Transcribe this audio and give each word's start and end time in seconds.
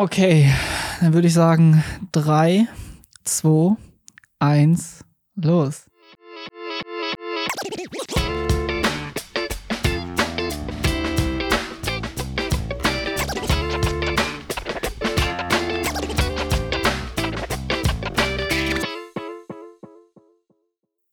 Okay, 0.00 0.48
dann 1.00 1.12
würde 1.12 1.26
ich 1.26 1.34
sagen 1.34 1.82
3, 2.12 2.68
2, 3.24 3.74
1, 4.38 5.04
los. 5.34 5.86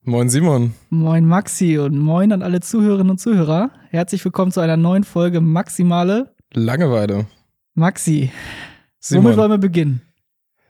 Moin 0.03 0.29
Simon. 0.29 0.75
Moin 0.91 1.25
Maxi 1.25 1.79
und 1.79 1.97
moin 1.97 2.31
an 2.31 2.43
alle 2.43 2.59
Zuhörerinnen 2.59 3.09
und 3.09 3.17
Zuhörer. 3.17 3.71
Herzlich 3.89 4.23
willkommen 4.23 4.51
zu 4.51 4.59
einer 4.59 4.77
neuen 4.77 5.03
Folge 5.03 5.41
Maximale 5.41 6.35
Langeweile. 6.53 7.25
Maxi. 7.73 8.31
Simon. 9.05 9.25
Womit 9.25 9.37
wollen 9.37 9.51
wir 9.51 9.57
beginnen? 9.59 10.01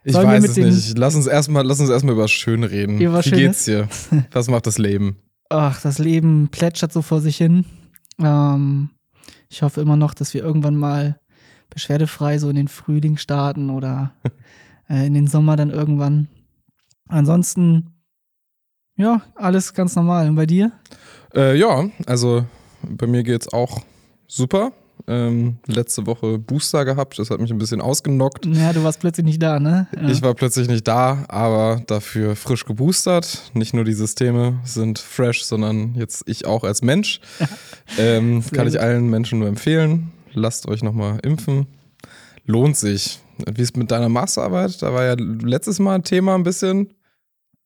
Ich 0.04 0.12
Sollen 0.12 0.28
weiß 0.28 0.44
es 0.44 0.58
nicht. 0.58 0.98
Lass 0.98 1.16
uns 1.16 1.26
erstmal 1.26 1.66
lass 1.66 1.80
uns 1.80 1.90
erstmal 1.90 2.16
über 2.16 2.28
schön 2.28 2.66
reden. 2.66 3.00
Über 3.00 3.20
Wie 3.20 3.30
Schönes? 3.30 3.66
geht's 3.66 3.66
dir? 3.66 3.88
Was 4.32 4.50
macht 4.50 4.68
das 4.68 4.78
Leben? 4.78 5.16
Ach, 5.50 5.82
das 5.82 6.00
Leben 6.00 6.50
plätschert 6.50 6.92
so 6.92 7.02
vor 7.02 7.22
sich 7.22 7.38
hin. 7.38 7.64
Ähm, 8.20 8.90
ich 9.48 9.62
hoffe 9.62 9.80
immer 9.80 9.96
noch, 9.96 10.14
dass 10.14 10.34
wir 10.34 10.44
irgendwann 10.44 10.76
mal 10.76 11.18
beschwerdefrei 11.70 12.38
so 12.38 12.50
in 12.50 12.58
den 12.58 12.68
Frühling 12.68 13.16
starten 13.16 13.70
oder 13.70 14.14
äh, 14.90 15.08
in 15.08 15.14
den 15.14 15.28
Sommer 15.28 15.56
dann 15.56 15.70
irgendwann. 15.70 16.28
Ansonsten, 17.08 17.94
ja, 18.98 19.22
alles 19.36 19.74
ganz 19.74 19.96
normal. 19.96 20.28
Und 20.28 20.36
bei 20.36 20.46
dir? 20.46 20.74
Äh, 21.34 21.58
ja, 21.58 21.86
also 22.06 22.46
bei 22.82 23.08
mir 23.08 23.24
geht's 23.24 23.54
auch 23.54 23.82
super. 24.28 24.74
Ähm, 25.08 25.58
letzte 25.68 26.08
Woche 26.08 26.40
Booster 26.40 26.84
gehabt, 26.84 27.20
das 27.20 27.30
hat 27.30 27.40
mich 27.40 27.52
ein 27.52 27.60
bisschen 27.60 27.80
ausgenockt. 27.80 28.46
Ja, 28.48 28.74
du 28.74 28.84
warst 28.84 29.00
plötzlich 29.00 29.26
nicht 29.26 29.42
da, 29.42 29.60
ne? 29.60 29.88
Ja. 29.96 30.10
Ich 30.10 30.24
war 30.24 30.34
plötzlich 30.34 30.68
nicht 30.68 30.88
da, 30.88 31.26
aber 31.28 31.82
dafür 31.86 32.36
frisch 32.36 32.66
geboostert. 32.66 33.52
Nicht 33.54 33.76
nur 33.76 33.84
die 33.84 33.94
Systeme 33.94 34.60
sind 34.64 34.98
fresh, 34.98 35.44
sondern 35.44 35.94
jetzt 35.94 36.24
ich 36.26 36.46
auch 36.46 36.64
als 36.64 36.82
Mensch. 36.82 37.20
Ähm, 38.00 38.44
kann 38.52 38.68
ich 38.68 38.82
allen 38.82 39.12
Menschen 39.12 39.38
nur 39.38 39.48
empfehlen. 39.48 40.12
Lasst 40.34 40.68
euch 40.68 40.82
nochmal 40.82 41.20
impfen. 41.22 41.68
Lohnt 42.46 42.76
sich. 42.76 43.20
Wie 43.38 43.62
ist 43.62 43.78
mit 43.78 43.92
deiner 43.92 44.10
Masterarbeit? 44.10 44.82
Da 44.82 44.92
war 44.92 45.04
ja 45.04 45.16
letztes 45.18 45.78
Mal 45.78 45.94
ein 45.94 46.04
Thema 46.04 46.34
ein 46.34 46.42
bisschen. 46.42 46.96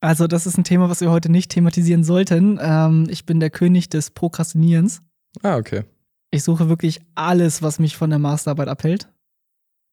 Also, 0.01 0.27
das 0.27 0.45
ist 0.45 0.57
ein 0.57 0.65
Thema, 0.65 0.89
was 0.89 0.99
wir 0.99 1.09
heute 1.09 1.31
nicht 1.31 1.51
thematisieren 1.51 2.03
sollten. 2.03 2.59
Ähm, 2.61 3.07
ich 3.09 3.25
bin 3.25 3.39
der 3.39 3.49
König 3.49 3.87
des 3.87 4.11
Prokrastinierens. 4.11 5.01
Ah, 5.41 5.57
okay. 5.57 5.83
Ich 6.31 6.43
suche 6.43 6.69
wirklich 6.69 6.99
alles, 7.15 7.61
was 7.61 7.79
mich 7.79 7.97
von 7.97 8.09
der 8.09 8.19
Masterarbeit 8.19 8.67
abhält. 8.67 9.09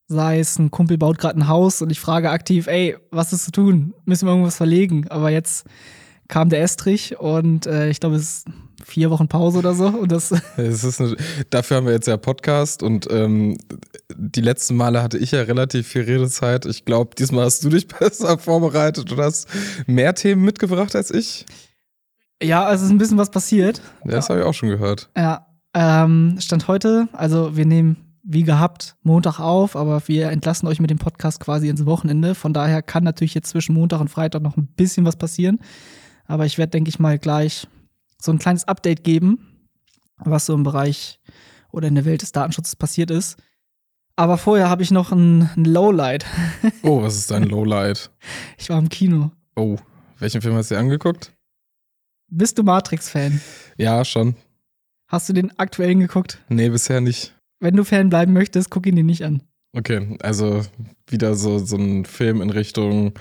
Sei 0.08 0.38
es 0.38 0.58
ein 0.58 0.70
Kumpel 0.70 0.98
baut 0.98 1.18
gerade 1.18 1.38
ein 1.38 1.48
Haus 1.48 1.82
und 1.82 1.90
ich 1.90 1.98
frage 1.98 2.30
aktiv, 2.30 2.66
ey, 2.66 2.96
was 3.10 3.32
ist 3.32 3.44
zu 3.44 3.50
tun? 3.50 3.94
Müssen 4.04 4.26
wir 4.26 4.32
irgendwas 4.32 4.56
verlegen? 4.56 5.08
Aber 5.08 5.30
jetzt 5.30 5.66
kam 6.28 6.48
der 6.48 6.62
Estrich 6.62 7.18
und 7.18 7.66
äh, 7.66 7.88
ich 7.88 8.00
glaube, 8.00 8.16
es 8.16 8.22
ist 8.22 8.46
vier 8.84 9.10
Wochen 9.10 9.28
Pause 9.28 9.58
oder 9.58 9.74
so. 9.74 9.88
Und 9.88 10.12
das, 10.12 10.32
eine, 10.56 11.16
dafür 11.50 11.78
haben 11.78 11.86
wir 11.86 11.92
jetzt 11.92 12.06
ja 12.06 12.16
Podcast 12.16 12.82
und 12.82 13.08
ähm, 13.10 13.56
die 14.14 14.42
letzten 14.42 14.76
Male 14.76 15.02
hatte 15.02 15.18
ich 15.18 15.32
ja 15.32 15.42
relativ 15.42 15.88
viel 15.88 16.02
Redezeit. 16.02 16.66
Ich 16.66 16.84
glaube, 16.84 17.14
diesmal 17.16 17.46
hast 17.46 17.64
du 17.64 17.68
dich 17.68 17.88
besser 17.98 18.38
vorbereitet 18.38 19.10
und 19.10 19.18
hast 19.18 19.48
mehr 19.86 20.14
Themen 20.14 20.44
mitgebracht 20.44 20.94
als 20.94 21.10
ich. 21.10 21.46
ja, 22.42 22.64
also 22.64 22.82
es 22.82 22.88
ist 22.88 22.94
ein 22.94 22.98
bisschen 22.98 23.18
was 23.18 23.30
passiert. 23.30 23.80
Das 24.04 24.28
habe 24.28 24.40
ich 24.40 24.46
auch 24.46 24.54
schon 24.54 24.68
gehört. 24.68 25.10
Ja, 25.16 25.46
ähm, 25.76 26.38
Stand 26.40 26.68
heute, 26.68 27.08
also 27.12 27.54
wir 27.54 27.66
nehmen 27.66 27.96
wie 28.22 28.44
gehabt 28.44 28.96
Montag 29.02 29.38
auf, 29.38 29.76
aber 29.76 30.08
wir 30.08 30.30
entlassen 30.30 30.66
euch 30.66 30.80
mit 30.80 30.90
dem 30.90 30.98
Podcast 30.98 31.38
quasi 31.38 31.68
ins 31.68 31.84
Wochenende. 31.84 32.34
Von 32.34 32.54
daher 32.54 32.82
kann 32.82 33.04
natürlich 33.04 33.34
jetzt 33.34 33.50
zwischen 33.50 33.74
Montag 33.74 34.00
und 34.00 34.08
Freitag 34.08 34.42
noch 34.42 34.56
ein 34.56 34.66
bisschen 34.66 35.04
was 35.04 35.16
passieren. 35.16 35.60
Aber 36.24 36.46
ich 36.46 36.56
werde, 36.56 36.70
denke 36.70 36.88
ich 36.88 36.98
mal, 36.98 37.18
gleich 37.18 37.68
so 38.18 38.32
ein 38.32 38.38
kleines 38.38 38.66
Update 38.66 39.04
geben, 39.04 39.68
was 40.16 40.46
so 40.46 40.54
im 40.54 40.62
Bereich 40.62 41.20
oder 41.70 41.88
in 41.88 41.94
der 41.94 42.06
Welt 42.06 42.22
des 42.22 42.32
Datenschutzes 42.32 42.74
passiert 42.74 43.10
ist. 43.10 43.36
Aber 44.16 44.38
vorher 44.38 44.70
habe 44.70 44.82
ich 44.82 44.90
noch 44.90 45.12
ein, 45.12 45.50
ein 45.56 45.66
Lowlight. 45.66 46.24
Oh, 46.82 47.02
was 47.02 47.16
ist 47.16 47.30
dein 47.30 47.44
Lowlight? 47.44 48.10
Ich 48.58 48.70
war 48.70 48.78
im 48.78 48.88
Kino. 48.88 49.30
Oh, 49.54 49.76
welchen 50.18 50.40
Film 50.40 50.56
hast 50.56 50.70
du 50.70 50.74
dir 50.74 50.80
angeguckt? 50.80 51.32
Bist 52.28 52.58
du 52.58 52.62
Matrix-Fan? 52.62 53.40
Ja, 53.76 54.04
schon. 54.04 54.36
Hast 55.08 55.28
du 55.28 55.32
den 55.32 55.56
aktuellen 55.58 56.00
geguckt? 56.00 56.38
Nee, 56.48 56.68
bisher 56.68 57.00
nicht. 57.00 57.34
Wenn 57.60 57.76
du 57.76 57.84
Fan 57.84 58.08
bleiben 58.10 58.32
möchtest, 58.32 58.70
guck 58.70 58.86
ihn 58.86 58.96
dir 58.96 59.04
nicht 59.04 59.24
an. 59.24 59.42
Okay, 59.76 60.16
also 60.22 60.62
wieder 61.08 61.34
so, 61.34 61.58
so 61.58 61.76
ein 61.76 62.04
Film 62.04 62.40
in 62.40 62.50
Richtung, 62.50 63.12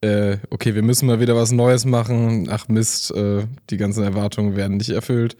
äh, 0.00 0.38
okay, 0.50 0.74
wir 0.74 0.82
müssen 0.82 1.06
mal 1.06 1.20
wieder 1.20 1.36
was 1.36 1.52
Neues 1.52 1.84
machen. 1.84 2.48
Ach 2.50 2.68
Mist, 2.68 3.12
äh, 3.12 3.46
die 3.70 3.76
ganzen 3.76 4.02
Erwartungen 4.02 4.56
werden 4.56 4.76
nicht 4.78 4.90
erfüllt. 4.90 5.36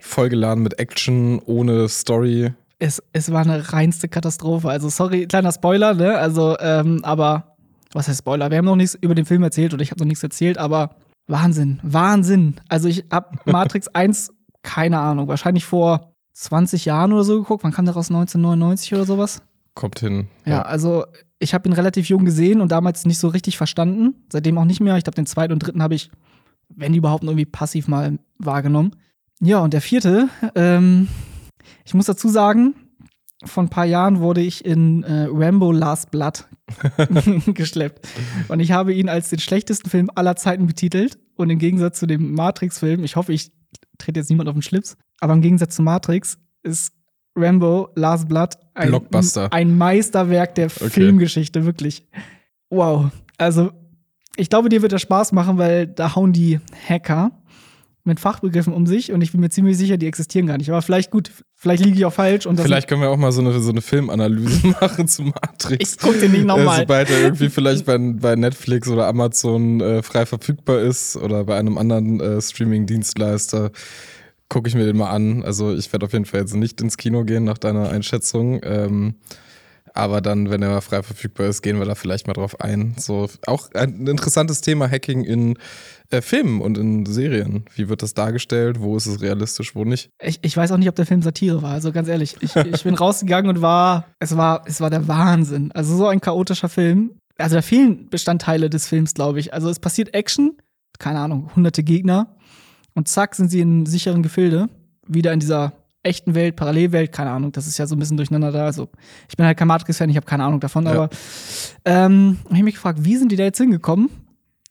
Vollgeladen 0.00 0.62
mit 0.62 0.78
Action, 0.78 1.40
ohne 1.44 1.88
Story. 1.88 2.52
es, 2.78 3.02
es 3.12 3.32
war 3.32 3.42
eine 3.42 3.72
reinste 3.72 4.08
Katastrophe. 4.08 4.68
Also, 4.70 4.88
sorry, 4.88 5.26
kleiner 5.26 5.52
Spoiler, 5.52 5.94
ne? 5.94 6.16
Also, 6.16 6.56
ähm, 6.60 7.00
aber, 7.02 7.56
was 7.92 8.08
heißt 8.08 8.20
Spoiler? 8.20 8.50
Wir 8.50 8.58
haben 8.58 8.64
noch 8.66 8.76
nichts 8.76 8.96
über 9.00 9.14
den 9.14 9.24
Film 9.26 9.42
erzählt 9.42 9.74
oder 9.74 9.82
ich 9.82 9.90
habe 9.90 10.00
noch 10.00 10.06
nichts 10.06 10.22
erzählt, 10.22 10.58
aber 10.58 10.96
Wahnsinn, 11.26 11.80
Wahnsinn. 11.82 12.54
Also, 12.68 12.88
ich 12.88 13.04
hab 13.10 13.46
Matrix 13.46 13.88
1, 13.94 14.30
keine 14.62 14.98
Ahnung, 14.98 15.28
wahrscheinlich 15.28 15.64
vor 15.64 16.12
20 16.34 16.84
Jahren 16.84 17.12
oder 17.12 17.24
so 17.24 17.40
geguckt. 17.40 17.64
Wann 17.64 17.72
kam 17.72 17.84
der 17.84 17.94
raus? 17.94 18.10
1999 18.10 18.94
oder 18.94 19.04
sowas? 19.04 19.42
Kommt 19.74 20.00
hin. 20.00 20.28
Ja, 20.44 20.62
also, 20.62 21.04
ich 21.38 21.54
habe 21.54 21.68
ihn 21.68 21.72
relativ 21.72 22.08
jung 22.08 22.24
gesehen 22.24 22.60
und 22.60 22.72
damals 22.72 23.06
nicht 23.06 23.18
so 23.18 23.28
richtig 23.28 23.56
verstanden. 23.56 24.14
Seitdem 24.30 24.58
auch 24.58 24.64
nicht 24.64 24.80
mehr. 24.80 24.96
Ich 24.96 25.04
glaube, 25.04 25.16
den 25.16 25.26
zweiten 25.26 25.52
und 25.52 25.60
dritten 25.60 25.82
habe 25.82 25.94
ich, 25.94 26.10
wenn 26.68 26.94
überhaupt, 26.94 27.24
irgendwie 27.24 27.44
passiv 27.44 27.88
mal 27.88 28.18
wahrgenommen. 28.38 28.96
Ja, 29.40 29.60
und 29.60 29.72
der 29.72 29.80
vierte, 29.80 30.28
ähm, 30.54 31.08
ich 31.84 31.94
muss 31.94 32.06
dazu 32.06 32.28
sagen, 32.28 32.74
vor 33.44 33.62
ein 33.62 33.68
paar 33.68 33.84
Jahren 33.84 34.20
wurde 34.20 34.40
ich 34.40 34.64
in 34.64 35.04
äh, 35.04 35.28
Rambo 35.30 35.70
Last 35.70 36.10
Blood 36.10 36.44
geschleppt. 37.54 38.08
Und 38.48 38.60
ich 38.60 38.72
habe 38.72 38.92
ihn 38.92 39.08
als 39.08 39.30
den 39.30 39.38
schlechtesten 39.38 39.88
Film 39.90 40.10
aller 40.14 40.36
Zeiten 40.36 40.66
betitelt. 40.66 41.18
Und 41.36 41.50
im 41.50 41.58
Gegensatz 41.58 42.00
zu 42.00 42.06
dem 42.06 42.34
Matrix-Film, 42.34 43.04
ich 43.04 43.14
hoffe, 43.14 43.32
ich 43.32 43.52
trete 43.98 44.20
jetzt 44.20 44.30
niemand 44.30 44.48
auf 44.48 44.54
den 44.54 44.62
Schlips, 44.62 44.96
aber 45.20 45.32
im 45.32 45.42
Gegensatz 45.42 45.74
zu 45.76 45.82
Matrix 45.82 46.38
ist 46.62 46.92
Rambo 47.36 47.90
Last 47.94 48.28
Blood 48.28 48.54
ein, 48.74 48.94
ein 49.50 49.76
Meisterwerk 49.76 50.54
der 50.54 50.70
Filmgeschichte, 50.70 51.64
wirklich. 51.64 52.06
Wow. 52.70 53.10
Also, 53.36 53.70
ich 54.36 54.50
glaube, 54.50 54.68
dir 54.68 54.82
wird 54.82 54.92
das 54.92 55.02
Spaß 55.02 55.32
machen, 55.32 55.58
weil 55.58 55.86
da 55.86 56.14
hauen 56.14 56.32
die 56.32 56.60
Hacker 56.88 57.32
mit 58.08 58.18
Fachbegriffen 58.18 58.72
um 58.72 58.86
sich 58.86 59.12
und 59.12 59.20
ich 59.20 59.30
bin 59.32 59.40
mir 59.40 59.50
ziemlich 59.50 59.78
sicher, 59.78 59.96
die 59.96 60.06
existieren 60.06 60.46
gar 60.46 60.58
nicht. 60.58 60.68
Aber 60.70 60.82
vielleicht 60.82 61.10
gut, 61.12 61.30
vielleicht 61.54 61.84
liege 61.84 61.96
ich 61.96 62.04
auch 62.04 62.12
falsch 62.12 62.46
und 62.46 62.60
Vielleicht 62.60 62.88
können 62.88 63.02
wir 63.02 63.10
auch 63.10 63.16
mal 63.16 63.30
so 63.30 63.40
eine, 63.40 63.58
so 63.60 63.70
eine 63.70 63.80
Filmanalyse 63.80 64.66
machen 64.80 65.06
zu 65.06 65.22
Matrix. 65.22 65.92
Ich 65.92 65.98
guck 65.98 66.18
den 66.18 66.32
nicht 66.32 66.44
nochmal. 66.44 66.78
Äh, 66.78 66.80
sobald 66.80 67.10
er 67.10 67.20
irgendwie 67.20 67.48
vielleicht 67.48 67.86
bei, 67.86 67.98
bei 67.98 68.34
Netflix 68.34 68.88
oder 68.88 69.06
Amazon 69.06 69.80
äh, 69.80 70.02
frei 70.02 70.26
verfügbar 70.26 70.80
ist 70.80 71.16
oder 71.16 71.44
bei 71.44 71.56
einem 71.56 71.78
anderen 71.78 72.20
äh, 72.20 72.40
Streaming-Dienstleister, 72.40 73.70
gucke 74.48 74.68
ich 74.68 74.74
mir 74.74 74.86
den 74.86 74.96
mal 74.96 75.10
an. 75.10 75.44
Also 75.44 75.74
ich 75.74 75.92
werde 75.92 76.06
auf 76.06 76.12
jeden 76.12 76.24
Fall 76.24 76.40
jetzt 76.40 76.54
nicht 76.54 76.80
ins 76.80 76.96
Kino 76.96 77.24
gehen 77.24 77.44
nach 77.44 77.58
deiner 77.58 77.90
Einschätzung. 77.90 78.60
Ähm, 78.64 79.14
aber 79.98 80.20
dann, 80.20 80.48
wenn 80.48 80.62
er 80.62 80.68
mal 80.68 80.80
frei 80.80 81.02
verfügbar 81.02 81.48
ist, 81.48 81.60
gehen 81.60 81.80
wir 81.80 81.84
da 81.84 81.96
vielleicht 81.96 82.28
mal 82.28 82.32
drauf 82.32 82.60
ein. 82.60 82.94
So 82.98 83.28
auch 83.46 83.72
ein 83.72 84.06
interessantes 84.06 84.60
Thema 84.60 84.88
Hacking 84.88 85.24
in 85.24 85.58
äh, 86.10 86.22
Filmen 86.22 86.60
und 86.60 86.78
in 86.78 87.04
Serien. 87.04 87.64
Wie 87.74 87.88
wird 87.88 88.02
das 88.02 88.14
dargestellt? 88.14 88.80
Wo 88.80 88.96
ist 88.96 89.06
es 89.06 89.20
realistisch, 89.20 89.74
wo 89.74 89.84
nicht? 89.84 90.10
Ich, 90.22 90.38
ich 90.42 90.56
weiß 90.56 90.70
auch 90.70 90.76
nicht, 90.76 90.88
ob 90.88 90.94
der 90.94 91.04
Film 91.04 91.20
Satire 91.20 91.62
war. 91.62 91.72
Also 91.72 91.90
ganz 91.90 92.06
ehrlich, 92.06 92.36
ich, 92.40 92.54
ich 92.54 92.84
bin 92.84 92.94
rausgegangen 92.94 93.50
und 93.50 93.60
war 93.60 94.06
es, 94.20 94.36
war, 94.36 94.62
es 94.66 94.80
war 94.80 94.88
der 94.88 95.08
Wahnsinn. 95.08 95.72
Also 95.72 95.96
so 95.96 96.06
ein 96.06 96.20
chaotischer 96.20 96.68
Film. 96.68 97.18
Also 97.36 97.56
da 97.56 97.62
fehlen 97.62 98.08
Bestandteile 98.08 98.70
des 98.70 98.86
Films, 98.86 99.14
glaube 99.14 99.40
ich. 99.40 99.52
Also 99.52 99.68
es 99.68 99.80
passiert 99.80 100.14
Action, 100.14 100.56
keine 101.00 101.18
Ahnung, 101.18 101.50
hunderte 101.56 101.82
Gegner. 101.82 102.36
Und 102.94 103.08
zack, 103.08 103.34
sind 103.34 103.48
sie 103.48 103.60
in 103.60 103.84
sicheren 103.84 104.22
Gefilde. 104.22 104.68
Wieder 105.08 105.32
in 105.32 105.40
dieser 105.40 105.72
echten 106.08 106.34
Welt, 106.34 106.56
Parallelwelt, 106.56 107.12
keine 107.12 107.30
Ahnung. 107.30 107.52
Das 107.52 107.66
ist 107.66 107.78
ja 107.78 107.86
so 107.86 107.94
ein 107.94 107.98
bisschen 107.98 108.16
durcheinander 108.16 108.50
da. 108.50 108.64
Also 108.64 108.88
ich 109.28 109.36
bin 109.36 109.46
halt 109.46 109.58
kein 109.58 109.68
Matrix-Fan, 109.68 110.10
ich 110.10 110.16
habe 110.16 110.26
keine 110.26 110.44
Ahnung 110.44 110.60
davon. 110.60 110.86
Ja. 110.86 110.92
Aber 110.92 111.10
ähm, 111.84 112.38
ich 112.44 112.52
habe 112.52 112.64
mich 112.64 112.74
gefragt, 112.74 113.04
wie 113.04 113.16
sind 113.16 113.30
die 113.30 113.36
da 113.36 113.44
jetzt 113.44 113.58
hingekommen? 113.58 114.10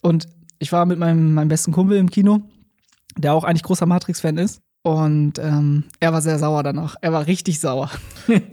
Und 0.01 0.28
ich 0.60 0.72
war 0.72 0.86
mit 0.86 1.00
meinem, 1.00 1.34
meinem 1.34 1.48
besten 1.48 1.72
Kumpel 1.72 1.98
im 1.98 2.10
Kino, 2.10 2.42
der 3.18 3.34
auch 3.34 3.44
eigentlich 3.44 3.63
großer 3.63 3.86
Matrix-Fan 3.86 4.38
ist. 4.38 4.62
Und 4.84 5.39
ähm, 5.39 5.84
er 6.00 6.13
war 6.13 6.22
sehr 6.22 6.39
sauer 6.39 6.63
danach. 6.63 6.95
Er 7.01 7.12
war 7.12 7.28
richtig 7.28 7.60
sauer. 7.60 7.92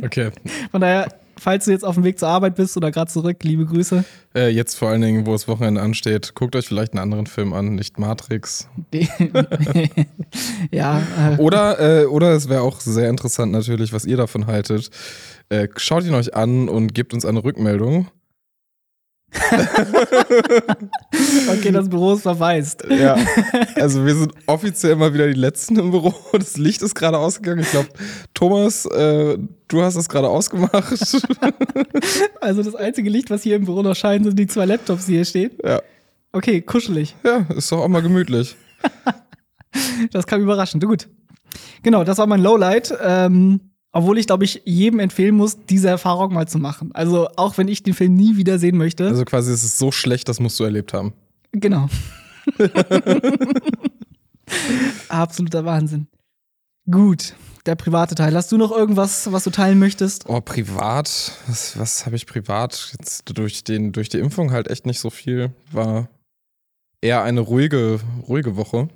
Okay. 0.02 0.30
Von 0.70 0.80
daher, 0.80 1.08
falls 1.44 1.66
du 1.66 1.72
jetzt 1.72 1.84
auf 1.84 1.94
dem 1.94 2.04
Weg 2.04 2.18
zur 2.18 2.28
Arbeit 2.28 2.54
bist 2.54 2.74
oder 2.78 2.90
gerade 2.90 3.12
zurück, 3.12 3.44
liebe 3.44 3.66
Grüße. 3.66 4.02
Äh, 4.34 4.48
jetzt 4.48 4.76
vor 4.76 4.88
allen 4.88 5.02
Dingen, 5.02 5.26
wo 5.26 5.32
das 5.32 5.46
Wochenende 5.46 5.82
ansteht, 5.82 6.34
guckt 6.34 6.56
euch 6.56 6.66
vielleicht 6.66 6.94
einen 6.94 7.02
anderen 7.02 7.26
Film 7.26 7.52
an, 7.52 7.74
nicht 7.74 7.98
Matrix. 7.98 8.68
Ja, 10.72 11.00
äh, 11.00 11.36
Oder, 11.36 12.02
äh, 12.02 12.06
oder 12.06 12.32
es 12.32 12.48
wäre 12.48 12.62
auch 12.62 12.80
sehr 12.80 13.08
interessant 13.08 13.52
natürlich, 13.52 13.92
was 13.92 14.04
ihr 14.04 14.16
davon 14.16 14.46
haltet. 14.46 14.90
Äh, 15.48 15.68
schaut 15.76 16.04
ihn 16.04 16.14
euch 16.14 16.34
an 16.34 16.68
und 16.68 16.94
gebt 16.94 17.14
uns 17.14 17.24
eine 17.24 17.44
Rückmeldung. 17.44 18.08
okay, 21.48 21.72
das 21.72 21.88
Büro 21.88 22.14
ist 22.14 22.22
verwaist. 22.22 22.84
Ja, 22.88 23.16
also 23.76 24.04
wir 24.04 24.14
sind 24.14 24.32
offiziell 24.46 24.96
mal 24.96 25.12
wieder 25.12 25.26
die 25.26 25.34
Letzten 25.34 25.78
im 25.78 25.90
Büro. 25.90 26.14
Das 26.32 26.56
Licht 26.56 26.82
ist 26.82 26.94
gerade 26.94 27.18
ausgegangen. 27.18 27.60
Ich 27.60 27.70
glaube, 27.70 27.88
Thomas, 28.34 28.86
äh, 28.86 29.38
du 29.68 29.82
hast 29.82 29.96
das 29.96 30.08
gerade 30.08 30.28
ausgemacht. 30.28 30.74
also 32.40 32.62
das 32.62 32.74
einzige 32.74 33.10
Licht, 33.10 33.30
was 33.30 33.42
hier 33.42 33.56
im 33.56 33.64
Büro 33.64 33.82
noch 33.82 33.96
scheint, 33.96 34.24
sind 34.24 34.38
die 34.38 34.46
zwei 34.46 34.66
Laptops, 34.66 35.06
die 35.06 35.14
hier 35.14 35.24
stehen. 35.24 35.52
Ja. 35.64 35.82
Okay, 36.32 36.60
kuschelig. 36.60 37.14
Ja, 37.24 37.46
ist 37.56 37.70
doch 37.70 37.78
auch 37.78 37.88
mal 37.88 38.02
gemütlich. 38.02 38.56
das 40.12 40.26
kam 40.26 40.42
überraschend. 40.42 40.84
Gut. 40.84 41.08
Genau, 41.82 42.04
das 42.04 42.18
war 42.18 42.26
mein 42.26 42.42
Lowlight. 42.42 42.94
Ähm, 43.02 43.60
obwohl 43.94 44.18
ich, 44.18 44.26
glaube 44.26 44.44
ich, 44.44 44.60
jedem 44.64 44.98
empfehlen 44.98 45.36
muss, 45.36 45.56
diese 45.68 45.88
Erfahrung 45.88 46.34
mal 46.34 46.48
zu 46.48 46.58
machen. 46.58 46.90
Also 46.94 47.28
auch 47.36 47.56
wenn 47.58 47.68
ich 47.68 47.84
den 47.84 47.94
Film 47.94 48.14
nie 48.14 48.36
wieder 48.36 48.58
sehen 48.58 48.76
möchte. 48.76 49.06
Also 49.06 49.24
quasi, 49.24 49.52
es 49.52 49.62
ist 49.62 49.78
so 49.78 49.92
schlecht, 49.92 50.28
das 50.28 50.40
musst 50.40 50.58
du 50.58 50.64
erlebt 50.64 50.92
haben. 50.92 51.12
Genau. 51.52 51.88
Absoluter 55.08 55.64
Wahnsinn. 55.64 56.08
Gut, 56.90 57.36
der 57.66 57.76
private 57.76 58.16
Teil. 58.16 58.34
Hast 58.34 58.50
du 58.50 58.58
noch 58.58 58.72
irgendwas, 58.72 59.30
was 59.30 59.44
du 59.44 59.50
teilen 59.50 59.78
möchtest? 59.78 60.28
Oh, 60.28 60.40
privat? 60.40 61.32
Was, 61.46 61.78
was 61.78 62.04
habe 62.04 62.16
ich 62.16 62.26
privat? 62.26 62.94
Jetzt 62.98 63.22
durch, 63.38 63.62
den, 63.62 63.92
durch 63.92 64.08
die 64.08 64.18
Impfung 64.18 64.50
halt 64.50 64.68
echt 64.68 64.86
nicht 64.86 64.98
so 64.98 65.08
viel. 65.08 65.52
War 65.70 66.08
eher 67.00 67.22
eine 67.22 67.40
ruhige, 67.40 68.00
ruhige 68.26 68.56
Woche 68.56 68.88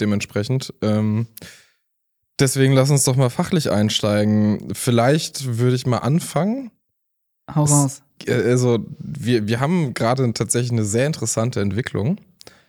dementsprechend. 0.00 0.72
Ähm, 0.80 1.26
Deswegen 2.38 2.72
lass 2.72 2.90
uns 2.90 3.04
doch 3.04 3.16
mal 3.16 3.30
fachlich 3.30 3.70
einsteigen. 3.70 4.72
Vielleicht 4.72 5.58
würde 5.58 5.76
ich 5.76 5.86
mal 5.86 5.98
anfangen. 5.98 6.70
Hau 7.52 7.64
raus. 7.64 8.02
Äh, 8.26 8.32
also, 8.32 8.78
wir, 8.98 9.46
wir 9.48 9.60
haben 9.60 9.94
gerade 9.94 10.32
tatsächlich 10.32 10.72
eine 10.72 10.84
sehr 10.84 11.06
interessante 11.06 11.60
Entwicklung. 11.60 12.18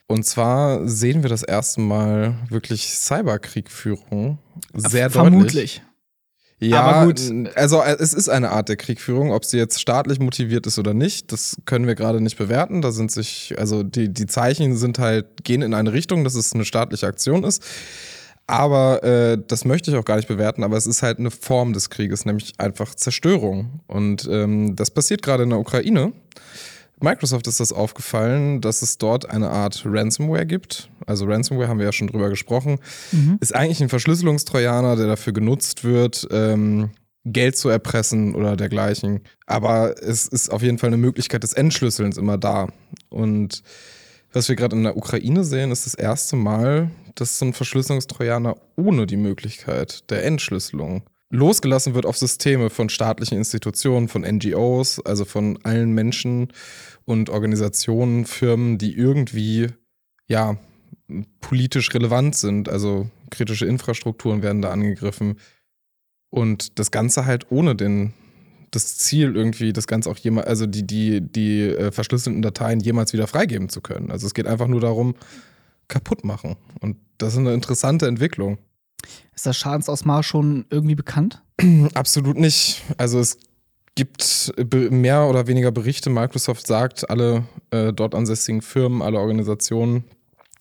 Und 0.08 0.26
zwar 0.26 0.88
sehen 0.88 1.22
wir 1.22 1.30
das 1.30 1.44
erste 1.44 1.82
Mal 1.82 2.36
wirklich 2.50 2.90
Cyberkriegführung 2.90 4.40
sehr 4.74 5.12
Vermutlich. 5.12 5.44
deutlich. 5.44 5.82
Ja, 6.62 6.82
aber 6.82 7.06
gut. 7.06 7.22
Also 7.56 7.82
äh, 7.82 7.96
es 8.00 8.14
ist 8.14 8.28
eine 8.28 8.50
Art 8.50 8.70
der 8.70 8.76
Kriegführung, 8.76 9.32
ob 9.32 9.46
sie 9.46 9.58
jetzt 9.58 9.80
staatlich 9.80 10.20
motiviert 10.20 10.68
ist 10.68 10.78
oder 10.78 10.94
nicht, 10.94 11.32
das 11.32 11.58
können 11.66 11.88
wir 11.88 11.96
gerade 11.96 12.22
nicht 12.22 12.38
bewerten. 12.38 12.82
Da 12.82 12.92
sind 12.92 13.12
sich, 13.12 13.56
also 13.58 13.84
die, 13.84 14.10
die 14.10 14.26
Zeichen 14.26 14.76
sind 14.76 15.00
halt, 15.00 15.44
gehen 15.44 15.62
in 15.62 15.74
eine 15.74 15.94
Richtung, 15.94 16.24
dass 16.24 16.36
es 16.36 16.54
eine 16.54 16.66
staatliche 16.66 17.08
Aktion 17.08 17.44
ist. 17.44 17.64
Aber 18.50 19.04
äh, 19.04 19.38
das 19.48 19.64
möchte 19.64 19.92
ich 19.92 19.98
auch 19.98 20.06
gar 20.06 20.16
nicht 20.16 20.28
bewerten, 20.28 20.64
aber 20.64 20.76
es 20.76 20.88
ist 20.88 21.04
halt 21.04 21.20
eine 21.20 21.30
Form 21.30 21.72
des 21.72 21.92
Krieges, 21.92 22.26
nämlich 22.26 22.54
einfach 22.58 22.96
Zerstörung. 22.96 23.82
Und 23.86 24.28
ähm, 24.28 24.76
das 24.76 24.90
passiert 24.90 25.22
gerade 25.22 25.44
in 25.44 25.52
der 25.52 25.60
Ukraine. 25.60 26.14
Microsoft 27.00 27.46
ist 27.46 27.60
das 27.60 27.72
aufgefallen, 27.72 28.60
dass 28.60 28.82
es 28.82 28.98
dort 28.98 29.30
eine 29.30 29.52
Art 29.52 29.84
Ransomware 29.86 30.48
gibt. 30.48 30.90
Also 31.06 31.26
Ransomware 31.26 31.68
haben 31.68 31.78
wir 31.78 31.86
ja 31.86 31.92
schon 31.92 32.08
drüber 32.08 32.30
gesprochen. 32.30 32.80
Mhm. 33.12 33.38
Ist 33.40 33.54
eigentlich 33.54 33.84
ein 33.84 33.90
Verschlüsselungstrojaner, 33.90 34.96
der 34.96 35.06
dafür 35.06 35.32
genutzt 35.32 35.84
wird, 35.84 36.28
ähm, 36.32 36.90
Geld 37.26 37.56
zu 37.56 37.70
erpressen 37.70 38.34
oder 38.34 38.56
dergleichen. 38.56 39.20
Aber 39.46 40.02
es 40.02 40.26
ist 40.26 40.52
auf 40.52 40.64
jeden 40.64 40.80
Fall 40.80 40.88
eine 40.88 40.98
Möglichkeit 40.98 41.44
des 41.44 41.54
Entschlüsselns 41.54 42.18
immer 42.18 42.40
da. 42.40 42.70
Und 43.10 43.62
was 44.34 44.50
wir 44.50 44.56
gerade 44.56 44.76
in 44.76 44.86
der 44.86 44.98
Ukraine 44.98 45.44
sehen, 45.44 45.72
ist 45.72 45.86
das 45.86 45.94
erste 45.94 46.36
Mal, 46.36 46.90
dass 47.20 47.40
so 47.40 47.46
ein 47.46 47.54
Verschlüsselungstrojaner 47.54 48.56
ohne 48.76 49.06
die 49.06 49.18
Möglichkeit 49.18 50.10
der 50.10 50.26
Entschlüsselung 50.26 51.04
losgelassen 51.32 51.94
wird 51.94 52.06
auf 52.06 52.18
Systeme 52.18 52.70
von 52.70 52.90
staatlichen 52.90 53.38
Institutionen, 53.38 54.08
von 54.08 54.24
NGOs, 54.24 55.00
also 55.06 55.26
von 55.26 55.60
allen 55.64 55.92
Menschen 55.92 56.52
und 57.06 57.30
Organisationen, 57.30 58.26
Firmen, 58.26 58.78
die 58.78 58.96
irgendwie 58.96 59.68
ja 60.28 60.58
politisch 61.40 61.94
relevant 61.94 62.36
sind. 62.36 62.70
Also 62.70 63.10
kritische 63.30 63.66
Infrastrukturen 63.66 64.42
werden 64.42 64.62
da 64.62 64.72
angegriffen. 64.72 65.40
Und 66.32 66.80
das 66.80 66.92
Ganze 66.92 67.26
halt 67.26 67.52
ohne 67.52 67.76
den 67.76 68.14
das 68.72 68.98
Ziel, 68.98 69.36
irgendwie 69.36 69.74
das 69.74 69.88
Ganze 69.88 70.10
auch 70.10 70.18
jemals, 70.18 70.48
also 70.48 70.68
die, 70.68 70.86
die, 70.86 71.22
die 71.22 71.62
äh, 71.64 71.92
verschlüsselten 71.92 72.44
Dateien 72.44 72.80
jemals 72.80 73.14
wieder 73.14 73.26
freigeben 73.28 73.70
zu 73.70 73.82
können. 73.82 74.12
Also 74.12 74.28
es 74.28 74.36
geht 74.36 74.46
einfach 74.46 74.68
nur 74.68 74.82
darum, 74.82 75.16
kaputt 75.90 76.24
machen. 76.24 76.56
Und 76.80 76.98
das 77.18 77.34
ist 77.34 77.40
eine 77.40 77.54
interessante 77.54 78.08
Entwicklung. 78.08 78.58
Ist 79.36 79.46
das 79.46 79.58
Schadensausmaß 79.58 80.26
schon 80.26 80.66
irgendwie 80.70 80.96
bekannt? 80.96 81.44
Absolut 81.94 82.38
nicht. 82.38 82.84
Also 82.98 83.20
es 83.20 83.38
gibt 83.96 84.54
mehr 84.72 85.28
oder 85.28 85.48
weniger 85.48 85.72
Berichte. 85.72 86.10
Microsoft 86.10 86.66
sagt, 86.66 87.10
alle 87.10 87.44
äh, 87.72 87.92
dort 87.92 88.16
ansässigen 88.16 88.62
Firmen, 88.62 89.02
alle 89.02 89.20
Organisationen 89.20 90.06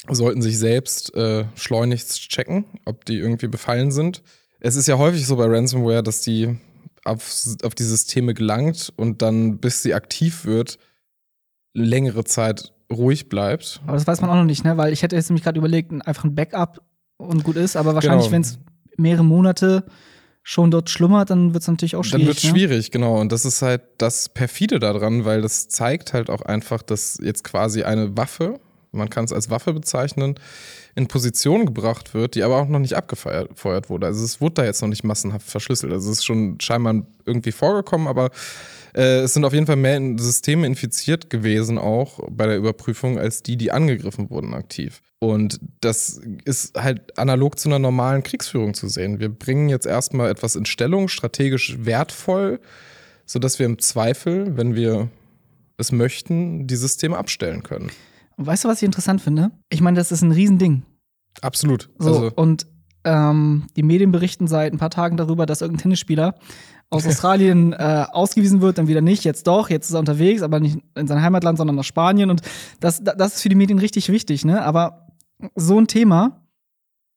sollten 0.09 0.43
sich 0.43 0.59
selbst 0.59 1.15
äh, 1.15 1.45
schleunigst 1.55 2.29
checken, 2.29 2.65
ob 2.85 3.05
die 3.05 3.19
irgendwie 3.19 3.49
befallen 3.49 3.93
sind. 3.93 4.23
Es 4.61 4.75
ist 4.75 4.89
ja 4.89 4.99
häufig 4.99 5.27
so 5.27 5.37
bei 5.37 5.47
Ransomware, 5.47 6.03
dass 6.03 6.21
die 6.21 6.59
auf, 7.05 7.47
auf 7.63 7.75
die 7.75 7.85
Systeme 7.85 8.35
gelangt 8.35 8.93
und 8.97 9.23
dann, 9.23 9.59
bis 9.59 9.83
sie 9.83 9.95
aktiv 9.95 10.45
wird, 10.45 10.79
längere 11.75 12.25
Zeit 12.25 12.73
ruhig 12.91 13.29
bleibt. 13.29 13.81
Aber 13.87 13.95
das 13.95 14.07
weiß 14.07 14.21
man 14.21 14.31
auch 14.31 14.37
noch 14.37 14.45
nicht, 14.45 14.65
ne? 14.65 14.77
Weil 14.77 14.93
ich 14.93 15.03
hätte 15.03 15.17
jetzt 15.17 15.29
nämlich 15.31 15.45
gerade 15.45 15.59
überlegt, 15.59 15.93
einfach 16.07 16.25
ein 16.25 16.35
Backup 16.35 16.83
und 17.17 17.45
gut 17.45 17.57
ist, 17.57 17.77
aber 17.77 17.95
wahrscheinlich, 17.95 18.27
genau. 18.27 18.33
wenn 18.33 18.43
es 18.43 18.59
mehrere 18.97 19.25
Monate 19.25 19.85
schon 20.43 20.71
dort 20.71 20.89
schlummert, 20.89 21.31
dann 21.31 21.53
wird 21.53 21.63
es 21.63 21.69
natürlich 21.69 21.97
auch 21.97 22.05
schwierig. 22.05 22.21
Dann 22.21 22.27
wird 22.29 22.39
es 22.39 22.45
ne? 22.45 22.51
schwierig, 22.51 22.91
genau. 22.91 23.21
Und 23.21 23.33
das 23.33 23.45
ist 23.45 23.61
halt 23.61 23.83
das 23.99 24.31
Perfide 24.31 24.79
daran, 24.79 25.25
weil 25.25 25.43
das 25.43 25.69
zeigt 25.69 26.15
halt 26.15 26.31
auch 26.31 26.43
einfach, 26.43 26.83
dass 26.83 27.19
jetzt 27.23 27.45
quasi 27.45 27.83
eine 27.83 28.17
Waffe, 28.17 28.59
man 28.93 29.11
kann 29.11 29.27
es 29.27 29.33
als 29.33 29.51
Waffe 29.51 29.75
bezeichnen, 29.75 30.37
in 30.99 31.07
Position 31.07 31.65
gebracht 31.65 32.13
wird, 32.13 32.35
die 32.35 32.43
aber 32.43 32.57
auch 32.57 32.67
noch 32.67 32.81
nicht 32.81 32.95
abgefeuert 32.95 33.89
wurde. 33.89 34.07
Also 34.07 34.25
es 34.25 34.41
wurde 34.41 34.55
da 34.55 34.65
jetzt 34.65 34.83
noch 34.83 34.89
nicht 34.89 35.05
massenhaft 35.05 35.49
verschlüsselt. 35.49 35.93
Also 35.93 36.11
es 36.11 36.19
ist 36.19 36.25
schon 36.25 36.61
scheinbar 36.61 37.07
irgendwie 37.25 37.53
vorgekommen, 37.53 38.09
aber 38.09 38.31
äh, 38.95 39.21
es 39.21 39.33
sind 39.33 39.45
auf 39.45 39.53
jeden 39.53 39.67
Fall 39.67 39.77
mehr 39.77 40.01
Systeme 40.19 40.67
infiziert 40.67 41.31
gewesen, 41.31 41.79
auch 41.79 42.19
bei 42.29 42.47
der 42.47 42.57
Überprüfung, 42.57 43.17
als 43.17 43.45
die, 43.45 43.57
die 43.57 43.71
angegriffen 43.71 44.29
wurden 44.29 44.55
aktiv. 44.55 45.01
Und 45.21 45.61
das 45.81 46.21
ist 46.45 46.77
halt 46.77 47.17
analog 47.17 47.61
zu 47.61 47.69
einer 47.69 47.79
normalen 47.79 48.25
Kriegsführung 48.25 48.75
zu 48.75 48.89
sehen. 48.89 49.21
Wir 49.21 49.29
bringen 49.29 49.69
jetzt 49.69 49.87
erstmal 49.87 50.29
etwas 50.31 50.57
in 50.57 50.67
Stellung, 50.67 51.07
strategisch 51.07 51.77
wertvoll, 51.79 52.59
sodass 53.25 53.61
wir 53.61 53.67
im 53.67 53.79
Zweifel, 53.79 54.57
wenn 54.57 54.75
wir 54.75 55.09
es 55.77 55.93
möchten, 55.93 56.67
die 56.67 56.77
Systeme 56.77 57.17
abstellen 57.17 57.63
können. 57.63 57.91
Und 58.39 58.47
weißt 58.47 58.65
du, 58.65 58.69
was 58.69 58.79
ich 58.79 58.87
interessant 58.87 59.21
finde? 59.21 59.51
Ich 59.69 59.81
meine, 59.81 59.97
das 59.97 60.13
ist 60.13 60.23
ein 60.23 60.31
Riesending. 60.31 60.85
Absolut. 61.43 61.91
So, 61.99 62.09
also. 62.09 62.31
Und 62.35 62.67
ähm, 63.05 63.67
die 63.77 63.83
Medien 63.83 64.13
berichten 64.13 64.49
seit 64.49 64.73
ein 64.73 64.79
paar 64.79 64.91
Tagen 64.91 65.17
darüber, 65.17 65.47
dass 65.47 65.61
irgendein 65.61 65.83
Tennisspieler 65.83 66.35
aus 66.91 67.07
Australien 67.07 67.75
äh, 67.75 68.07
ausgewiesen 68.11 68.61
wird, 68.63 68.79
dann 68.79 68.89
wieder 68.89 69.03
nicht, 69.03 69.25
jetzt 69.25 69.47
doch, 69.47 69.69
jetzt 69.69 69.89
ist 69.89 69.95
er 69.95 70.01
unterwegs, 70.01 70.43
aber 70.43 70.59
nicht 70.59 70.79
in 70.97 71.07
sein 71.07 71.21
Heimatland, 71.21 71.59
sondern 71.59 71.77
nach 71.77 71.85
Spanien. 71.85 72.31
Und 72.31 72.43
das, 72.81 73.03
das 73.03 73.37
ist 73.37 73.43
für 73.43 73.51
die 73.51 73.55
Medien 73.55 73.79
richtig 73.79 74.09
wichtig, 74.09 74.45
ne? 74.45 74.63
Aber 74.63 75.09
so 75.55 75.79
ein 75.79 75.87
Thema, 75.87 76.47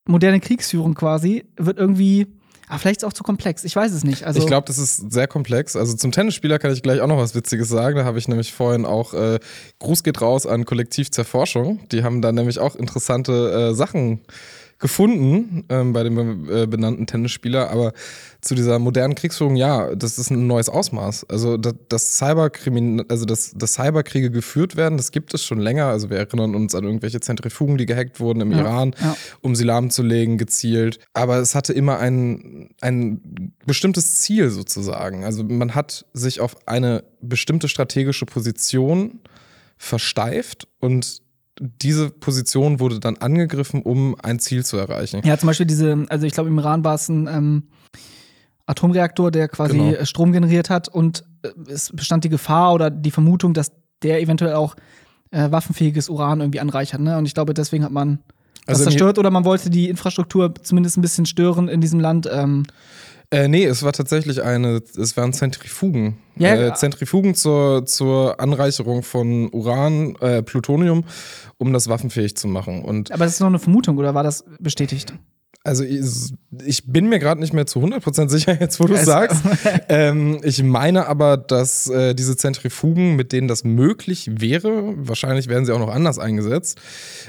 moderne 0.07 0.39
Kriegsführung 0.39 0.93
quasi, 0.93 1.45
wird 1.57 1.77
irgendwie 1.77 2.27
aber 2.71 2.79
vielleicht 2.79 2.99
ist 2.99 3.03
es 3.03 3.09
auch 3.09 3.13
zu 3.13 3.23
komplex. 3.23 3.65
Ich 3.65 3.75
weiß 3.75 3.91
es 3.91 4.05
nicht. 4.05 4.23
Also 4.23 4.39
ich 4.39 4.47
glaube, 4.47 4.65
das 4.65 4.77
ist 4.77 5.11
sehr 5.11 5.27
komplex. 5.27 5.75
Also 5.75 5.93
zum 5.93 6.13
Tennisspieler 6.13 6.57
kann 6.57 6.71
ich 6.71 6.81
gleich 6.81 7.01
auch 7.01 7.07
noch 7.07 7.17
was 7.17 7.35
Witziges 7.35 7.67
sagen. 7.67 7.97
Da 7.97 8.05
habe 8.05 8.17
ich 8.17 8.29
nämlich 8.29 8.53
vorhin 8.53 8.85
auch 8.85 9.13
äh, 9.13 9.39
Gruß 9.79 10.03
geht 10.03 10.21
raus 10.21 10.45
an 10.45 10.63
Kollektiv 10.63 11.11
Zerforschung. 11.11 11.81
Die 11.91 12.05
haben 12.05 12.21
da 12.21 12.31
nämlich 12.31 12.59
auch 12.59 12.77
interessante 12.77 13.71
äh, 13.71 13.75
Sachen 13.75 14.21
gefunden 14.81 15.63
ähm, 15.69 15.93
bei 15.93 16.03
dem 16.03 16.49
äh, 16.49 16.65
benannten 16.65 17.05
Tennisspieler, 17.05 17.69
aber 17.69 17.93
zu 18.41 18.55
dieser 18.55 18.79
modernen 18.79 19.13
Kriegsführung, 19.13 19.55
ja, 19.55 19.95
das 19.95 20.17
ist 20.17 20.31
ein 20.31 20.47
neues 20.47 20.67
Ausmaß. 20.67 21.29
Also 21.29 21.55
dass, 21.55 21.75
dass 21.87 22.17
Cyberkrimin, 22.17 23.05
also 23.07 23.25
dass, 23.25 23.51
dass 23.51 23.73
Cyberkriege 23.75 24.31
geführt 24.31 24.75
werden, 24.75 24.97
das 24.97 25.11
gibt 25.11 25.33
es 25.35 25.45
schon 25.45 25.59
länger. 25.59 25.85
Also 25.85 26.09
wir 26.09 26.17
erinnern 26.17 26.55
uns 26.55 26.73
an 26.73 26.83
irgendwelche 26.83 27.19
Zentrifugen, 27.19 27.77
die 27.77 27.85
gehackt 27.85 28.19
wurden 28.19 28.41
im 28.41 28.51
ja, 28.51 28.61
Iran, 28.61 28.95
ja. 28.99 29.15
um 29.41 29.55
sie 29.55 29.63
lahmzulegen, 29.63 30.39
gezielt. 30.39 30.99
Aber 31.13 31.37
es 31.37 31.53
hatte 31.53 31.73
immer 31.73 31.99
ein, 31.99 32.71
ein 32.81 33.53
bestimmtes 33.65 34.19
Ziel 34.21 34.49
sozusagen. 34.49 35.23
Also 35.23 35.43
man 35.43 35.75
hat 35.75 36.05
sich 36.13 36.39
auf 36.41 36.67
eine 36.67 37.03
bestimmte 37.21 37.69
strategische 37.69 38.25
Position 38.25 39.19
versteift 39.77 40.67
und 40.79 41.20
diese 41.61 42.09
Position 42.09 42.79
wurde 42.79 42.99
dann 42.99 43.17
angegriffen, 43.17 43.83
um 43.83 44.15
ein 44.21 44.39
Ziel 44.39 44.65
zu 44.65 44.77
erreichen. 44.77 45.21
Ja, 45.23 45.37
zum 45.37 45.47
Beispiel 45.47 45.67
diese, 45.67 46.05
also 46.09 46.25
ich 46.25 46.33
glaube, 46.33 46.49
im 46.49 46.57
Iran 46.57 46.83
war 46.83 46.95
es 46.95 47.07
ein 47.07 47.27
ähm, 47.27 47.63
Atomreaktor, 48.65 49.29
der 49.29 49.47
quasi 49.47 49.77
genau. 49.77 50.03
Strom 50.05 50.31
generiert 50.31 50.69
hat 50.69 50.87
und 50.87 51.23
äh, 51.43 51.49
es 51.69 51.91
bestand 51.91 52.23
die 52.23 52.29
Gefahr 52.29 52.73
oder 52.73 52.89
die 52.89 53.11
Vermutung, 53.11 53.53
dass 53.53 53.71
der 54.01 54.21
eventuell 54.21 54.55
auch 54.55 54.75
äh, 55.29 55.51
waffenfähiges 55.51 56.09
Uran 56.09 56.39
irgendwie 56.39 56.59
anreichert. 56.59 56.99
Ne? 56.99 57.17
Und 57.17 57.25
ich 57.25 57.35
glaube, 57.35 57.53
deswegen 57.53 57.83
hat 57.83 57.91
man 57.91 58.19
das 58.65 58.79
also 58.79 58.89
zerstört 58.89 59.19
oder 59.19 59.29
man 59.29 59.45
wollte 59.45 59.69
die 59.69 59.89
Infrastruktur 59.89 60.53
zumindest 60.61 60.97
ein 60.97 61.01
bisschen 61.01 61.25
stören 61.25 61.67
in 61.67 61.81
diesem 61.81 61.99
Land. 61.99 62.27
Ähm, 62.31 62.63
Äh, 63.33 63.47
nee, 63.47 63.63
es 63.65 63.81
war 63.83 63.93
tatsächlich 63.93 64.43
eine, 64.43 64.81
es 64.97 65.15
waren 65.15 65.31
Zentrifugen. 65.31 66.17
Ja, 66.35 66.53
äh, 66.55 66.73
Zentrifugen 66.73 67.33
zur, 67.33 67.85
zur 67.85 68.39
Anreicherung 68.41 69.03
von 69.03 69.49
Uran, 69.53 70.15
äh, 70.19 70.43
Plutonium, 70.43 71.05
um 71.57 71.71
das 71.71 71.87
waffenfähig 71.87 72.35
zu 72.35 72.47
machen. 72.47 72.83
Und 72.83 73.11
Aber 73.11 73.23
das 73.23 73.35
ist 73.35 73.39
noch 73.39 73.47
eine 73.47 73.59
Vermutung 73.59 73.97
oder 73.97 74.13
war 74.13 74.23
das 74.23 74.43
bestätigt? 74.59 75.13
also 75.63 75.83
ich, 75.83 76.33
ich 76.65 76.87
bin 76.91 77.07
mir 77.07 77.19
gerade 77.19 77.39
nicht 77.39 77.53
mehr 77.53 77.67
zu 77.67 77.79
100% 77.81 78.29
sicher, 78.29 78.59
jetzt 78.59 78.79
wo 78.79 78.85
du 78.85 78.95
Es- 78.95 79.05
sagst. 79.05 79.43
ähm, 79.89 80.39
ich 80.43 80.63
meine 80.63 81.05
aber, 81.07 81.37
dass 81.37 81.87
äh, 81.87 82.15
diese 82.15 82.35
Zentrifugen, 82.35 83.15
mit 83.15 83.31
denen 83.31 83.47
das 83.47 83.63
möglich 83.63 84.27
wäre, 84.41 84.93
wahrscheinlich 84.97 85.47
werden 85.49 85.65
sie 85.67 85.71
auch 85.71 85.79
noch 85.79 85.93
anders 85.93 86.17
eingesetzt. 86.17 86.79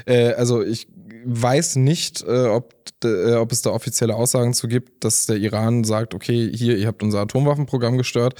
Äh, 0.07 0.33
also 0.33 0.63
ich 0.63 0.89
weiß 1.25 1.76
nicht, 1.76 2.23
äh, 2.23 2.47
ob, 2.47 2.75
äh, 3.05 3.35
ob 3.35 3.52
es 3.52 3.62
da 3.62 3.71
offizielle 3.71 4.14
Aussagen 4.14 4.55
zu 4.55 4.69
gibt, 4.69 5.05
dass 5.05 5.26
der 5.26 5.37
Iran 5.37 5.85
sagt, 5.85 6.14
okay, 6.14 6.50
hier, 6.55 6.76
ihr 6.76 6.87
habt 6.87 7.02
unser 7.02 7.21
Atomwaffenprogramm 7.21 7.99
gestört, 7.99 8.35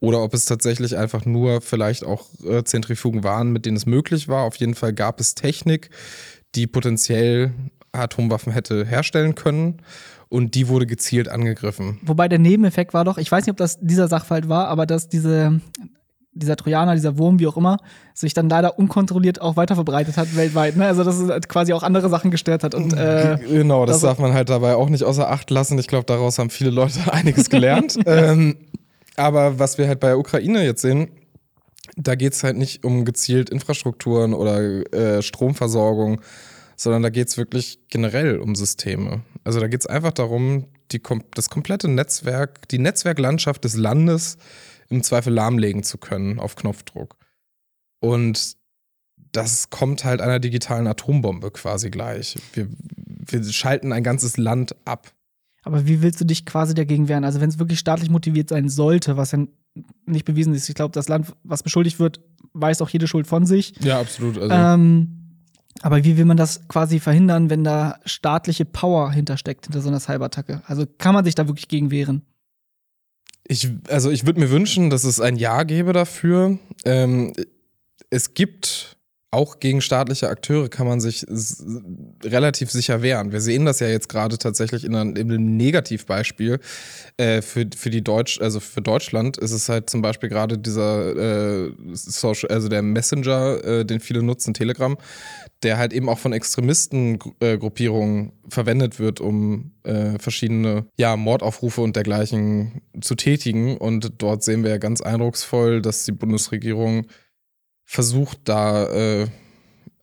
oder 0.00 0.22
ob 0.22 0.34
es 0.34 0.44
tatsächlich 0.44 0.96
einfach 0.96 1.24
nur 1.24 1.60
vielleicht 1.60 2.04
auch 2.04 2.26
äh, 2.44 2.64
Zentrifugen 2.64 3.24
waren, 3.24 3.52
mit 3.52 3.66
denen 3.66 3.76
es 3.76 3.86
möglich 3.86 4.28
war. 4.28 4.44
Auf 4.44 4.56
jeden 4.56 4.74
Fall 4.74 4.92
gab 4.92 5.20
es 5.20 5.34
Technik, 5.34 5.90
die 6.54 6.66
potenziell 6.66 7.52
Atomwaffen 7.92 8.52
hätte 8.52 8.84
herstellen 8.84 9.34
können 9.34 9.82
und 10.28 10.54
die 10.54 10.68
wurde 10.68 10.86
gezielt 10.86 11.28
angegriffen. 11.28 11.98
Wobei 12.02 12.28
der 12.28 12.38
Nebeneffekt 12.38 12.94
war 12.94 13.04
doch, 13.04 13.18
ich 13.18 13.30
weiß 13.30 13.46
nicht, 13.46 13.52
ob 13.52 13.56
das 13.56 13.78
dieser 13.80 14.08
Sachverhalt 14.08 14.48
war, 14.48 14.68
aber 14.68 14.86
dass 14.86 15.08
diese, 15.08 15.60
dieser 16.36 16.56
Trojaner, 16.56 16.94
dieser 16.94 17.18
Wurm, 17.18 17.38
wie 17.38 17.46
auch 17.46 17.56
immer, 17.56 17.78
sich 18.14 18.34
dann 18.34 18.48
leider 18.48 18.78
unkontrolliert 18.78 19.40
auch 19.40 19.56
weiter 19.56 19.74
verbreitet 19.74 20.16
hat 20.16 20.36
weltweit. 20.36 20.76
Ne? 20.76 20.86
Also 20.86 21.02
dass 21.02 21.18
es 21.18 21.28
halt 21.28 21.48
quasi 21.48 21.72
auch 21.72 21.82
andere 21.82 22.08
Sachen 22.08 22.30
gestört 22.30 22.62
hat. 22.62 22.74
Und 22.74 22.92
äh, 22.92 23.38
genau, 23.48 23.86
das 23.86 23.96
also- 23.96 24.08
darf 24.08 24.18
man 24.18 24.34
halt 24.34 24.48
dabei 24.48 24.74
auch 24.74 24.88
nicht 24.88 25.04
außer 25.04 25.30
Acht 25.30 25.50
lassen. 25.50 25.78
Ich 25.78 25.86
glaube, 25.86 26.04
daraus 26.04 26.38
haben 26.38 26.50
viele 26.50 26.70
Leute 26.70 27.00
einiges 27.12 27.50
gelernt. 27.50 27.96
ähm, 28.06 28.56
aber 29.16 29.58
was 29.58 29.78
wir 29.78 29.88
halt 29.88 30.00
bei 30.00 30.08
der 30.08 30.18
Ukraine 30.18 30.64
jetzt 30.64 30.82
sehen, 30.82 31.08
da 31.96 32.14
geht 32.14 32.34
es 32.34 32.44
halt 32.44 32.56
nicht 32.56 32.84
um 32.84 33.04
gezielt 33.04 33.48
Infrastrukturen 33.48 34.34
oder 34.34 34.60
äh, 34.92 35.22
Stromversorgung, 35.22 36.20
sondern 36.76 37.02
da 37.02 37.08
geht 37.08 37.28
es 37.28 37.38
wirklich 37.38 37.78
generell 37.88 38.38
um 38.38 38.54
Systeme. 38.54 39.22
Also 39.44 39.60
da 39.60 39.68
geht 39.68 39.80
es 39.80 39.86
einfach 39.86 40.12
darum, 40.12 40.66
die, 40.92 41.00
das 41.34 41.48
komplette 41.48 41.88
Netzwerk, 41.88 42.68
die 42.68 42.78
Netzwerklandschaft 42.78 43.64
des 43.64 43.76
Landes 43.76 44.36
im 44.88 45.02
Zweifel 45.02 45.32
lahmlegen 45.32 45.82
zu 45.82 45.98
können 45.98 46.38
auf 46.38 46.56
Knopfdruck. 46.56 47.16
Und 48.00 48.56
das 49.32 49.70
kommt 49.70 50.04
halt 50.04 50.20
einer 50.20 50.38
digitalen 50.38 50.86
Atombombe 50.86 51.50
quasi 51.50 51.90
gleich. 51.90 52.36
Wir, 52.52 52.68
wir 53.28 53.44
schalten 53.44 53.92
ein 53.92 54.02
ganzes 54.04 54.36
Land 54.36 54.76
ab. 54.84 55.12
aber 55.64 55.86
wie 55.86 56.00
willst 56.02 56.20
du 56.20 56.24
dich 56.24 56.46
quasi 56.46 56.74
dagegen 56.74 57.08
wehren? 57.08 57.24
Also 57.24 57.40
wenn 57.40 57.48
es 57.48 57.58
wirklich 57.58 57.78
staatlich 57.78 58.08
motiviert 58.10 58.48
sein 58.50 58.68
sollte, 58.68 59.16
was 59.16 59.32
ja 59.32 59.40
nicht 60.06 60.24
bewiesen 60.24 60.54
ist, 60.54 60.68
ich 60.68 60.74
glaube, 60.74 60.92
das 60.92 61.08
Land, 61.08 61.34
was 61.42 61.62
beschuldigt 61.62 61.98
wird, 61.98 62.20
weiß 62.54 62.80
auch 62.80 62.88
jede 62.88 63.08
Schuld 63.08 63.26
von 63.26 63.44
sich. 63.44 63.74
Ja, 63.80 64.00
absolut. 64.00 64.38
Also, 64.38 64.54
Ähm, 64.54 65.12
aber 65.82 66.02
wie 66.04 66.16
will 66.16 66.24
man 66.24 66.38
das 66.38 66.66
quasi 66.68 67.00
verhindern, 67.00 67.50
wenn 67.50 67.62
da 67.62 67.98
staatliche 68.06 68.64
Power 68.64 69.12
hintersteckt, 69.12 69.66
hinter 69.66 69.82
so 69.82 69.88
einer 69.88 70.00
Cyberattacke? 70.00 70.62
Also 70.66 70.86
kann 70.86 71.14
man 71.14 71.24
sich 71.26 71.34
da 71.34 71.46
wirklich 71.48 71.68
gegen 71.68 71.90
wehren? 71.90 72.22
Ich, 73.48 73.68
also 73.88 74.10
ich 74.10 74.26
würde 74.26 74.40
mir 74.40 74.50
wünschen, 74.50 74.90
dass 74.90 75.04
es 75.04 75.20
ein 75.20 75.36
Ja 75.36 75.62
gäbe 75.62 75.92
dafür. 75.92 76.58
Ähm, 76.84 77.32
es 78.10 78.34
gibt 78.34 78.96
auch 79.32 79.60
gegen 79.60 79.82
staatliche 79.82 80.30
Akteure 80.30 80.68
kann 80.68 80.86
man 80.86 81.00
sich 81.00 81.26
relativ 82.24 82.70
sicher 82.70 83.02
wehren. 83.02 83.32
Wir 83.32 83.40
sehen 83.40 83.66
das 83.66 83.80
ja 83.80 83.88
jetzt 83.88 84.08
gerade 84.08 84.38
tatsächlich 84.38 84.84
in 84.84 84.94
einem, 84.94 85.16
in 85.16 85.30
einem 85.30 85.56
Negativbeispiel. 85.56 86.58
Äh, 87.18 87.42
für, 87.42 87.66
für 87.76 87.90
die 87.90 88.02
Deutsch, 88.02 88.40
also 88.40 88.60
für 88.60 88.80
Deutschland 88.80 89.36
ist 89.36 89.52
es 89.52 89.68
halt 89.68 89.90
zum 89.90 90.00
Beispiel 90.00 90.28
gerade 90.28 90.56
dieser 90.56 91.66
äh, 91.66 91.72
Social, 91.92 92.50
also 92.50 92.68
der 92.68 92.82
Messenger, 92.82 93.62
äh, 93.64 93.84
den 93.84 94.00
viele 94.00 94.22
nutzen, 94.22 94.54
Telegram, 94.54 94.96
der 95.62 95.78
halt 95.78 95.92
eben 95.92 96.08
auch 96.08 96.18
von 96.18 96.32
Extremistengruppierungen 96.32 98.32
verwendet 98.48 98.98
wird, 98.98 99.20
um 99.20 99.72
äh, 99.84 100.18
verschiedene 100.18 100.86
ja, 100.96 101.16
Mordaufrufe 101.16 101.80
und 101.80 101.96
dergleichen 101.96 102.82
zu 103.00 103.14
tätigen. 103.14 103.76
Und 103.78 104.12
dort 104.18 104.44
sehen 104.44 104.62
wir 104.62 104.70
ja 104.70 104.78
ganz 104.78 105.00
eindrucksvoll, 105.00 105.80
dass 105.80 106.04
die 106.04 106.12
Bundesregierung 106.12 107.06
versucht, 107.84 108.40
da 108.44 108.86
äh, 108.92 109.26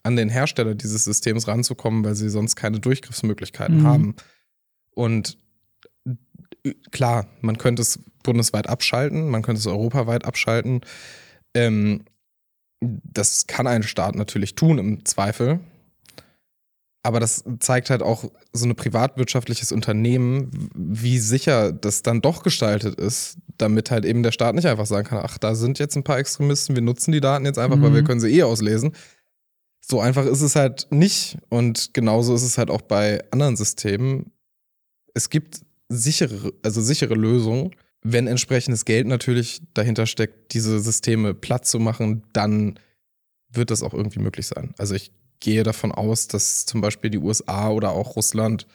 an 0.04 0.16
den 0.16 0.30
Hersteller 0.30 0.76
dieses 0.76 1.06
Systems 1.06 1.48
ranzukommen, 1.48 2.04
weil 2.04 2.16
sie 2.16 2.30
sonst 2.30 2.56
keine 2.56 2.80
Durchgriffsmöglichkeiten 2.80 3.82
Mhm. 3.82 3.88
haben. 3.88 4.16
Und 4.96 5.38
äh, 6.66 6.74
klar, 6.92 7.28
man 7.42 7.58
könnte 7.58 7.82
es 7.82 8.00
bundesweit 8.24 8.68
abschalten, 8.68 9.30
man 9.30 9.44
könnte 9.44 9.60
es 9.60 9.68
europaweit 9.68 10.26
abschalten. 10.26 10.82
Ähm, 11.54 12.06
das 13.04 13.48
kann 13.48 13.68
ein 13.68 13.84
Staat 13.84 14.16
natürlich 14.16 14.56
tun 14.56 14.78
im 14.78 15.06
Zweifel. 15.06 15.60
Aber 17.06 17.20
das 17.20 17.44
zeigt 17.60 17.90
halt 17.90 18.02
auch 18.02 18.32
so 18.54 18.66
ein 18.66 18.76
privatwirtschaftliches 18.76 19.74
Unternehmen, 19.74 20.70
wie 20.74 21.20
sicher 21.20 21.74
das 21.74 22.02
dann 22.02 22.22
doch 22.22 22.44
gestaltet 22.44 22.96
ist, 22.96 23.38
damit 23.58 23.92
halt 23.92 24.06
eben 24.06 24.24
der 24.24 24.32
Staat 24.32 24.56
nicht 24.56 24.68
einfach 24.68 24.86
sagen 24.86 25.08
kann, 25.08 25.20
ach, 25.22 25.38
da 25.38 25.54
sind 25.54 25.80
jetzt 25.80 25.98
ein 25.98 26.06
paar 26.06 26.18
Extremisten, 26.18 26.76
wir 26.76 26.82
nutzen 26.82 27.12
die 27.12 27.20
Daten 27.20 27.46
jetzt 27.46 27.60
einfach, 27.60 27.82
weil 27.82 27.90
Mhm. 27.90 27.96
wir 27.96 28.04
können 28.06 28.22
sie 28.22 28.32
eh 28.34 28.44
auslesen. 28.44 28.94
So 29.86 30.00
einfach 30.00 30.26
ist 30.26 30.42
es 30.42 30.56
halt 30.56 30.88
nicht. 30.92 31.38
Und 31.50 31.94
genauso 31.94 32.34
ist 32.36 32.44
es 32.44 32.58
halt 32.58 32.70
auch 32.70 32.82
bei 32.82 33.22
anderen 33.32 33.58
Systemen. 33.58 34.32
Es 35.14 35.30
gibt 35.30 35.60
sichere, 35.90 36.54
also 36.64 36.82
sichere 36.82 37.16
Lösungen. 37.16 37.72
Wenn 38.04 38.28
entsprechendes 38.28 38.86
Geld 38.86 39.08
natürlich 39.08 39.62
dahinter 39.74 40.06
steckt, 40.06 40.54
diese 40.54 40.80
Systeme 40.80 41.34
platt 41.34 41.66
zu 41.66 41.80
machen, 41.80 42.24
dann 42.34 42.80
wird 43.50 43.72
das 43.72 43.84
auch 43.84 43.94
irgendwie 43.94 44.20
möglich 44.20 44.48
sein. 44.48 44.74
Also 44.78 44.96
ich 44.96 45.12
gehe 45.40 45.64
davon 45.64 45.92
aus, 45.92 46.28
dass 46.28 46.66
zum 46.66 46.82
Beispiel 46.82 47.10
die 47.10 47.18
USA 47.18 47.70
oder 47.70 47.92
auch 47.92 48.16
Russland 48.16 48.68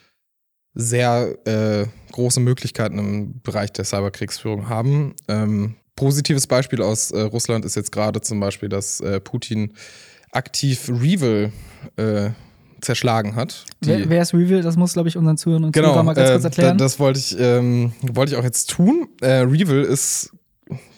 sehr 0.73 1.35
äh, 1.45 1.87
große 2.11 2.39
Möglichkeiten 2.39 2.99
im 2.99 3.41
Bereich 3.41 3.71
der 3.73 3.85
Cyberkriegsführung 3.85 4.69
haben. 4.69 5.15
Ähm, 5.27 5.75
positives 5.95 6.47
Beispiel 6.47 6.81
aus 6.81 7.11
äh, 7.11 7.21
Russland 7.21 7.65
ist 7.65 7.75
jetzt 7.75 7.91
gerade 7.91 8.21
zum 8.21 8.39
Beispiel, 8.39 8.69
dass 8.69 9.01
äh, 9.01 9.19
Putin 9.19 9.73
aktiv 10.31 10.87
Revil 10.87 11.51
äh, 11.97 12.29
zerschlagen 12.81 13.35
hat. 13.35 13.65
Wer, 13.81 14.09
wer 14.09 14.21
ist 14.21 14.33
Reveal? 14.33 14.61
Das 14.61 14.75
muss, 14.77 14.93
glaube 14.93 15.09
ich, 15.09 15.17
unseren 15.17 15.37
Zuhörern 15.37 15.65
und 15.65 15.71
Genau, 15.71 15.89
Zuhörern 15.89 16.05
mal 16.05 16.13
ganz 16.13 16.29
äh, 16.29 16.33
kurz 16.33 16.43
erklären. 16.45 16.77
da- 16.77 16.83
das 16.85 16.99
wollte 16.99 17.19
ich, 17.19 17.35
ähm, 17.39 17.93
wollte 18.01 18.33
ich 18.33 18.37
auch 18.39 18.43
jetzt 18.43 18.69
tun. 18.69 19.07
Äh, 19.21 19.41
Revil 19.41 19.83
ist, 19.83 20.31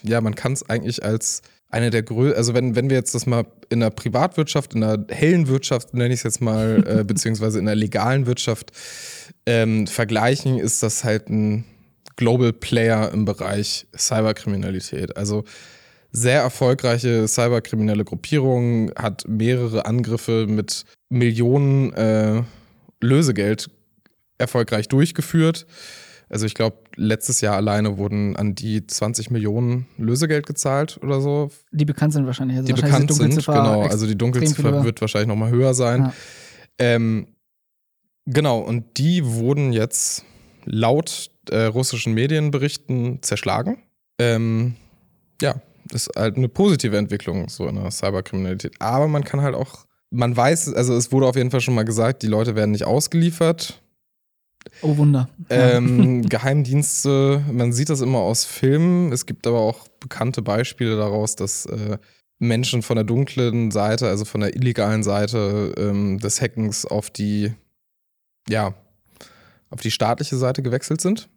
ja, 0.03 0.21
man 0.21 0.35
kann 0.35 0.53
es 0.53 0.67
eigentlich 0.69 1.03
als 1.03 1.41
eine 1.69 1.89
der 1.89 2.03
größten, 2.03 2.37
also 2.37 2.53
wenn, 2.53 2.75
wenn 2.75 2.89
wir 2.89 2.97
jetzt 2.97 3.15
das 3.15 3.25
mal 3.25 3.45
in 3.69 3.79
der 3.79 3.91
Privatwirtschaft, 3.91 4.73
in 4.73 4.81
der 4.81 5.05
hellen 5.09 5.47
Wirtschaft, 5.47 5.93
nenne 5.93 6.13
ich 6.13 6.19
es 6.19 6.23
jetzt 6.23 6.41
mal, 6.41 6.83
äh, 6.85 7.03
beziehungsweise 7.07 7.59
in 7.59 7.65
der 7.65 7.75
legalen 7.75 8.25
Wirtschaft 8.25 8.71
ähm, 9.45 9.87
vergleichen, 9.87 10.57
ist 10.59 10.83
das 10.83 11.03
halt 11.03 11.29
ein 11.29 11.63
Global 12.17 12.51
Player 12.53 13.11
im 13.13 13.23
Bereich 13.25 13.87
Cyberkriminalität. 13.97 15.15
Also 15.17 15.43
sehr 16.11 16.41
erfolgreiche 16.41 17.25
cyberkriminelle 17.27 18.03
Gruppierung, 18.03 18.91
hat 18.97 19.23
mehrere 19.27 19.85
Angriffe 19.85 20.45
mit 20.47 20.83
Millionen 21.11 21.93
äh, 21.93 22.43
Lösegeld 23.01 23.69
erfolgreich 24.37 24.87
durchgeführt. 24.87 25.67
Also 26.29 26.45
ich 26.45 26.53
glaube, 26.53 26.77
letztes 26.95 27.41
Jahr 27.41 27.57
alleine 27.57 27.97
wurden 27.97 28.37
an 28.37 28.55
die 28.55 28.87
20 28.87 29.31
Millionen 29.31 29.87
Lösegeld 29.97 30.45
gezahlt 30.45 30.97
oder 31.03 31.19
so, 31.19 31.51
die 31.71 31.83
bekannt 31.83 32.13
sind 32.13 32.25
wahrscheinlich. 32.25 32.57
Also 32.57 32.67
die 32.67 32.81
wahrscheinlich 32.81 33.07
bekannt 33.07 33.29
ist 33.29 33.45
sind. 33.45 33.45
Genau, 33.45 33.81
also 33.81 34.07
die 34.07 34.17
Dunkelziffer 34.17 34.83
wird 34.85 35.01
wahrscheinlich 35.01 35.27
noch 35.27 35.35
mal 35.35 35.51
höher 35.51 35.73
sein. 35.73 36.03
Ja. 36.03 36.13
Ähm, 36.79 37.27
genau, 38.25 38.59
und 38.59 38.97
die 38.97 39.25
wurden 39.25 39.73
jetzt 39.73 40.23
laut 40.63 41.31
äh, 41.49 41.63
russischen 41.63 42.13
Medienberichten 42.13 43.21
zerschlagen. 43.21 43.83
Ähm, 44.17 44.75
ja, 45.41 45.55
ist 45.91 46.09
halt 46.15 46.37
eine 46.37 46.47
positive 46.47 46.97
Entwicklung 46.97 47.49
so 47.49 47.67
in 47.67 47.75
der 47.75 47.91
Cyberkriminalität. 47.91 48.75
Aber 48.79 49.07
man 49.07 49.23
kann 49.23 49.41
halt 49.41 49.55
auch, 49.55 49.85
man 50.11 50.35
weiß, 50.35 50.73
also 50.73 50.95
es 50.95 51.11
wurde 51.11 51.25
auf 51.27 51.35
jeden 51.35 51.51
Fall 51.51 51.61
schon 51.61 51.73
mal 51.75 51.85
gesagt, 51.85 52.21
die 52.21 52.27
Leute 52.27 52.55
werden 52.55 52.71
nicht 52.71 52.85
ausgeliefert. 52.85 53.81
Oh 54.83 54.95
Wunder. 54.97 55.29
Ähm, 55.49 56.21
Geheimdienste, 56.29 57.43
man 57.51 57.73
sieht 57.73 57.89
das 57.89 58.01
immer 58.01 58.19
aus 58.19 58.45
Filmen. 58.45 59.11
Es 59.11 59.25
gibt 59.25 59.47
aber 59.47 59.59
auch 59.59 59.87
bekannte 59.99 60.41
Beispiele 60.41 60.95
daraus, 60.97 61.35
dass 61.35 61.65
äh, 61.65 61.97
Menschen 62.39 62.81
von 62.81 62.95
der 62.95 63.03
dunklen 63.05 63.71
Seite, 63.71 64.07
also 64.07 64.25
von 64.25 64.41
der 64.41 64.55
illegalen 64.55 65.03
Seite 65.03 65.73
ähm, 65.77 66.19
des 66.19 66.41
Hackens 66.41 66.85
auf 66.85 67.09
die, 67.09 67.53
ja, 68.49 68.73
auf 69.69 69.81
die 69.81 69.91
staatliche 69.91 70.35
Seite 70.37 70.61
gewechselt 70.61 71.01
sind. 71.01 71.29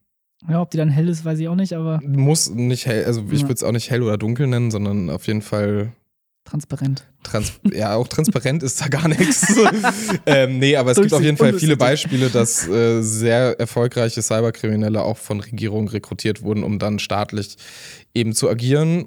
ja, 0.49 0.61
ob 0.61 0.71
die 0.71 0.78
dann 0.78 0.90
hell 0.90 1.09
ist, 1.09 1.25
weiß 1.25 1.38
ich 1.38 1.49
auch 1.49 1.54
nicht, 1.54 1.73
aber 1.75 2.00
Muss 2.02 2.50
nicht 2.50 2.87
hell, 2.87 3.04
also 3.04 3.23
ich 3.31 3.43
Ja. 3.43 3.49
würde 3.49 3.54
es 3.54 3.62
auch 3.62 3.73
nicht 3.73 3.90
hell 3.90 4.02
oder 4.02 4.19
dunkel 4.19 4.47
nennen, 4.47 4.71
sondern 4.71 5.09
auf 5.11 5.26
jeden 5.26 5.43
Fall 5.43 5.93
Transparent. 6.45 7.05
Trans 7.23 7.53
ja, 7.73 7.95
auch 7.95 8.07
transparent 8.07 8.63
ist 8.63 8.81
da 8.81 8.89
gar 8.89 9.09
nichts. 9.09 9.55
ähm, 10.27 10.59
nee, 10.59 10.77
aber 10.77 10.91
es 10.91 11.01
gibt 11.01 11.15
auf 11.15 11.23
jeden 11.23 11.39
Fall 11.39 11.59
viele 11.59 11.77
Beispiele, 11.77 12.29
dass 12.29 12.69
äh, 12.69 13.01
sehr 13.01 13.59
erfolgreiche 13.59 14.21
Cyberkriminelle 14.21 15.03
auch 15.03 15.17
von 15.17 15.41
Regierungen 15.41 15.89
rekrutiert 15.89 16.43
wurden, 16.43 16.63
um 16.63 16.79
dann 16.79 16.99
staatlich 16.99 17.57
eben 18.15 18.35
zu 18.35 18.51
agieren. 18.51 19.07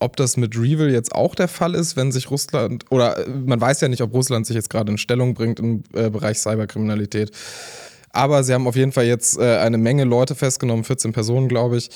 Ob 0.00 0.16
das 0.16 0.36
mit 0.36 0.56
Revil 0.56 0.90
jetzt 0.90 1.14
auch 1.14 1.34
der 1.34 1.48
Fall 1.48 1.74
ist, 1.74 1.96
wenn 1.96 2.10
sich 2.10 2.30
Russland, 2.30 2.84
oder 2.90 3.26
äh, 3.26 3.28
man 3.28 3.60
weiß 3.60 3.82
ja 3.82 3.88
nicht, 3.88 4.00
ob 4.00 4.14
Russland 4.14 4.46
sich 4.46 4.56
jetzt 4.56 4.70
gerade 4.70 4.90
in 4.90 4.98
Stellung 4.98 5.34
bringt 5.34 5.60
im 5.60 5.82
äh, 5.92 6.08
Bereich 6.08 6.38
Cyberkriminalität. 6.38 7.32
Aber 8.10 8.42
sie 8.44 8.54
haben 8.54 8.66
auf 8.66 8.76
jeden 8.76 8.92
Fall 8.92 9.04
jetzt 9.04 9.38
äh, 9.38 9.58
eine 9.58 9.76
Menge 9.76 10.04
Leute 10.04 10.34
festgenommen, 10.34 10.84
14 10.84 11.12
Personen, 11.12 11.48
glaube 11.48 11.76
ich, 11.76 11.90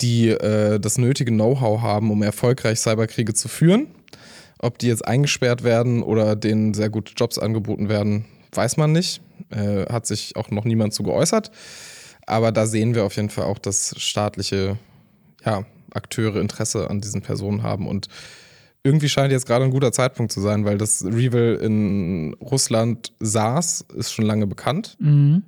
die 0.00 0.28
äh, 0.28 0.78
das 0.78 0.98
nötige 0.98 1.30
Know-how 1.32 1.80
haben, 1.80 2.10
um 2.10 2.22
erfolgreich 2.22 2.80
Cyberkriege 2.80 3.34
zu 3.34 3.48
führen. 3.48 3.88
Ob 4.58 4.78
die 4.78 4.88
jetzt 4.88 5.06
eingesperrt 5.06 5.64
werden 5.64 6.02
oder 6.02 6.36
denen 6.36 6.74
sehr 6.74 6.88
gute 6.88 7.12
Jobs 7.14 7.38
angeboten 7.38 7.88
werden, 7.88 8.24
weiß 8.52 8.76
man 8.76 8.92
nicht. 8.92 9.20
Äh, 9.50 9.86
hat 9.86 10.06
sich 10.06 10.36
auch 10.36 10.50
noch 10.50 10.64
niemand 10.64 10.94
zu 10.94 11.02
geäußert. 11.02 11.50
Aber 12.26 12.52
da 12.52 12.66
sehen 12.66 12.94
wir 12.94 13.04
auf 13.04 13.14
jeden 13.16 13.30
Fall 13.30 13.44
auch, 13.44 13.58
dass 13.58 13.94
staatliche 13.98 14.78
ja, 15.44 15.64
Akteure 15.92 16.36
Interesse 16.40 16.90
an 16.90 17.00
diesen 17.00 17.22
Personen 17.22 17.62
haben. 17.62 17.86
Und 17.86 18.08
irgendwie 18.82 19.08
scheint 19.08 19.32
jetzt 19.32 19.46
gerade 19.46 19.64
ein 19.64 19.70
guter 19.70 19.92
Zeitpunkt 19.92 20.32
zu 20.32 20.40
sein, 20.40 20.64
weil 20.64 20.78
das 20.78 21.04
Revil 21.04 21.58
in 21.62 22.34
Russland 22.40 23.12
saß, 23.20 23.86
ist 23.94 24.12
schon 24.12 24.24
lange 24.24 24.46
bekannt. 24.46 24.96
Mhm. 25.00 25.44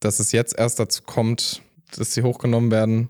Dass 0.00 0.20
es 0.20 0.32
jetzt 0.32 0.58
erst 0.58 0.78
dazu 0.78 1.02
kommt, 1.02 1.62
dass 1.96 2.14
sie 2.14 2.22
hochgenommen 2.22 2.70
werden, 2.70 3.08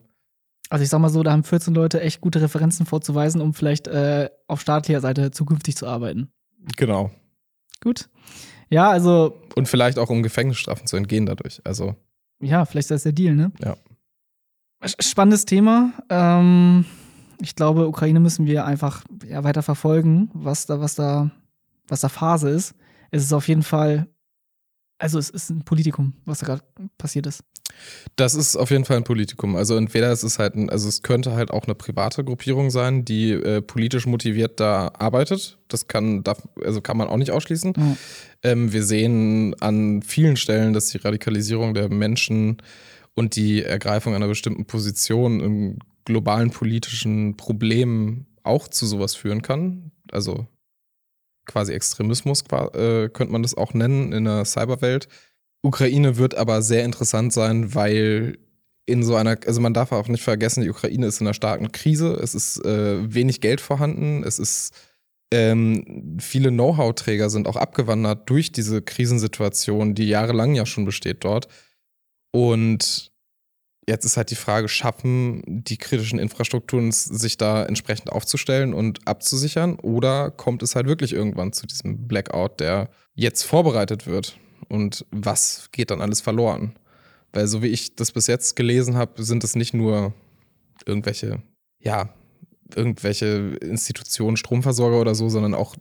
also 0.74 0.82
ich 0.82 0.90
sag 0.90 0.98
mal 0.98 1.08
so, 1.08 1.22
da 1.22 1.30
haben 1.30 1.44
14 1.44 1.72
Leute 1.72 2.00
echt 2.00 2.20
gute 2.20 2.42
Referenzen 2.42 2.84
vorzuweisen, 2.84 3.40
um 3.40 3.54
vielleicht 3.54 3.86
äh, 3.86 4.28
auf 4.48 4.60
staatlicher 4.60 5.00
Seite 5.00 5.30
zukünftig 5.30 5.76
zu 5.76 5.86
arbeiten. 5.86 6.32
Genau. 6.76 7.12
Gut. 7.80 8.08
Ja, 8.70 8.90
also. 8.90 9.40
Und 9.54 9.68
vielleicht 9.68 10.00
auch 10.00 10.10
um 10.10 10.24
Gefängnisstrafen 10.24 10.88
zu 10.88 10.96
entgehen 10.96 11.26
dadurch. 11.26 11.60
Also. 11.62 11.94
Ja, 12.40 12.64
vielleicht 12.64 12.86
ist 12.86 12.90
das 12.90 13.02
der 13.04 13.12
Deal, 13.12 13.36
ne? 13.36 13.52
Ja. 13.62 13.76
Spannendes 14.98 15.44
Thema. 15.44 15.92
Ähm, 16.10 16.86
ich 17.40 17.54
glaube, 17.54 17.86
Ukraine 17.86 18.18
müssen 18.18 18.44
wir 18.46 18.64
einfach 18.64 19.04
ja, 19.28 19.44
weiter 19.44 19.62
verfolgen, 19.62 20.28
was 20.34 20.66
da, 20.66 20.80
was 20.80 20.96
da, 20.96 21.30
was 21.86 22.00
da 22.00 22.08
Phase 22.08 22.50
ist. 22.50 22.74
Es 23.12 23.22
ist 23.22 23.32
auf 23.32 23.46
jeden 23.46 23.62
Fall, 23.62 24.08
also 24.98 25.18
es 25.18 25.30
ist 25.30 25.50
ein 25.50 25.64
Politikum, 25.64 26.14
was 26.24 26.40
da 26.40 26.46
gerade 26.46 26.62
passiert 26.98 27.26
ist. 27.26 27.42
Das 28.16 28.34
ist 28.34 28.56
auf 28.56 28.70
jeden 28.70 28.84
Fall 28.84 28.98
ein 28.98 29.04
Politikum. 29.04 29.56
Also 29.56 29.76
entweder 29.76 30.12
es 30.12 30.22
ist 30.22 30.38
halt 30.38 30.54
ein, 30.54 30.70
also 30.70 30.88
es 30.88 31.02
könnte 31.02 31.32
halt 31.32 31.50
auch 31.50 31.64
eine 31.64 31.74
private 31.74 32.22
Gruppierung 32.22 32.70
sein, 32.70 33.04
die 33.04 33.32
äh, 33.32 33.60
politisch 33.62 34.06
motiviert 34.06 34.60
da 34.60 34.92
arbeitet. 34.98 35.58
Das 35.68 35.88
kann, 35.88 36.22
darf, 36.22 36.46
also 36.62 36.80
kann 36.80 36.96
man 36.96 37.08
auch 37.08 37.16
nicht 37.16 37.32
ausschließen. 37.32 37.74
Mhm. 37.76 37.96
Ähm, 38.42 38.72
wir 38.72 38.84
sehen 38.84 39.54
an 39.60 40.02
vielen 40.02 40.36
Stellen, 40.36 40.72
dass 40.72 40.86
die 40.86 40.98
Radikalisierung 40.98 41.74
der 41.74 41.88
Menschen 41.88 42.58
und 43.14 43.36
die 43.36 43.62
Ergreifung 43.62 44.14
einer 44.14 44.28
bestimmten 44.28 44.66
Position 44.66 45.40
im 45.40 45.78
globalen 46.04 46.50
politischen 46.50 47.36
Problem 47.36 48.26
auch 48.42 48.68
zu 48.68 48.86
sowas 48.86 49.14
führen 49.14 49.42
kann. 49.42 49.90
Also 50.12 50.46
quasi 51.46 51.72
Extremismus 51.72 52.42
äh, 52.42 53.08
könnte 53.08 53.32
man 53.32 53.42
das 53.42 53.56
auch 53.56 53.74
nennen 53.74 54.12
in 54.12 54.24
der 54.24 54.44
Cyberwelt. 54.44 55.08
Ukraine 55.62 56.16
wird 56.18 56.36
aber 56.36 56.62
sehr 56.62 56.84
interessant 56.84 57.32
sein, 57.32 57.74
weil 57.74 58.38
in 58.86 59.02
so 59.02 59.16
einer, 59.16 59.38
also 59.46 59.60
man 59.60 59.72
darf 59.72 59.92
auch 59.92 60.08
nicht 60.08 60.22
vergessen, 60.22 60.62
die 60.62 60.70
Ukraine 60.70 61.06
ist 61.06 61.20
in 61.20 61.26
einer 61.26 61.34
starken 61.34 61.72
Krise. 61.72 62.12
Es 62.22 62.34
ist 62.34 62.64
äh, 62.64 63.12
wenig 63.12 63.40
Geld 63.40 63.60
vorhanden. 63.60 64.22
Es 64.24 64.38
ist 64.38 64.74
ähm, 65.32 66.18
viele 66.20 66.50
Know-how-Träger 66.50 67.30
sind 67.30 67.48
auch 67.48 67.56
abgewandert 67.56 68.28
durch 68.28 68.52
diese 68.52 68.82
Krisensituation, 68.82 69.94
die 69.94 70.08
jahrelang 70.08 70.54
ja 70.54 70.66
schon 70.66 70.84
besteht 70.84 71.24
dort. 71.24 71.48
Und 72.30 73.10
jetzt 73.88 74.04
ist 74.04 74.16
halt 74.16 74.30
die 74.30 74.36
Frage, 74.36 74.68
schaffen 74.68 75.42
die 75.46 75.76
kritischen 75.76 76.18
Infrastrukturen 76.18 76.92
sich 76.92 77.36
da 77.36 77.64
entsprechend 77.64 78.10
aufzustellen 78.10 78.74
und 78.74 79.06
abzusichern? 79.06 79.78
Oder 79.80 80.30
kommt 80.30 80.62
es 80.62 80.74
halt 80.74 80.86
wirklich 80.86 81.12
irgendwann 81.12 81.52
zu 81.52 81.66
diesem 81.66 82.06
Blackout, 82.06 82.60
der 82.60 82.88
jetzt 83.14 83.42
vorbereitet 83.42 84.06
wird? 84.06 84.38
und 84.68 85.06
was 85.10 85.68
geht 85.72 85.90
dann 85.90 86.00
alles 86.00 86.20
verloren? 86.20 86.74
Weil 87.32 87.46
so 87.46 87.62
wie 87.62 87.68
ich 87.68 87.96
das 87.96 88.12
bis 88.12 88.26
jetzt 88.26 88.56
gelesen 88.56 88.96
habe, 88.96 89.22
sind 89.22 89.44
es 89.44 89.56
nicht 89.56 89.74
nur 89.74 90.12
irgendwelche, 90.86 91.42
ja, 91.80 92.10
irgendwelche 92.74 93.56
Institutionen, 93.60 94.36
Stromversorger 94.36 95.00
oder 95.00 95.14
so, 95.14 95.28
sondern 95.28 95.54
auch 95.54 95.76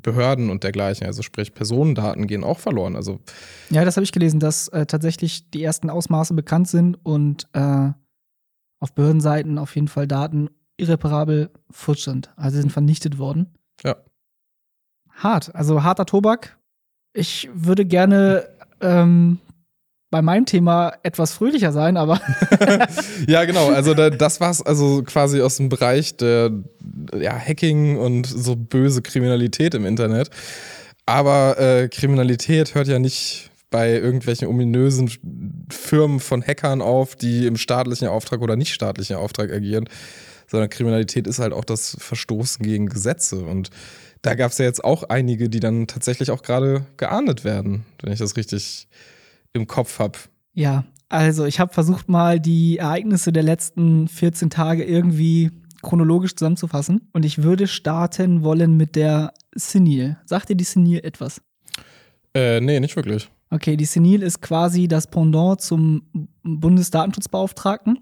Behörden 0.00 0.50
und 0.50 0.64
dergleichen. 0.64 1.06
Also 1.06 1.22
sprich, 1.22 1.54
Personendaten 1.54 2.26
gehen 2.26 2.44
auch 2.44 2.58
verloren. 2.58 2.96
Also 2.96 3.20
ja, 3.70 3.84
das 3.84 3.96
habe 3.96 4.04
ich 4.04 4.12
gelesen, 4.12 4.40
dass 4.40 4.68
äh, 4.68 4.86
tatsächlich 4.86 5.50
die 5.50 5.62
ersten 5.62 5.90
Ausmaße 5.90 6.34
bekannt 6.34 6.68
sind 6.68 6.98
und 7.04 7.48
äh, 7.52 7.90
auf 8.80 8.94
Behördenseiten 8.94 9.58
auf 9.58 9.74
jeden 9.74 9.88
Fall 9.88 10.08
Daten 10.08 10.50
irreparabel 10.76 11.50
futsch 11.70 12.04
sind. 12.04 12.32
Also 12.36 12.60
sind 12.60 12.72
vernichtet 12.72 13.18
worden. 13.18 13.54
Ja. 13.84 13.96
Hart, 15.10 15.54
also 15.54 15.82
harter 15.82 16.06
Tobak, 16.06 16.58
ich 17.12 17.50
würde 17.52 17.84
gerne 17.84 18.48
ähm, 18.80 19.38
bei 20.12 20.22
meinem 20.22 20.44
Thema 20.44 20.92
etwas 21.02 21.32
fröhlicher 21.32 21.72
sein, 21.72 21.96
aber. 21.96 22.20
ja, 23.26 23.44
genau. 23.46 23.70
Also 23.70 23.94
da, 23.94 24.10
das 24.10 24.40
war's 24.40 24.60
also 24.60 25.02
quasi 25.02 25.40
aus 25.40 25.56
dem 25.56 25.70
Bereich 25.70 26.16
der 26.18 26.52
ja, 27.18 27.36
Hacking 27.36 27.96
und 27.96 28.26
so 28.26 28.54
böse 28.54 29.00
Kriminalität 29.00 29.74
im 29.74 29.86
Internet. 29.86 30.28
Aber 31.06 31.58
äh, 31.58 31.88
Kriminalität 31.88 32.74
hört 32.74 32.88
ja 32.88 32.98
nicht 32.98 33.50
bei 33.70 33.92
irgendwelchen 33.92 34.48
ominösen 34.48 35.10
Firmen 35.70 36.20
von 36.20 36.42
Hackern 36.42 36.82
auf, 36.82 37.16
die 37.16 37.46
im 37.46 37.56
staatlichen 37.56 38.06
Auftrag 38.06 38.42
oder 38.42 38.54
nicht 38.54 38.74
staatlichen 38.74 39.16
Auftrag 39.16 39.50
agieren, 39.50 39.88
sondern 40.46 40.68
Kriminalität 40.68 41.26
ist 41.26 41.38
halt 41.38 41.54
auch 41.54 41.64
das 41.64 41.96
Verstoßen 41.98 42.62
gegen 42.62 42.86
Gesetze 42.86 43.36
und 43.44 43.70
da 44.20 44.34
gab 44.34 44.52
es 44.52 44.58
ja 44.58 44.66
jetzt 44.66 44.84
auch 44.84 45.04
einige, 45.04 45.48
die 45.48 45.58
dann 45.58 45.88
tatsächlich 45.88 46.30
auch 46.30 46.42
gerade 46.42 46.86
geahndet 46.96 47.44
werden, 47.44 47.84
wenn 48.02 48.12
ich 48.12 48.20
das 48.20 48.36
richtig 48.36 48.86
im 49.52 49.66
Kopf 49.66 49.98
habe. 49.98 50.18
Ja, 50.54 50.84
also 51.08 51.44
ich 51.44 51.60
habe 51.60 51.72
versucht 51.72 52.08
mal 52.08 52.40
die 52.40 52.78
Ereignisse 52.78 53.32
der 53.32 53.42
letzten 53.42 54.08
14 54.08 54.50
Tage 54.50 54.84
irgendwie 54.84 55.50
chronologisch 55.82 56.36
zusammenzufassen 56.36 57.08
und 57.12 57.24
ich 57.24 57.42
würde 57.42 57.66
starten 57.66 58.42
wollen 58.42 58.76
mit 58.76 58.96
der 58.96 59.34
Senil. 59.54 60.16
Sagt 60.24 60.48
dir 60.48 60.56
die 60.56 60.64
Senil 60.64 61.00
etwas? 61.04 61.42
Äh, 62.34 62.60
nee, 62.60 62.80
nicht 62.80 62.96
wirklich. 62.96 63.30
Okay, 63.50 63.76
die 63.76 63.84
Senil 63.84 64.22
ist 64.22 64.40
quasi 64.40 64.88
das 64.88 65.06
Pendant 65.06 65.60
zum 65.60 66.06
Bundesdatenschutzbeauftragten. 66.42 67.98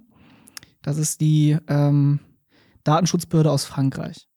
Das 0.82 0.96
ist 0.96 1.20
die 1.20 1.56
ähm, 1.68 2.20
Datenschutzbehörde 2.84 3.50
aus 3.50 3.64
Frankreich. 3.64 4.28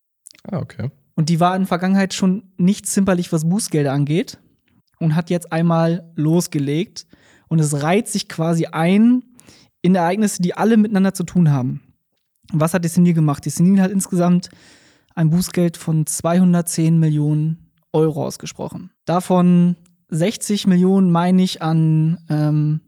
Ah, 0.43 0.57
okay. 0.57 0.89
Und 1.15 1.29
die 1.29 1.39
war 1.39 1.55
in 1.55 1.61
der 1.61 1.67
Vergangenheit 1.67 2.13
schon 2.13 2.51
nicht 2.57 2.87
zimperlich, 2.87 3.31
was 3.31 3.47
Bußgelder 3.47 3.93
angeht. 3.93 4.39
Und 5.03 5.15
hat 5.15 5.29
jetzt 5.29 5.51
einmal 5.51 6.09
losgelegt. 6.15 7.05
Und 7.49 7.59
es 7.59 7.83
reiht 7.83 8.07
sich 8.07 8.29
quasi 8.29 8.67
ein 8.67 9.23
in 9.81 9.95
Ereignisse, 9.95 10.41
die 10.41 10.55
alle 10.55 10.77
miteinander 10.77 11.13
zu 11.13 11.23
tun 11.23 11.51
haben. 11.51 11.81
Was 12.51 12.73
hat 12.73 12.85
die 12.85 12.89
Senil 12.89 13.13
gemacht? 13.13 13.43
Die 13.45 13.49
Senil 13.49 13.81
hat 13.81 13.91
insgesamt 13.91 14.49
ein 15.13 15.29
Bußgeld 15.29 15.77
von 15.77 16.05
210 16.05 16.99
Millionen 16.99 17.69
Euro 17.91 18.25
ausgesprochen. 18.25 18.91
Davon 19.05 19.75
60 20.09 20.67
Millionen 20.67 21.11
meine 21.11 21.43
ich 21.43 21.61
an 21.61 22.19
ähm, 22.29 22.81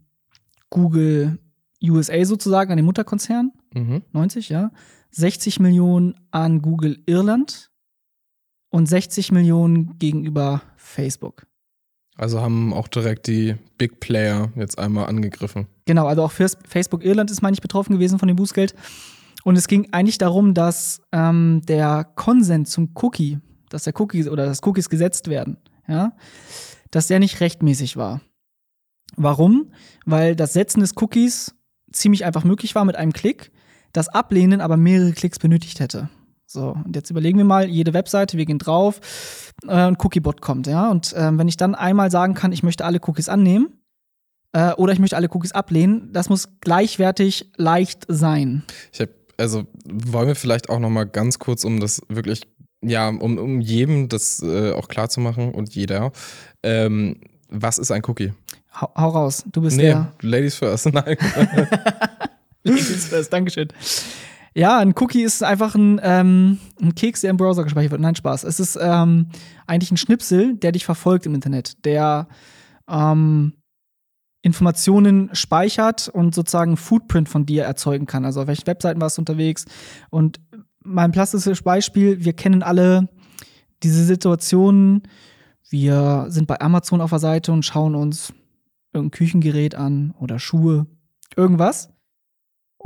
Google 0.69 1.39
USA 1.83 2.23
sozusagen, 2.25 2.71
an 2.71 2.77
den 2.77 2.85
Mutterkonzern. 2.85 3.51
Mhm. 3.73 4.03
90, 4.13 4.49
ja. 4.49 4.71
60 5.11 5.59
Millionen 5.59 6.15
an 6.31 6.61
Google 6.61 7.01
Irland 7.05 7.71
und 8.69 8.87
60 8.87 9.31
Millionen 9.31 9.97
gegenüber 9.99 10.61
Facebook. 10.75 11.45
Also 12.17 12.41
haben 12.41 12.73
auch 12.73 12.87
direkt 12.87 13.27
die 13.27 13.55
Big 13.77 13.99
Player 13.99 14.51
jetzt 14.55 14.79
einmal 14.79 15.07
angegriffen. 15.07 15.67
Genau, 15.85 16.07
also 16.07 16.23
auch 16.23 16.31
Facebook 16.31 17.03
Irland 17.03 17.29
ist, 17.29 17.41
meine 17.41 17.53
ich, 17.53 17.61
betroffen 17.61 17.93
gewesen 17.93 18.19
von 18.19 18.27
dem 18.27 18.37
Bußgeld. 18.37 18.73
Und 19.43 19.57
es 19.57 19.67
ging 19.67 19.89
eigentlich 19.91 20.17
darum, 20.17 20.53
dass 20.53 21.01
ähm, 21.11 21.61
der 21.67 22.03
Konsent 22.15 22.67
zum 22.67 22.91
Cookie, 22.95 23.39
dass 23.69 23.83
der 23.83 23.93
Cookie 23.99 24.27
oder 24.29 24.45
dass 24.45 24.63
Cookies 24.63 24.89
gesetzt 24.89 25.27
werden, 25.27 25.57
ja, 25.87 26.13
dass 26.89 27.07
der 27.07 27.19
nicht 27.19 27.41
rechtmäßig 27.41 27.97
war. 27.97 28.21
Warum? 29.17 29.71
Weil 30.05 30.35
das 30.35 30.53
Setzen 30.53 30.79
des 30.79 30.93
Cookies 30.97 31.53
ziemlich 31.91 32.25
einfach 32.25 32.43
möglich 32.43 32.75
war 32.75 32.85
mit 32.85 32.95
einem 32.95 33.13
Klick, 33.13 33.51
das 33.93 34.09
Ablehnen 34.09 34.61
aber 34.61 34.77
mehrere 34.77 35.13
Klicks 35.13 35.37
benötigt 35.37 35.79
hätte. 35.79 36.09
So, 36.47 36.75
und 36.85 36.95
jetzt 36.95 37.09
überlegen 37.09 37.37
wir 37.37 37.45
mal, 37.45 37.67
jede 37.67 37.93
Webseite, 37.93 38.37
wir 38.37 38.45
gehen 38.45 38.59
drauf, 38.59 39.01
äh, 39.67 39.71
ein 39.71 39.97
Cookiebot 40.01 40.41
kommt, 40.41 40.67
ja. 40.67 40.89
Und 40.89 41.13
äh, 41.13 41.37
wenn 41.37 41.47
ich 41.47 41.57
dann 41.57 41.75
einmal 41.75 42.11
sagen 42.11 42.33
kann, 42.33 42.51
ich 42.51 42.63
möchte 42.63 42.85
alle 42.85 42.99
Cookies 43.05 43.29
annehmen 43.29 43.69
äh, 44.53 44.73
oder 44.73 44.93
ich 44.93 44.99
möchte 44.99 45.15
alle 45.15 45.29
Cookies 45.31 45.53
ablehnen, 45.53 46.11
das 46.13 46.29
muss 46.29 46.49
gleichwertig 46.61 47.51
leicht 47.57 48.05
sein. 48.07 48.63
Ich 48.93 49.01
habe, 49.01 49.11
also 49.37 49.63
wollen 49.85 50.27
wir 50.27 50.35
vielleicht 50.35 50.69
auch 50.69 50.79
noch 50.79 50.89
mal 50.89 51.05
ganz 51.05 51.39
kurz, 51.39 51.63
um 51.63 51.79
das 51.79 52.01
wirklich 52.09 52.47
ja, 52.87 53.09
um, 53.09 53.37
um 53.37 53.61
jedem 53.61 54.09
das 54.09 54.41
äh, 54.43 54.71
auch 54.71 54.87
klar 54.87 55.09
zu 55.09 55.19
machen 55.19 55.53
und 55.53 55.73
jeder, 55.73 56.11
ähm, 56.63 57.19
was 57.49 57.77
ist 57.77 57.91
ein 57.91 58.03
Cookie? 58.05 58.33
Hau, 58.79 58.91
hau 58.95 59.09
raus, 59.09 59.43
du 59.51 59.61
bist 59.61 59.77
Nee, 59.77 59.83
der. 59.83 60.13
Ladies 60.21 60.55
first, 60.55 60.85
nein. 60.93 61.17
Ladies 62.63 63.05
first, 63.05 63.31
Dankeschön. 63.31 63.69
Ja, 64.57 64.79
ein 64.79 64.93
Cookie 64.97 65.23
ist 65.23 65.43
einfach 65.43 65.75
ein, 65.75 65.99
ähm, 66.01 66.59
ein 66.81 66.95
Keks, 66.95 67.21
der 67.21 67.29
im 67.29 67.37
Browser 67.37 67.65
gespeichert 67.65 67.91
wird. 67.91 68.01
Nein, 68.01 68.15
Spaß. 68.15 68.45
Es 68.45 68.61
ist 68.61 68.79
ähm, 68.81 69.27
eigentlich 69.67 69.91
ein 69.91 69.97
Schnipsel, 69.97 70.55
der 70.55 70.71
dich 70.71 70.85
verfolgt 70.85 71.25
im 71.25 71.35
Internet, 71.35 71.83
der 71.83 72.29
ähm, 72.89 73.53
Informationen 74.41 75.29
speichert 75.33 76.07
und 76.07 76.33
sozusagen 76.33 76.77
Footprint 76.77 77.27
von 77.27 77.45
dir 77.45 77.65
erzeugen 77.65 78.05
kann. 78.05 78.23
Also 78.23 78.41
auf 78.41 78.47
welchen 78.47 78.65
Webseiten 78.65 79.01
warst 79.01 79.17
du 79.17 79.23
unterwegs? 79.23 79.65
Und 80.09 80.39
mein 80.81 81.11
plastisches 81.11 81.61
Beispiel, 81.61 82.23
wir 82.23 82.33
kennen 82.33 82.63
alle 82.63 83.09
diese 83.83 84.05
Situationen, 84.05 85.03
wir 85.69 86.27
sind 86.29 86.47
bei 86.47 86.61
Amazon 86.61 87.01
auf 87.01 87.09
der 87.09 87.19
Seite 87.19 87.51
und 87.51 87.65
schauen 87.65 87.95
uns 87.95 88.33
irgendein 88.93 89.17
Küchengerät 89.17 89.75
an 89.75 90.13
oder 90.17 90.39
Schuhe, 90.39 90.85
irgendwas 91.35 91.94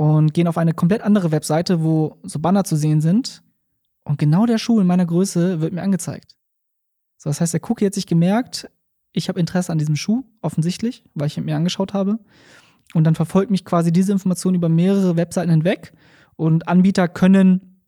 und 0.00 0.32
gehen 0.32 0.48
auf 0.48 0.56
eine 0.56 0.72
komplett 0.72 1.02
andere 1.02 1.30
Webseite, 1.30 1.84
wo 1.84 2.16
so 2.22 2.38
Banner 2.38 2.64
zu 2.64 2.74
sehen 2.74 3.02
sind. 3.02 3.42
Und 4.02 4.18
genau 4.18 4.46
der 4.46 4.56
Schuh 4.56 4.80
in 4.80 4.86
meiner 4.86 5.04
Größe 5.04 5.60
wird 5.60 5.74
mir 5.74 5.82
angezeigt. 5.82 6.36
So, 7.18 7.28
das 7.28 7.42
heißt, 7.42 7.52
der 7.52 7.60
Cookie 7.68 7.84
hat 7.84 7.92
sich 7.92 8.06
gemerkt, 8.06 8.70
ich 9.12 9.28
habe 9.28 9.38
Interesse 9.38 9.70
an 9.70 9.76
diesem 9.76 9.96
Schuh, 9.96 10.24
offensichtlich, 10.40 11.04
weil 11.12 11.26
ich 11.26 11.36
ihn 11.36 11.44
mir 11.44 11.54
angeschaut 11.54 11.92
habe. 11.92 12.18
Und 12.94 13.04
dann 13.04 13.14
verfolgt 13.14 13.50
mich 13.50 13.66
quasi 13.66 13.92
diese 13.92 14.10
Information 14.10 14.54
über 14.54 14.70
mehrere 14.70 15.16
Webseiten 15.16 15.50
hinweg. 15.50 15.92
Und 16.34 16.66
Anbieter 16.66 17.06
können 17.06 17.82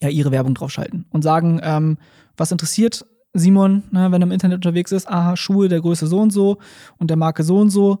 ja 0.00 0.08
ihre 0.08 0.30
Werbung 0.30 0.54
draufschalten 0.54 1.04
und 1.10 1.20
sagen, 1.20 1.60
ähm, 1.62 1.98
was 2.34 2.50
interessiert 2.50 3.04
Simon, 3.34 3.82
ne, 3.90 4.10
wenn 4.10 4.22
er 4.22 4.26
im 4.26 4.32
Internet 4.32 4.56
unterwegs 4.56 4.90
ist, 4.90 5.06
aha, 5.06 5.36
Schuhe 5.36 5.68
der 5.68 5.82
Größe 5.82 6.06
so 6.06 6.18
und 6.18 6.30
so 6.30 6.56
und 6.96 7.10
der 7.10 7.18
Marke 7.18 7.42
so 7.42 7.58
und 7.58 7.68
so, 7.68 7.98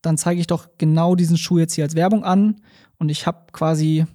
dann 0.00 0.16
zeige 0.16 0.40
ich 0.40 0.46
doch 0.46 0.68
genau 0.78 1.14
diesen 1.16 1.36
Schuh 1.36 1.58
jetzt 1.58 1.74
hier 1.74 1.84
als 1.84 1.94
Werbung 1.94 2.24
an 2.24 2.62
und 2.98 3.08
ich 3.08 3.26
habe 3.26 3.46
quasi 3.52 4.06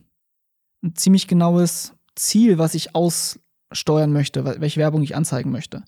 ein 0.83 0.95
ziemlich 0.95 1.27
genaues 1.27 1.93
Ziel, 2.15 2.57
was 2.57 2.73
ich 2.73 2.95
aussteuern 2.95 4.11
möchte, 4.11 4.43
wel- 4.43 4.61
welche 4.61 4.79
Werbung 4.79 5.01
ich 5.03 5.15
anzeigen 5.15 5.51
möchte. 5.51 5.83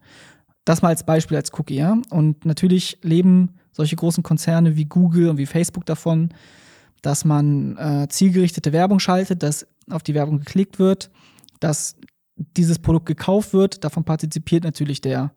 Das 0.65 0.81
mal 0.81 0.89
als 0.89 1.05
Beispiel, 1.05 1.37
als 1.37 1.51
Cookie, 1.57 1.75
ja. 1.75 1.97
Und 2.09 2.45
natürlich 2.45 2.99
leben 3.01 3.55
solche 3.71 3.95
großen 3.95 4.21
Konzerne 4.21 4.75
wie 4.75 4.85
Google 4.85 5.29
und 5.29 5.37
wie 5.37 5.45
Facebook 5.45 5.85
davon, 5.85 6.29
dass 7.01 7.25
man 7.25 7.77
äh, 7.77 8.07
zielgerichtete 8.09 8.71
Werbung 8.71 8.99
schaltet, 8.99 9.41
dass 9.41 9.65
auf 9.89 10.03
die 10.03 10.13
Werbung 10.13 10.39
geklickt 10.39 10.77
wird, 10.77 11.09
dass 11.59 11.95
dieses 12.35 12.79
Produkt 12.79 13.07
gekauft 13.07 13.53
wird. 13.53 13.83
Davon 13.83 14.03
partizipiert 14.03 14.63
natürlich 14.63 15.01
der, 15.01 15.33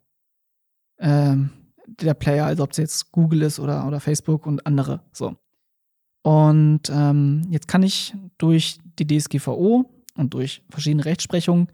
ähm, 0.99 1.49
der 1.87 2.13
Player, 2.13 2.45
also 2.45 2.63
ob 2.63 2.71
es 2.71 2.77
jetzt 2.77 3.11
Google 3.11 3.41
ist 3.41 3.59
oder, 3.59 3.87
oder 3.87 3.99
Facebook 3.99 4.45
und 4.45 4.65
andere. 4.67 5.01
So. 5.11 5.37
Und 6.25 6.89
ähm, 6.89 7.43
jetzt 7.51 7.67
kann 7.67 7.83
ich 7.83 8.15
durch 8.39 8.79
die 8.97 9.05
DSGVO 9.05 9.85
und 10.17 10.33
durch 10.33 10.63
verschiedene 10.71 11.05
Rechtsprechungen 11.05 11.67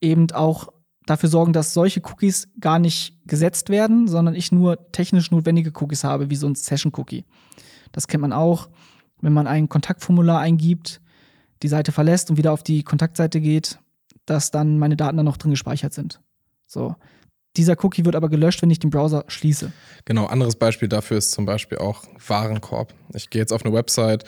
eben 0.00 0.30
auch 0.30 0.68
dafür 1.06 1.28
sorgen, 1.28 1.52
dass 1.52 1.74
solche 1.74 2.00
Cookies 2.04 2.48
gar 2.60 2.78
nicht 2.78 3.16
gesetzt 3.26 3.68
werden, 3.68 4.06
sondern 4.06 4.36
ich 4.36 4.52
nur 4.52 4.92
technisch 4.92 5.32
notwendige 5.32 5.72
Cookies 5.74 6.04
habe, 6.04 6.30
wie 6.30 6.36
so 6.36 6.46
ein 6.46 6.54
Session-Cookie. 6.54 7.24
Das 7.90 8.06
kennt 8.06 8.20
man 8.20 8.32
auch, 8.32 8.68
wenn 9.22 9.32
man 9.32 9.48
ein 9.48 9.68
Kontaktformular 9.68 10.38
eingibt, 10.38 11.00
die 11.64 11.68
Seite 11.68 11.90
verlässt 11.90 12.30
und 12.30 12.36
wieder 12.36 12.52
auf 12.52 12.62
die 12.62 12.84
Kontaktseite 12.84 13.40
geht, 13.40 13.80
dass 14.24 14.52
dann 14.52 14.78
meine 14.78 14.96
Daten 14.96 15.16
dann 15.16 15.26
noch 15.26 15.36
drin 15.36 15.50
gespeichert 15.50 15.94
sind. 15.94 16.20
So. 16.64 16.94
Dieser 17.56 17.76
Cookie 17.84 18.04
wird 18.04 18.14
aber 18.14 18.28
gelöscht, 18.28 18.62
wenn 18.62 18.70
ich 18.70 18.78
den 18.78 18.90
Browser 18.90 19.24
schließe. 19.26 19.72
Genau, 20.04 20.26
anderes 20.26 20.54
Beispiel 20.54 20.88
dafür 20.88 21.18
ist 21.18 21.32
zum 21.32 21.46
Beispiel 21.46 21.78
auch 21.78 22.04
Warenkorb. 22.26 22.94
Ich 23.12 23.28
gehe 23.28 23.42
jetzt 23.42 23.52
auf 23.52 23.64
eine 23.64 23.74
Website, 23.74 24.24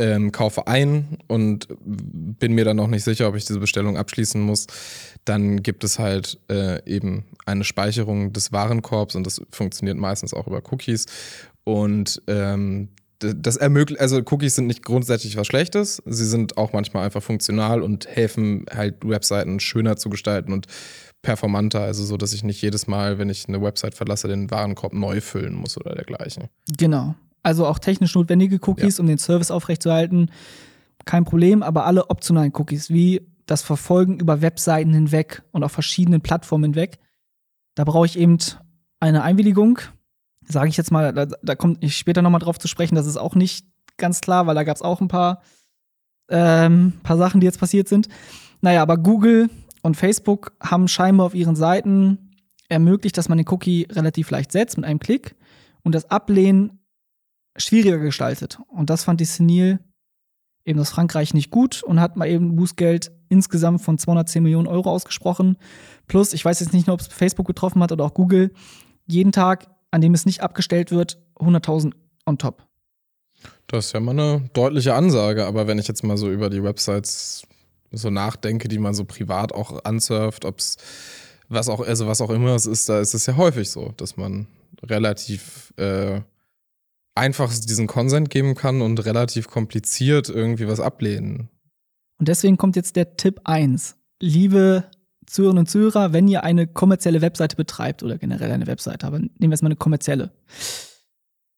ähm, 0.00 0.32
kaufe 0.32 0.66
ein 0.66 1.18
und 1.28 1.68
bin 1.84 2.52
mir 2.52 2.64
dann 2.64 2.76
noch 2.76 2.88
nicht 2.88 3.04
sicher, 3.04 3.28
ob 3.28 3.36
ich 3.36 3.44
diese 3.44 3.60
Bestellung 3.60 3.96
abschließen 3.96 4.40
muss. 4.40 4.66
Dann 5.24 5.62
gibt 5.62 5.84
es 5.84 6.00
halt 6.00 6.40
äh, 6.50 6.84
eben 6.84 7.24
eine 7.46 7.62
Speicherung 7.62 8.32
des 8.32 8.50
Warenkorbs 8.50 9.14
und 9.14 9.24
das 9.24 9.40
funktioniert 9.50 9.96
meistens 9.96 10.34
auch 10.34 10.48
über 10.48 10.60
Cookies. 10.72 11.06
Und 11.62 12.22
ähm, 12.26 12.88
das 13.20 13.56
ermöglicht, 13.56 14.00
also 14.00 14.18
Cookies 14.18 14.56
sind 14.56 14.66
nicht 14.66 14.84
grundsätzlich 14.84 15.36
was 15.36 15.46
Schlechtes, 15.46 16.02
sie 16.04 16.26
sind 16.26 16.58
auch 16.58 16.72
manchmal 16.72 17.04
einfach 17.04 17.22
funktional 17.22 17.82
und 17.82 18.06
helfen 18.08 18.66
halt 18.74 18.96
Webseiten 19.08 19.60
schöner 19.60 19.96
zu 19.96 20.10
gestalten 20.10 20.52
und 20.52 20.66
performanter, 21.24 21.80
also 21.80 22.04
so, 22.04 22.16
dass 22.16 22.32
ich 22.32 22.44
nicht 22.44 22.62
jedes 22.62 22.86
Mal, 22.86 23.18
wenn 23.18 23.28
ich 23.28 23.48
eine 23.48 23.60
Website 23.60 23.94
verlasse, 23.94 24.28
den 24.28 24.50
Warenkorb 24.50 24.92
neu 24.92 25.20
füllen 25.20 25.54
muss 25.54 25.76
oder 25.76 25.94
dergleichen. 25.94 26.44
Genau. 26.78 27.16
Also 27.42 27.66
auch 27.66 27.78
technisch 27.78 28.14
notwendige 28.14 28.60
Cookies, 28.62 29.00
um 29.00 29.06
den 29.06 29.18
Service 29.18 29.50
aufrechtzuerhalten, 29.50 30.30
kein 31.04 31.24
Problem, 31.24 31.62
aber 31.62 31.84
alle 31.84 32.08
optionalen 32.08 32.52
Cookies, 32.54 32.90
wie 32.90 33.26
das 33.46 33.62
Verfolgen 33.62 34.18
über 34.18 34.40
Webseiten 34.40 34.94
hinweg 34.94 35.42
und 35.50 35.64
auf 35.64 35.72
verschiedenen 35.72 36.20
Plattformen 36.20 36.72
hinweg, 36.72 36.98
da 37.74 37.84
brauche 37.84 38.06
ich 38.06 38.18
eben 38.18 38.38
eine 39.00 39.22
Einwilligung. 39.22 39.80
Sage 40.46 40.68
ich 40.68 40.76
jetzt 40.76 40.92
mal, 40.92 41.12
da, 41.12 41.26
da 41.26 41.54
komme 41.54 41.76
ich 41.80 41.96
später 41.96 42.22
nochmal 42.22 42.40
drauf 42.40 42.58
zu 42.58 42.68
sprechen, 42.68 42.94
das 42.94 43.06
ist 43.06 43.16
auch 43.16 43.34
nicht 43.34 43.66
ganz 43.96 44.20
klar, 44.20 44.46
weil 44.46 44.54
da 44.54 44.64
gab 44.64 44.76
es 44.76 44.82
auch 44.82 45.00
ein 45.00 45.08
paar, 45.08 45.42
ähm, 46.28 46.94
paar 47.02 47.16
Sachen, 47.16 47.40
die 47.40 47.46
jetzt 47.46 47.60
passiert 47.60 47.88
sind. 47.88 48.08
Naja, 48.60 48.82
aber 48.82 48.96
Google 48.96 49.50
und 49.84 49.98
Facebook 49.98 50.52
haben 50.62 50.88
scheinbar 50.88 51.26
auf 51.26 51.34
ihren 51.34 51.56
Seiten 51.56 52.30
ermöglicht, 52.70 53.18
dass 53.18 53.28
man 53.28 53.36
den 53.36 53.46
Cookie 53.48 53.86
relativ 53.92 54.30
leicht 54.30 54.50
setzt 54.50 54.78
mit 54.78 54.86
einem 54.86 54.98
Klick 54.98 55.36
und 55.82 55.94
das 55.94 56.10
Ablehnen 56.10 56.82
schwieriger 57.54 57.98
gestaltet. 57.98 58.58
Und 58.68 58.88
das 58.88 59.04
fand 59.04 59.20
die 59.20 59.26
Senil 59.26 59.80
eben 60.64 60.80
aus 60.80 60.88
Frankreich 60.88 61.34
nicht 61.34 61.50
gut 61.50 61.82
und 61.82 62.00
hat 62.00 62.16
mal 62.16 62.26
eben 62.26 62.56
Bußgeld 62.56 63.12
insgesamt 63.28 63.82
von 63.82 63.98
210 63.98 64.42
Millionen 64.42 64.68
Euro 64.68 64.90
ausgesprochen. 64.90 65.58
Plus, 66.06 66.32
ich 66.32 66.42
weiß 66.42 66.60
jetzt 66.60 66.72
nicht 66.72 66.86
nur, 66.86 66.94
ob 66.94 67.00
es 67.00 67.08
Facebook 67.08 67.46
betroffen 67.46 67.82
hat 67.82 67.92
oder 67.92 68.06
auch 68.06 68.14
Google, 68.14 68.52
jeden 69.06 69.32
Tag, 69.32 69.66
an 69.90 70.00
dem 70.00 70.14
es 70.14 70.24
nicht 70.24 70.40
abgestellt 70.40 70.92
wird, 70.92 71.22
100.000 71.36 71.92
on 72.24 72.38
top. 72.38 72.66
Das 73.66 73.86
ist 73.86 73.92
ja 73.92 74.00
mal 74.00 74.12
eine 74.12 74.48
deutliche 74.54 74.94
Ansage, 74.94 75.44
aber 75.44 75.66
wenn 75.66 75.78
ich 75.78 75.88
jetzt 75.88 76.04
mal 76.04 76.16
so 76.16 76.30
über 76.30 76.48
die 76.48 76.62
Websites 76.62 77.46
so 77.96 78.10
nachdenke, 78.10 78.68
die 78.68 78.78
man 78.78 78.94
so 78.94 79.04
privat 79.04 79.52
auch 79.52 79.84
ansurft, 79.84 80.44
ob 80.44 80.58
es 80.58 80.76
was 81.48 81.68
auch, 81.68 81.80
also 81.80 82.06
was 82.06 82.20
auch 82.20 82.30
immer 82.30 82.54
es 82.54 82.66
ist, 82.66 82.88
da 82.88 83.00
ist 83.00 83.14
es 83.14 83.26
ja 83.26 83.36
häufig 83.36 83.70
so, 83.70 83.92
dass 83.96 84.16
man 84.16 84.46
relativ 84.82 85.72
äh, 85.76 86.20
einfach 87.14 87.52
diesen 87.52 87.86
Consent 87.86 88.30
geben 88.30 88.54
kann 88.54 88.80
und 88.80 89.04
relativ 89.04 89.48
kompliziert 89.48 90.28
irgendwie 90.28 90.68
was 90.68 90.80
ablehnen. 90.80 91.48
Und 92.18 92.28
deswegen 92.28 92.56
kommt 92.56 92.76
jetzt 92.76 92.96
der 92.96 93.16
Tipp 93.16 93.40
1. 93.44 93.96
Liebe 94.20 94.84
Zuhörerinnen 95.26 95.60
und 95.60 95.70
Zuhörer, 95.70 96.12
wenn 96.12 96.28
ihr 96.28 96.44
eine 96.44 96.66
kommerzielle 96.66 97.22
Webseite 97.22 97.56
betreibt 97.56 98.02
oder 98.02 98.18
generell 98.18 98.50
eine 98.50 98.66
Webseite, 98.66 99.06
aber 99.06 99.18
nehmen 99.18 99.32
wir 99.38 99.50
jetzt 99.50 99.62
mal 99.62 99.68
eine 99.68 99.76
kommerzielle, 99.76 100.32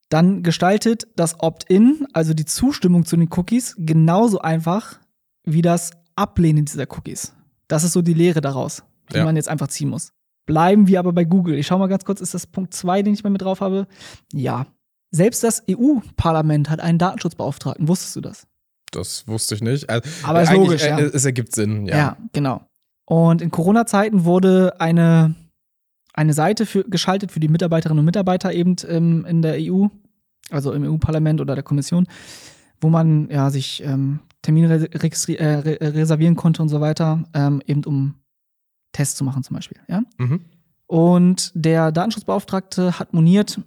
dann 0.09 0.43
gestaltet 0.43 1.09
das 1.17 1.41
Opt-in, 1.41 2.07
also 2.13 2.33
die 2.33 2.45
Zustimmung 2.45 3.05
zu 3.05 3.17
den 3.17 3.29
Cookies, 3.33 3.75
genauso 3.79 4.39
einfach 4.39 5.01
wie 5.45 5.63
das 5.63 5.91
Ablehnen 6.17 6.65
dieser 6.65 6.87
Cookies. 6.91 7.33
Das 7.69 7.85
ist 7.85 7.93
so 7.93 8.03
die 8.03 8.15
Lehre 8.15 8.41
daraus, 8.41 8.83
die 9.13 9.19
Ja. 9.19 9.25
man 9.25 9.37
jetzt 9.37 9.49
einfach 9.49 9.69
ziehen 9.69 9.89
muss. 9.89 10.13
Bleiben 10.47 10.87
wir 10.87 10.99
aber 11.01 11.13
bei 11.13 11.25
Google. 11.25 11.57
Ich 11.57 11.67
schau 11.67 11.79
mal 11.79 11.89
ganz 11.89 12.05
kurz, 12.05 12.21
ist 12.21 12.35
das 12.35 12.47
Punkt 12.47 12.73
2, 12.73 13.03
den 13.03 13.15
ich 13.15 13.25
mal 13.25 13.31
mit 13.31 13.43
drauf 13.43 13.61
habe? 13.61 13.87
Ja. 14.33 14.67
Selbst 15.11 15.43
das 15.43 15.63
EU-Parlament 15.69 16.71
hat 16.71 16.81
einen 16.81 16.99
Datenschutzbeauftragten. 16.99 17.89
Wusstest 17.89 18.17
du 18.17 18.21
das? 18.21 18.47
Das 18.93 19.27
wusste 19.27 19.55
ich 19.57 19.63
nicht. 19.63 19.91
Also, 19.91 20.09
Aber 20.25 20.43
ist 20.43 20.53
logisch, 20.53 20.85
ja. 20.85 20.99
äh, 20.99 21.11
Es 21.13 21.25
ergibt 21.25 21.55
Sinn, 21.55 21.87
ja. 21.87 21.97
Ja, 21.97 22.17
genau. 22.33 22.63
Und 23.05 23.43
in 23.43 23.51
Corona-Zeiten 23.51 24.25
wurde 24.25 24.81
eine, 24.81 25.35
eine 26.13 26.33
Seite 26.33 26.67
für, 26.67 26.85
geschaltet 26.85 27.33
für 27.33 27.41
die 27.41 27.49
Mitarbeiterinnen 27.49 27.99
und 28.01 28.05
Mitarbeiter 28.05 28.53
eben 28.53 28.77
ähm, 28.89 29.25
in 29.29 29.43
der 29.43 29.57
EU, 29.61 29.87
also 30.51 30.73
im 30.73 30.85
EU-Parlament 30.85 31.41
oder 31.41 31.55
der 31.55 31.65
Kommission, 31.65 32.07
wo 32.81 32.89
man 32.89 33.29
ja 33.31 33.51
sich 33.51 33.83
ähm, 33.85 34.21
Termine 34.47 34.69
äh, 34.69 35.45
re 35.45 35.79
reservieren 35.81 36.37
konnte 36.37 36.63
und 36.63 36.69
so 36.69 36.81
weiter, 36.81 37.25
ähm, 37.35 37.61
eben 37.67 37.85
um 37.85 38.15
Tests 38.93 39.17
zu 39.17 39.25
machen 39.25 39.43
zum 39.43 39.57
Beispiel. 39.57 39.79
Ja? 39.89 40.03
Mhm. 40.19 40.43
Und 40.87 41.51
der 41.57 41.91
Datenschutzbeauftragte 41.91 43.01
hat 43.01 43.13
moniert, 43.13 43.61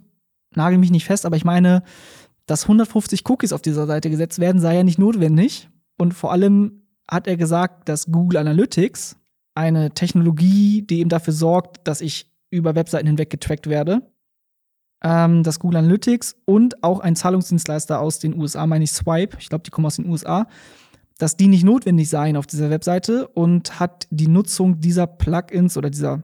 nagel 0.54 0.78
mich 0.78 0.90
nicht 0.90 1.04
fest, 1.04 1.26
aber 1.26 1.36
ich 1.36 1.44
meine, 1.44 1.82
dass 2.46 2.62
150 2.62 3.28
Cookies 3.28 3.52
auf 3.52 3.60
dieser 3.60 3.86
Seite 3.86 4.08
gesetzt 4.08 4.38
werden, 4.38 4.58
sei 4.58 4.74
ja 4.74 4.82
nicht 4.82 4.98
notwendig. 4.98 5.68
Und 5.98 6.14
vor 6.14 6.32
allem 6.32 6.82
hat 7.06 7.26
er 7.26 7.36
gesagt, 7.36 7.90
dass 7.90 8.10
Google 8.10 8.38
Analytics, 8.38 9.16
eine 9.54 9.90
Technologie, 9.90 10.80
die 10.80 11.00
eben 11.00 11.10
dafür 11.10 11.34
sorgt, 11.34 11.86
dass 11.86 12.00
ich 12.00 12.32
über 12.48 12.74
Webseiten 12.74 13.06
hinweg 13.06 13.28
getrackt 13.28 13.66
werde, 13.66 14.10
ähm, 15.02 15.42
dass 15.42 15.58
Google 15.58 15.78
Analytics 15.78 16.36
und 16.44 16.82
auch 16.82 17.00
ein 17.00 17.16
Zahlungsdienstleister 17.16 18.00
aus 18.00 18.18
den 18.18 18.38
USA, 18.38 18.66
meine 18.66 18.84
ich 18.84 18.92
Swipe, 18.92 19.36
ich 19.40 19.48
glaube, 19.48 19.62
die 19.64 19.70
kommen 19.70 19.86
aus 19.86 19.96
den 19.96 20.06
USA, 20.06 20.46
dass 21.18 21.36
die 21.36 21.48
nicht 21.48 21.64
notwendig 21.64 22.08
seien 22.08 22.36
auf 22.36 22.46
dieser 22.46 22.70
Webseite 22.70 23.28
und 23.28 23.78
hat 23.78 24.06
die 24.10 24.28
Nutzung 24.28 24.80
dieser 24.80 25.06
Plugins 25.06 25.76
oder 25.76 25.90
dieser, 25.90 26.22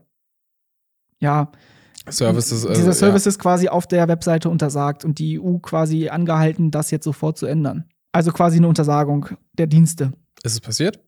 ja, 1.19 1.51
Services, 2.09 2.63
äh, 2.63 2.73
dieser 2.73 2.93
Services 2.93 3.35
ja. 3.35 3.41
quasi 3.41 3.67
auf 3.67 3.85
der 3.85 4.07
Webseite 4.07 4.49
untersagt 4.49 5.03
und 5.03 5.19
die 5.19 5.39
EU 5.39 5.57
quasi 5.57 6.09
angehalten, 6.09 6.71
das 6.71 6.89
jetzt 6.91 7.03
sofort 7.03 7.37
zu 7.37 7.45
ändern. 7.45 7.85
Also 8.11 8.31
quasi 8.31 8.57
eine 8.57 8.67
Untersagung 8.67 9.27
der 9.53 9.67
Dienste. 9.67 10.13
Ist 10.43 10.53
es 10.53 10.61
passiert? 10.61 10.99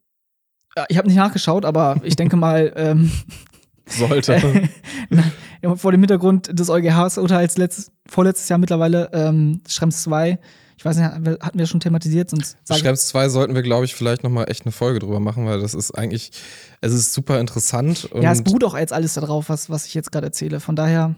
Ich 0.88 0.98
habe 0.98 1.08
nicht 1.08 1.18
nachgeschaut, 1.18 1.66
aber 1.66 2.00
ich 2.04 2.16
denke 2.16 2.36
mal. 2.36 2.72
Ähm, 2.76 3.12
Sollte. 3.88 4.40
Vor 5.76 5.92
dem 5.92 6.02
Hintergrund 6.02 6.58
des 6.58 6.70
EuGH-Urteils 6.70 7.92
vorletztes 8.08 8.50
Jahr 8.50 8.60
mittlerweile, 8.60 9.10
ähm, 9.14 9.62
Schrems 9.68 10.04
2, 10.04 10.40
ich 10.80 10.86
weiß 10.86 10.96
nicht, 10.96 11.06
hatten 11.42 11.60
wir 11.60 11.66
schon 11.66 11.82
thematisiert? 11.82 12.30
Sonst 12.30 12.58
Schrems 12.72 13.10
2 13.10 13.28
sollten 13.28 13.54
wir, 13.54 13.64
glaube 13.64 13.84
ich, 13.84 13.96
vielleicht 13.96 14.24
nochmal 14.24 14.50
echt 14.50 14.66
eine 14.66 14.72
Folge 14.72 15.00
drüber 15.00 15.20
machen, 15.20 15.46
weil 15.46 15.60
das 15.60 15.74
ist 15.74 15.92
eigentlich, 15.92 16.32
es 16.80 16.94
ist 16.94 17.12
super 17.12 17.42
interessant. 17.42 18.10
ja, 18.14 18.32
es 18.32 18.42
beruht 18.42 18.64
auch 18.64 18.78
jetzt 18.78 18.94
alles 18.94 19.16
darauf, 19.16 19.50
was, 19.50 19.70
was 19.70 19.86
ich 19.86 19.94
jetzt 19.94 20.10
gerade 20.14 20.28
erzähle. 20.28 20.62
Von 20.62 20.78
daher, 20.78 21.16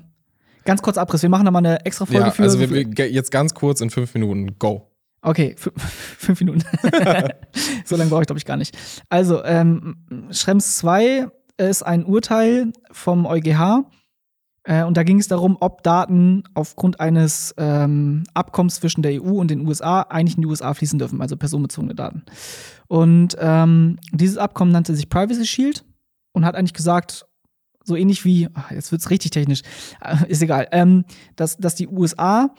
ganz 0.66 0.82
kurz 0.82 0.98
Abriss. 0.98 1.22
Wir 1.22 1.30
machen 1.30 1.46
da 1.46 1.52
mal 1.52 1.60
eine 1.60 1.86
extra 1.86 2.08
Folge 2.08 2.26
ja, 2.26 2.32
für. 2.32 2.42
Also 2.42 2.60
wir, 2.60 2.72
wir, 2.72 3.12
jetzt 3.12 3.30
ganz 3.30 3.54
kurz 3.54 3.82
in 3.82 3.92
fünf 3.92 4.16
Minuten. 4.16 4.58
Go. 4.58 4.88
Okay, 5.22 5.56
fünf 6.18 6.40
Minuten. 6.40 6.64
so 7.86 7.96
lange 7.96 8.10
brauche 8.10 8.22
ich, 8.22 8.28
glaube 8.28 8.40
ich, 8.40 8.46
gar 8.46 8.58
nicht. 8.58 8.76
Also, 9.10 9.44
ähm, 9.44 9.98
Schrems 10.32 10.78
2 10.78 11.28
ist 11.58 11.84
ein 11.84 12.04
Urteil 12.04 12.74
vom 12.92 13.28
EuGH. 13.28 13.86
Äh, 14.64 14.84
und 14.84 14.98
da 14.98 15.04
ging 15.04 15.20
es 15.20 15.28
darum, 15.28 15.58
ob 15.60 15.84
Daten 15.84 16.44
aufgrund 16.54 17.00
eines 17.00 17.54
ähm, 17.58 18.24
Abkommens 18.34 18.76
zwischen 18.76 19.02
der 19.02 19.22
EU 19.22 19.40
und 19.40 19.50
den 19.50 19.66
USA 19.68 20.02
eigentlich 20.02 20.36
in 20.36 20.42
die 20.42 20.48
USA 20.48 20.74
fließen 20.74 21.00
dürfen, 21.00 21.22
also 21.22 21.36
personenbezogene 21.36 21.96
Daten. 21.96 22.24
Und 22.88 23.36
ähm, 23.40 23.98
dieses 24.12 24.38
Abkommen 24.38 24.72
nannte 24.72 24.96
sich 24.96 25.10
Privacy 25.10 25.46
Shield 25.46 25.84
und 26.34 26.46
hat 26.46 26.56
eigentlich 26.56 26.74
gesagt, 26.74 27.26
so 27.84 27.96
ähnlich 27.96 28.26
wie, 28.26 28.48
ach, 28.54 28.72
jetzt 28.72 28.92
wird 28.92 29.02
es 29.02 29.10
richtig 29.10 29.32
technisch, 29.32 29.62
äh, 30.02 30.28
ist 30.28 30.42
egal, 30.42 30.68
ähm, 30.72 31.06
dass, 31.36 31.58
dass 31.58 31.76
die 31.76 31.88
USA 31.88 32.54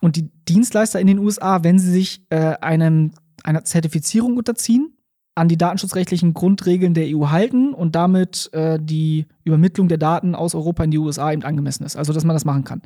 und 0.00 0.16
die 0.16 0.30
Dienstleister 0.48 1.00
in 1.00 1.08
den 1.08 1.18
USA, 1.18 1.64
wenn 1.64 1.78
sie 1.78 1.90
sich 1.90 2.24
äh, 2.30 2.54
einem, 2.60 3.12
einer 3.42 3.64
Zertifizierung 3.64 4.36
unterziehen, 4.36 4.96
an 5.34 5.48
die 5.48 5.56
datenschutzrechtlichen 5.56 6.34
Grundregeln 6.34 6.94
der 6.94 7.06
EU 7.16 7.28
halten 7.28 7.72
und 7.72 7.94
damit 7.94 8.50
äh, 8.52 8.78
die 8.80 9.26
Übermittlung 9.44 9.88
der 9.88 9.98
Daten 9.98 10.34
aus 10.34 10.54
Europa 10.54 10.84
in 10.84 10.90
die 10.90 10.98
USA 10.98 11.32
eben 11.32 11.44
angemessen 11.44 11.84
ist. 11.84 11.96
Also, 11.96 12.12
dass 12.12 12.24
man 12.24 12.34
das 12.34 12.44
machen 12.44 12.64
kann. 12.64 12.82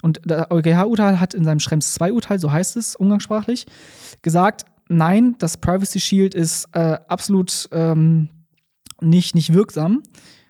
Und 0.00 0.20
der 0.24 0.50
EuGH-Urteil 0.50 1.20
hat 1.20 1.34
in 1.34 1.44
seinem 1.44 1.60
Schrems 1.60 1.98
2-Urteil, 1.98 2.38
so 2.38 2.50
heißt 2.50 2.76
es 2.76 2.96
umgangssprachlich, 2.96 3.66
gesagt, 4.22 4.64
nein, 4.88 5.36
das 5.38 5.58
Privacy 5.58 6.00
Shield 6.00 6.34
ist 6.34 6.68
äh, 6.72 6.98
absolut 7.08 7.68
ähm, 7.72 8.30
nicht, 9.00 9.34
nicht 9.34 9.52
wirksam. 9.52 10.02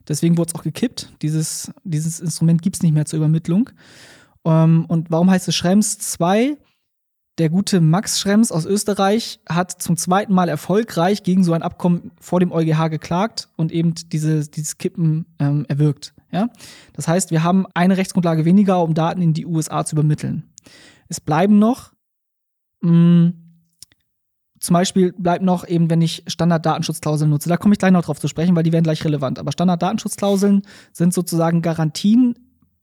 Deswegen 0.09 0.37
wurde 0.39 0.53
es 0.53 0.55
auch 0.55 0.65
gekippt. 0.65 1.13
Dieses, 1.23 1.73
dieses 1.85 2.21
Instrument 2.21 2.63
gibt 2.63 2.77
es 2.77 2.83
nicht 2.83 2.93
mehr 2.93 3.05
zur 3.05 3.19
Übermittlung. 3.19 3.71
Ähm, 4.45 4.85
und 4.87 5.11
warum 5.11 5.31
heißt 5.31 5.49
es 5.49 5.55
Schrems 5.55 5.99
2? 5.99 6.57
Der 7.39 7.49
gute 7.49 7.81
Max 7.81 8.21
Schrems 8.21 8.53
aus 8.53 8.67
Österreich 8.67 9.41
hat 9.49 9.71
zum 9.81 9.97
zweiten 9.97 10.35
Mal 10.35 10.51
erfolgreich 10.51 11.23
gegen 11.23 11.45
so 11.45 11.55
ein 11.55 11.63
Abkommen 11.63 12.11
vor 12.21 12.41
dem 12.41 12.53
EuGH 12.53 12.91
geklagt 12.91 13.49
und 13.57 13.73
eben 13.73 13.95
diese, 13.95 14.47
dieses 14.49 14.77
Kippen 14.77 15.25
ähm, 15.39 15.65
erwirkt. 15.67 16.15
Ja? 16.31 16.51
Das 16.93 17.09
heißt, 17.09 17.31
wir 17.31 17.43
haben 17.43 17.67
eine 17.73 17.97
Rechtsgrundlage 17.97 18.45
weniger, 18.45 18.83
um 18.83 18.93
Daten 18.93 19.23
in 19.23 19.33
die 19.33 19.47
USA 19.47 19.85
zu 19.87 19.95
übermitteln. 19.95 20.51
Es 21.09 21.21
bleiben 21.21 21.59
noch, 21.59 21.93
mh, 22.83 22.91
mm, 22.91 23.43
zum 24.61 24.75
Beispiel 24.75 25.13
bleibt 25.13 25.43
noch 25.43 25.67
eben, 25.67 25.91
wenn 25.91 26.01
ich 26.01 26.23
Standarddatenschutzklauseln 26.29 27.29
nutze. 27.29 27.49
Da 27.49 27.57
komme 27.57 27.75
ich 27.75 27.81
gleich 27.81 27.91
noch 27.91 28.05
drauf 28.05 28.21
zu 28.21 28.29
sprechen, 28.29 28.55
weil 28.55 28.63
die 28.63 28.73
werden 28.73 28.85
gleich 28.85 29.05
relevant. 29.05 29.41
Aber 29.41 29.51
Standarddatenschutzklauseln 29.51 30.63
sind 30.93 31.13
sozusagen 31.13 31.63
Garantien, 31.63 32.37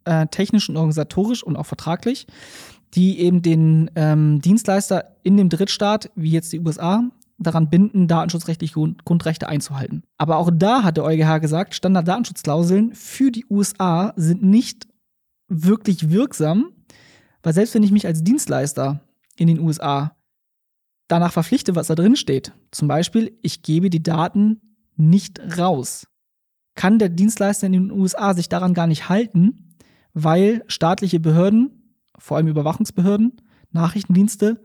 äh, 0.03 0.27
technisch 0.27 0.67
und 0.67 0.75
organisatorisch 0.75 1.41
und 1.41 1.55
auch 1.55 1.65
vertraglich, 1.65 2.27
die 2.95 3.19
eben 3.19 3.41
den 3.41 3.91
ähm, 3.95 4.41
Dienstleister 4.41 5.15
in 5.23 5.38
dem 5.38 5.49
Drittstaat, 5.49 6.12
wie 6.15 6.32
jetzt 6.32 6.52
die 6.54 6.60
USA, 6.60 7.04
daran 7.38 7.69
binden, 7.69 8.08
datenschutzrechtliche 8.08 8.95
Grundrechte 9.06 9.47
einzuhalten. 9.47 10.04
Aber 10.17 10.38
auch 10.38 10.52
da 10.54 10.84
hat 10.84 10.97
der 10.97 11.06
EuGH 11.06 11.39
gesagt, 11.39 11.73
Standarddatenschutzklauseln 11.73 12.93
für 12.93 13.32
die 13.32 13.45
USA 13.49 14.13
sind 14.15 14.43
nicht 14.43 14.88
wirklich 15.47 16.10
wirksam, 16.10 16.71
weil 17.41 17.54
selbst 17.54 17.73
wenn 17.73 17.84
ich 17.84 17.91
mich 17.91 18.06
als 18.06 18.23
Dienstleister 18.23 18.99
in 19.38 19.47
den 19.47 19.60
USA 19.60 20.15
danach 21.08 21.32
verpflichte, 21.32 21.75
was 21.75 21.88
da 21.88 21.95
drin 21.95 22.15
steht, 22.15 22.52
zum 22.71 22.88
Beispiel, 22.88 23.38
ich 23.41 23.63
gebe 23.63 23.89
die 23.89 24.04
Daten 24.04 24.62
nicht 24.95 25.39
raus, 25.58 26.08
kann 26.75 26.99
der 26.99 27.10
Dienstleister 27.10 27.67
in 27.67 27.73
den 27.73 27.91
USA 27.91 28.34
sich 28.34 28.49
daran 28.49 28.73
gar 28.73 28.88
nicht 28.88 29.10
halten, 29.10 29.75
weil 30.13 30.63
staatliche 30.67 31.19
Behörden 31.19 31.79
vor 32.19 32.38
allem 32.38 32.47
Überwachungsbehörden, 32.47 33.41
Nachrichtendienste, 33.71 34.62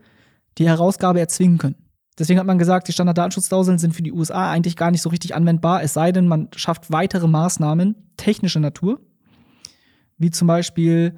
die 0.57 0.67
Herausgabe 0.67 1.19
erzwingen 1.19 1.57
können. 1.57 1.75
Deswegen 2.17 2.39
hat 2.39 2.47
man 2.47 2.57
gesagt, 2.57 2.87
die 2.87 2.93
Standarddatenschutzklauseln 2.93 3.77
sind 3.77 3.93
für 3.93 4.01
die 4.01 4.13
USA 4.13 4.49
eigentlich 4.49 4.77
gar 4.77 4.91
nicht 4.91 5.01
so 5.01 5.09
richtig 5.09 5.35
anwendbar, 5.35 5.83
es 5.83 5.93
sei 5.93 6.11
denn, 6.11 6.27
man 6.27 6.49
schafft 6.55 6.91
weitere 6.91 7.27
Maßnahmen 7.27 8.13
technischer 8.15 8.61
Natur, 8.61 9.01
wie 10.17 10.31
zum 10.31 10.47
Beispiel 10.47 11.17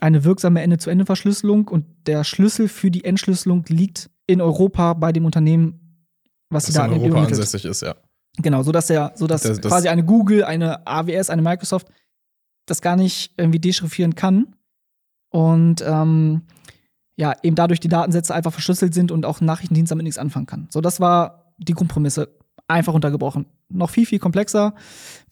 eine 0.00 0.24
wirksame 0.24 0.60
Ende-zu-Ende-Verschlüsselung 0.60 1.68
und 1.68 1.86
der 2.06 2.24
Schlüssel 2.24 2.68
für 2.68 2.90
die 2.90 3.04
Entschlüsselung 3.04 3.64
liegt 3.68 4.10
in 4.26 4.40
Europa 4.40 4.92
bei 4.92 5.12
dem 5.12 5.24
Unternehmen, 5.24 6.04
was 6.50 6.66
sie 6.66 6.72
da 6.72 6.86
in 6.86 6.92
Europa 6.92 7.24
ansässig 7.24 7.64
ist, 7.64 7.82
ja. 7.82 7.96
Genau, 8.36 8.62
sodass 8.62 8.86
der, 8.86 9.12
sodass 9.16 9.42
das, 9.42 9.60
das 9.60 9.72
quasi 9.72 9.88
eine 9.88 10.04
Google, 10.04 10.44
eine 10.44 10.86
AWS, 10.86 11.30
eine 11.30 11.42
Microsoft 11.42 11.88
das 12.66 12.82
gar 12.82 12.96
nicht 12.96 13.32
irgendwie 13.38 13.58
dechiffrieren 13.58 14.14
kann 14.14 14.54
und 15.30 15.82
ähm, 15.86 16.42
ja, 17.16 17.34
eben 17.42 17.56
dadurch 17.56 17.80
die 17.80 17.88
Datensätze 17.88 18.34
einfach 18.34 18.52
verschlüsselt 18.52 18.94
sind 18.94 19.10
und 19.10 19.26
auch 19.26 19.40
ein 19.40 19.44
Nachrichtendienst 19.44 19.90
damit 19.90 20.04
nichts 20.04 20.18
anfangen 20.18 20.46
kann. 20.46 20.68
So, 20.70 20.80
das 20.80 21.00
war 21.00 21.52
die 21.58 21.72
Kompromisse. 21.72 22.28
Einfach 22.68 22.92
untergebrochen. 22.92 23.46
Noch 23.70 23.90
viel, 23.90 24.04
viel 24.04 24.18
komplexer. 24.18 24.74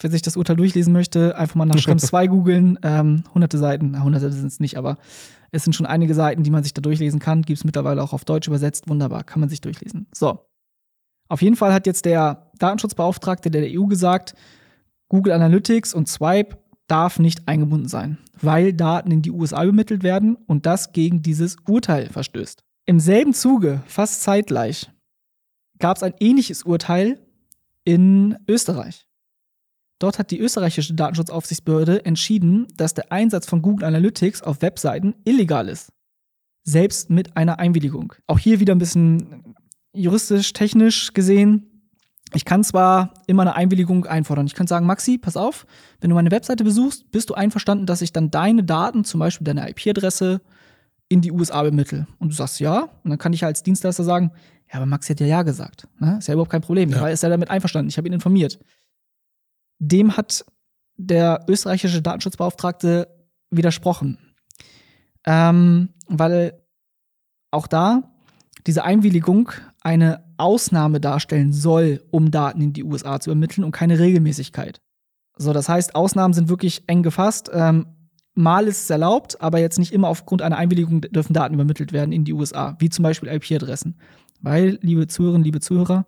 Wer 0.00 0.10
sich 0.10 0.22
das 0.22 0.36
Urteil 0.36 0.56
durchlesen 0.56 0.92
möchte, 0.92 1.36
einfach 1.36 1.54
mal 1.54 1.66
nach 1.66 1.78
Schrems 1.78 2.02
2 2.06 2.26
googeln. 2.28 2.78
Ähm, 2.82 3.24
hunderte 3.34 3.58
Seiten, 3.58 3.90
na, 3.90 4.02
hunderte 4.02 4.32
sind 4.32 4.46
es 4.46 4.58
nicht, 4.58 4.78
aber 4.78 4.96
es 5.52 5.62
sind 5.62 5.74
schon 5.74 5.86
einige 5.86 6.14
Seiten, 6.14 6.42
die 6.42 6.50
man 6.50 6.64
sich 6.64 6.72
da 6.72 6.80
durchlesen 6.80 7.20
kann. 7.20 7.42
Gibt 7.42 7.58
es 7.58 7.64
mittlerweile 7.64 8.02
auch 8.02 8.14
auf 8.14 8.24
Deutsch 8.24 8.48
übersetzt. 8.48 8.88
Wunderbar, 8.88 9.22
kann 9.22 9.40
man 9.40 9.48
sich 9.48 9.60
durchlesen. 9.60 10.06
So. 10.14 10.40
Auf 11.28 11.42
jeden 11.42 11.56
Fall 11.56 11.72
hat 11.72 11.86
jetzt 11.86 12.04
der 12.04 12.50
Datenschutzbeauftragte 12.58 13.50
der 13.50 13.66
EU 13.78 13.84
gesagt, 13.84 14.34
Google 15.08 15.32
Analytics 15.32 15.92
und 15.94 16.08
Swipe 16.08 16.56
darf 16.86 17.18
nicht 17.18 17.48
eingebunden 17.48 17.88
sein, 17.88 18.18
weil 18.40 18.72
Daten 18.72 19.10
in 19.10 19.22
die 19.22 19.30
USA 19.30 19.64
übermittelt 19.64 20.02
werden 20.02 20.36
und 20.36 20.66
das 20.66 20.92
gegen 20.92 21.22
dieses 21.22 21.56
Urteil 21.68 22.08
verstößt. 22.08 22.62
Im 22.86 23.00
selben 23.00 23.34
Zuge, 23.34 23.82
fast 23.86 24.22
zeitgleich, 24.22 24.90
gab 25.78 25.96
es 25.96 26.02
ein 26.02 26.14
ähnliches 26.20 26.62
Urteil 26.62 27.20
in 27.84 28.36
Österreich. 28.48 29.06
Dort 29.98 30.18
hat 30.18 30.30
die 30.30 30.38
österreichische 30.38 30.94
Datenschutzaufsichtsbehörde 30.94 32.04
entschieden, 32.04 32.66
dass 32.76 32.94
der 32.94 33.10
Einsatz 33.10 33.46
von 33.46 33.62
Google 33.62 33.86
Analytics 33.86 34.42
auf 34.42 34.60
Webseiten 34.60 35.14
illegal 35.24 35.68
ist. 35.68 35.92
Selbst 36.64 37.10
mit 37.10 37.36
einer 37.36 37.58
Einwilligung. 37.58 38.12
Auch 38.26 38.38
hier 38.38 38.60
wieder 38.60 38.74
ein 38.74 38.78
bisschen 38.78 39.54
juristisch, 39.94 40.52
technisch 40.52 41.14
gesehen 41.14 41.75
ich 42.34 42.44
kann 42.44 42.64
zwar 42.64 43.14
immer 43.26 43.42
eine 43.42 43.54
Einwilligung 43.54 44.06
einfordern. 44.06 44.46
Ich 44.46 44.54
kann 44.54 44.66
sagen, 44.66 44.86
Maxi, 44.86 45.18
pass 45.18 45.36
auf, 45.36 45.66
wenn 46.00 46.10
du 46.10 46.16
meine 46.16 46.30
Webseite 46.30 46.64
besuchst, 46.64 47.10
bist 47.10 47.30
du 47.30 47.34
einverstanden, 47.34 47.86
dass 47.86 48.02
ich 48.02 48.12
dann 48.12 48.30
deine 48.30 48.64
Daten, 48.64 49.04
zum 49.04 49.20
Beispiel 49.20 49.44
deine 49.44 49.68
IP-Adresse, 49.70 50.40
in 51.08 51.20
die 51.20 51.30
USA 51.30 51.62
bemittle. 51.62 52.06
Und 52.18 52.30
du 52.30 52.34
sagst 52.34 52.58
ja, 52.58 52.88
und 53.04 53.10
dann 53.10 53.18
kann 53.18 53.32
ich 53.32 53.44
als 53.44 53.62
Dienstleister 53.62 54.02
sagen, 54.02 54.32
ja, 54.68 54.76
aber 54.76 54.86
Maxi 54.86 55.12
hat 55.12 55.20
ja 55.20 55.26
ja 55.26 55.42
gesagt. 55.42 55.86
Ne? 56.00 56.16
Ist 56.18 56.26
ja 56.26 56.34
überhaupt 56.34 56.50
kein 56.50 56.62
Problem. 56.62 56.90
Ja. 56.90 57.06
Ist 57.08 57.22
ja 57.22 57.28
damit 57.28 57.48
einverstanden. 57.48 57.88
Ich 57.88 57.96
habe 57.96 58.08
ihn 58.08 58.14
informiert. 58.14 58.58
Dem 59.78 60.16
hat 60.16 60.44
der 60.96 61.44
österreichische 61.48 62.02
Datenschutzbeauftragte 62.02 63.08
widersprochen. 63.50 64.18
Ähm, 65.24 65.90
weil 66.08 66.60
auch 67.52 67.68
da 67.68 68.02
diese 68.66 68.82
Einwilligung 68.82 69.52
eine 69.80 70.25
Ausnahme 70.38 71.00
darstellen 71.00 71.52
soll, 71.52 72.02
um 72.10 72.30
Daten 72.30 72.60
in 72.60 72.72
die 72.72 72.84
USA 72.84 73.20
zu 73.20 73.30
übermitteln 73.30 73.64
und 73.64 73.72
keine 73.72 73.98
Regelmäßigkeit. 73.98 74.80
So, 75.36 75.52
das 75.52 75.68
heißt, 75.68 75.94
Ausnahmen 75.94 76.34
sind 76.34 76.48
wirklich 76.48 76.84
eng 76.86 77.02
gefasst. 77.02 77.50
Ähm, 77.52 77.86
mal 78.34 78.66
ist 78.66 78.84
es 78.84 78.90
erlaubt, 78.90 79.40
aber 79.40 79.58
jetzt 79.58 79.78
nicht 79.78 79.92
immer 79.92 80.08
aufgrund 80.08 80.42
einer 80.42 80.56
Einwilligung 80.56 81.02
dürfen 81.02 81.34
Daten 81.34 81.54
übermittelt 81.54 81.92
werden 81.92 82.12
in 82.12 82.24
die 82.24 82.32
USA, 82.32 82.76
wie 82.78 82.88
zum 82.88 83.02
Beispiel 83.02 83.28
IP-Adressen. 83.28 83.98
Weil, 84.40 84.78
liebe 84.82 85.06
Zuhörerinnen, 85.06 85.44
liebe 85.44 85.60
Zuhörer, 85.60 86.06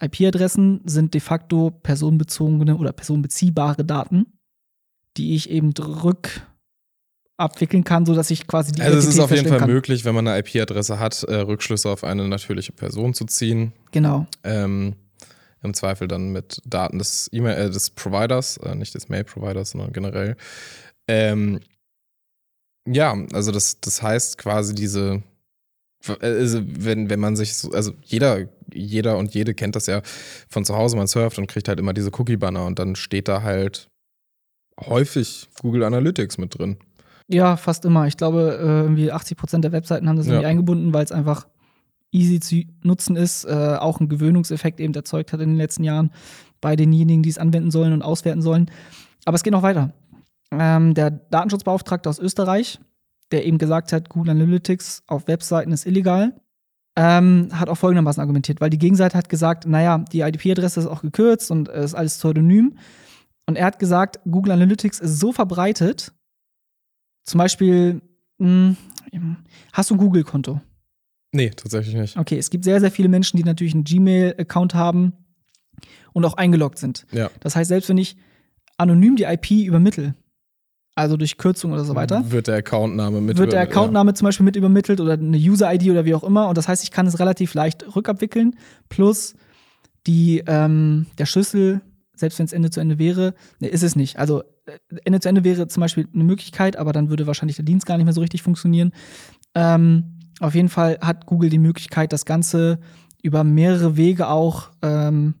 IP-Adressen 0.00 0.80
sind 0.84 1.14
de 1.14 1.20
facto 1.20 1.70
personenbezogene 1.70 2.76
oder 2.76 2.92
personenbeziehbare 2.92 3.84
Daten, 3.84 4.26
die 5.16 5.34
ich 5.34 5.50
eben 5.50 5.72
rück 5.72 6.46
abwickeln 7.36 7.84
kann, 7.84 8.06
sodass 8.06 8.30
ich 8.30 8.46
quasi 8.46 8.72
die 8.72 8.82
Also 8.82 8.98
es 8.98 9.06
ist 9.06 9.18
auf 9.20 9.30
jeden 9.30 9.48
Fall 9.48 9.58
kann. 9.58 9.70
möglich, 9.70 10.04
wenn 10.04 10.14
man 10.14 10.26
eine 10.26 10.38
IP-Adresse 10.38 10.98
hat, 10.98 11.22
äh, 11.24 11.34
Rückschlüsse 11.36 11.90
auf 11.90 12.04
eine 12.04 12.26
natürliche 12.28 12.72
Person 12.72 13.14
zu 13.14 13.26
ziehen. 13.26 13.72
Genau. 13.92 14.26
Ähm, 14.42 14.96
Im 15.62 15.74
Zweifel 15.74 16.08
dann 16.08 16.32
mit 16.32 16.62
Daten 16.64 16.98
des 16.98 17.28
E-Mail, 17.32 17.66
äh, 17.66 17.70
des 17.70 17.90
Providers, 17.90 18.56
äh, 18.58 18.74
nicht 18.74 18.94
des 18.94 19.08
Mail-Providers, 19.08 19.70
sondern 19.70 19.92
generell. 19.92 20.36
Ähm, 21.08 21.60
ja, 22.88 23.14
also 23.32 23.52
das, 23.52 23.80
das 23.80 24.02
heißt 24.02 24.38
quasi 24.38 24.74
diese, 24.74 25.22
also 26.20 26.62
wenn, 26.64 27.10
wenn 27.10 27.20
man 27.20 27.36
sich 27.36 27.56
so, 27.56 27.72
also 27.72 27.92
jeder, 28.02 28.48
jeder 28.72 29.18
und 29.18 29.34
jede 29.34 29.54
kennt 29.54 29.76
das 29.76 29.86
ja 29.86 30.02
von 30.48 30.64
zu 30.64 30.76
Hause, 30.76 30.96
man 30.96 31.06
surft 31.06 31.38
und 31.38 31.48
kriegt 31.48 31.68
halt 31.68 31.80
immer 31.80 31.92
diese 31.92 32.10
Cookie-Banner 32.12 32.64
und 32.64 32.78
dann 32.78 32.96
steht 32.96 33.28
da 33.28 33.42
halt 33.42 33.88
häufig 34.80 35.48
Google 35.60 35.82
Analytics 35.82 36.38
mit 36.38 36.58
drin. 36.58 36.78
Ja, 37.28 37.56
fast 37.56 37.84
immer. 37.84 38.06
Ich 38.06 38.16
glaube, 38.16 38.58
äh, 38.60 38.82
irgendwie 38.82 39.10
80 39.10 39.36
Prozent 39.36 39.64
der 39.64 39.72
Webseiten 39.72 40.08
haben 40.08 40.16
das 40.16 40.26
Ja. 40.26 40.34
irgendwie 40.34 40.46
eingebunden, 40.46 40.94
weil 40.94 41.04
es 41.04 41.12
einfach 41.12 41.46
easy 42.12 42.40
zu 42.40 42.62
nutzen 42.82 43.16
ist, 43.16 43.44
äh, 43.44 43.76
auch 43.78 43.98
einen 44.00 44.08
Gewöhnungseffekt 44.08 44.80
eben 44.80 44.94
erzeugt 44.94 45.32
hat 45.32 45.40
in 45.40 45.50
den 45.50 45.58
letzten 45.58 45.84
Jahren 45.84 46.12
bei 46.60 46.76
denjenigen, 46.76 47.22
die 47.22 47.28
es 47.30 47.38
anwenden 47.38 47.70
sollen 47.70 47.92
und 47.92 48.02
auswerten 48.02 48.42
sollen. 48.42 48.70
Aber 49.24 49.34
es 49.34 49.42
geht 49.42 49.52
noch 49.52 49.62
weiter. 49.62 49.92
Ähm, 50.52 50.94
der 50.94 51.10
Datenschutzbeauftragte 51.10 52.08
aus 52.08 52.18
Österreich, 52.20 52.78
der 53.32 53.44
eben 53.44 53.58
gesagt 53.58 53.92
hat, 53.92 54.08
Google 54.08 54.30
Analytics 54.30 55.02
auf 55.08 55.26
Webseiten 55.26 55.72
ist 55.72 55.84
illegal, 55.84 56.40
ähm, 56.96 57.48
hat 57.52 57.68
auch 57.68 57.74
folgendermaßen 57.74 58.20
argumentiert, 58.20 58.60
weil 58.60 58.70
die 58.70 58.78
Gegenseite 58.78 59.18
hat 59.18 59.28
gesagt, 59.28 59.66
naja, 59.66 59.98
die 60.12 60.20
IP-Adresse 60.20 60.80
ist 60.80 60.86
auch 60.86 61.02
gekürzt 61.02 61.50
und 61.50 61.68
es 61.68 61.86
ist 61.86 61.94
alles 61.94 62.16
pseudonym. 62.16 62.78
Und 63.46 63.56
er 63.56 63.66
hat 63.66 63.78
gesagt, 63.78 64.20
Google 64.30 64.52
Analytics 64.52 65.00
ist 65.00 65.18
so 65.18 65.32
verbreitet, 65.32 66.12
zum 67.26 67.38
Beispiel, 67.38 68.00
mh, 68.38 68.76
hast 69.72 69.90
du 69.90 69.94
ein 69.94 69.98
Google-Konto? 69.98 70.60
Nee, 71.32 71.50
tatsächlich 71.50 71.94
nicht. 71.94 72.16
Okay, 72.16 72.38
es 72.38 72.50
gibt 72.50 72.64
sehr, 72.64 72.80
sehr 72.80 72.90
viele 72.90 73.08
Menschen, 73.08 73.36
die 73.36 73.44
natürlich 73.44 73.74
einen 73.74 73.84
Gmail-Account 73.84 74.74
haben 74.74 75.12
und 76.12 76.24
auch 76.24 76.34
eingeloggt 76.34 76.78
sind. 76.78 77.06
Ja. 77.12 77.30
Das 77.40 77.56
heißt, 77.56 77.68
selbst 77.68 77.88
wenn 77.88 77.98
ich 77.98 78.16
anonym 78.78 79.16
die 79.16 79.24
IP 79.24 79.50
übermittle, 79.50 80.14
also 80.94 81.18
durch 81.18 81.36
Kürzung 81.36 81.72
oder 81.72 81.84
so 81.84 81.94
weiter, 81.94 82.30
Wird 82.30 82.46
der 82.46 82.56
Accountname 82.56 83.20
mit 83.20 83.36
wird 83.36 83.52
der 83.52 83.60
Accountname 83.60 84.14
zum 84.14 84.24
Beispiel 84.24 84.44
mit 84.44 84.56
übermittelt 84.56 85.00
oder 85.00 85.12
eine 85.12 85.36
User-ID 85.36 85.90
oder 85.90 86.06
wie 86.06 86.14
auch 86.14 86.24
immer. 86.24 86.48
Und 86.48 86.56
das 86.56 86.68
heißt, 86.68 86.82
ich 86.82 86.90
kann 86.90 87.06
es 87.06 87.18
relativ 87.18 87.52
leicht 87.52 87.84
rückabwickeln. 87.94 88.56
Plus 88.88 89.34
die, 90.06 90.42
ähm, 90.46 91.06
der 91.18 91.26
Schlüssel, 91.26 91.82
selbst 92.16 92.38
wenn 92.38 92.46
es 92.46 92.52
Ende 92.52 92.70
zu 92.70 92.80
Ende 92.80 92.98
wäre, 92.98 93.34
ne, 93.60 93.68
ist 93.68 93.82
es 93.82 93.94
nicht. 93.96 94.18
Also 94.18 94.42
äh, 94.66 94.78
Ende 95.04 95.20
zu 95.20 95.28
Ende 95.28 95.44
wäre 95.44 95.68
zum 95.68 95.80
Beispiel 95.80 96.08
eine 96.12 96.24
Möglichkeit, 96.24 96.76
aber 96.76 96.92
dann 96.92 97.10
würde 97.10 97.26
wahrscheinlich 97.26 97.56
der 97.56 97.64
Dienst 97.64 97.86
gar 97.86 97.96
nicht 97.96 98.04
mehr 98.06 98.14
so 98.14 98.20
richtig 98.20 98.42
funktionieren. 98.42 98.92
Ähm, 99.54 100.18
auf 100.40 100.54
jeden 100.54 100.68
Fall 100.68 100.98
hat 101.00 101.26
Google 101.26 101.50
die 101.50 101.58
Möglichkeit, 101.58 102.12
das 102.12 102.24
Ganze 102.24 102.78
über 103.22 103.44
mehrere 103.44 103.96
Wege 103.96 104.28
auch 104.28 104.70
ähm, 104.82 105.34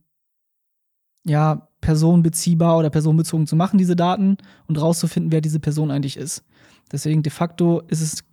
ja, 1.24 1.68
personenbeziehbar 1.80 2.78
oder 2.78 2.90
personenbezogen 2.90 3.46
zu 3.46 3.56
machen, 3.56 3.78
diese 3.78 3.96
Daten, 3.96 4.38
und 4.66 4.80
rauszufinden, 4.80 5.32
wer 5.32 5.40
diese 5.40 5.60
Person 5.60 5.90
eigentlich 5.90 6.16
ist. 6.16 6.44
Deswegen 6.92 7.22
de 7.22 7.32
facto 7.32 7.80
ist 7.88 8.00
es 8.00 8.24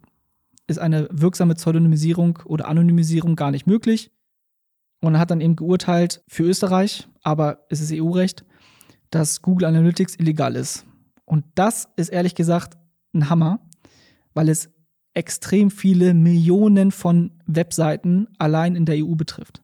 ist 0.68 0.80
eine 0.80 1.10
wirksame 1.12 1.56
Pseudonymisierung 1.56 2.40
oder 2.46 2.68
Anonymisierung 2.68 3.36
gar 3.36 3.52
nicht 3.52 3.68
möglich. 3.68 4.12
Und 5.04 5.20
hat 5.20 5.32
dann 5.32 5.42
eben 5.42 5.58
geurteilt 5.58 6.24
für 6.30 6.44
Österreich, 6.44 7.10
aber 7.24 7.66
es 7.70 7.82
ist 7.82 7.92
EU-Recht, 7.92 8.46
dass 9.10 9.42
Google 9.42 9.68
Analytics 9.68 10.16
illegal 10.16 10.56
ist. 10.56 10.86
Und 11.26 11.44
das 11.56 11.90
ist 11.98 12.08
ehrlich 12.08 12.36
gesagt 12.36 12.78
ein 13.14 13.30
Hammer, 13.30 13.60
weil 14.34 14.48
es 14.48 14.70
extrem 15.14 15.72
viele 15.72 16.14
Millionen 16.14 16.92
von 16.92 17.32
Webseiten 17.46 18.30
allein 18.38 18.78
in 18.78 18.86
der 18.86 18.96
EU 19.04 19.16
betrifft. 19.16 19.62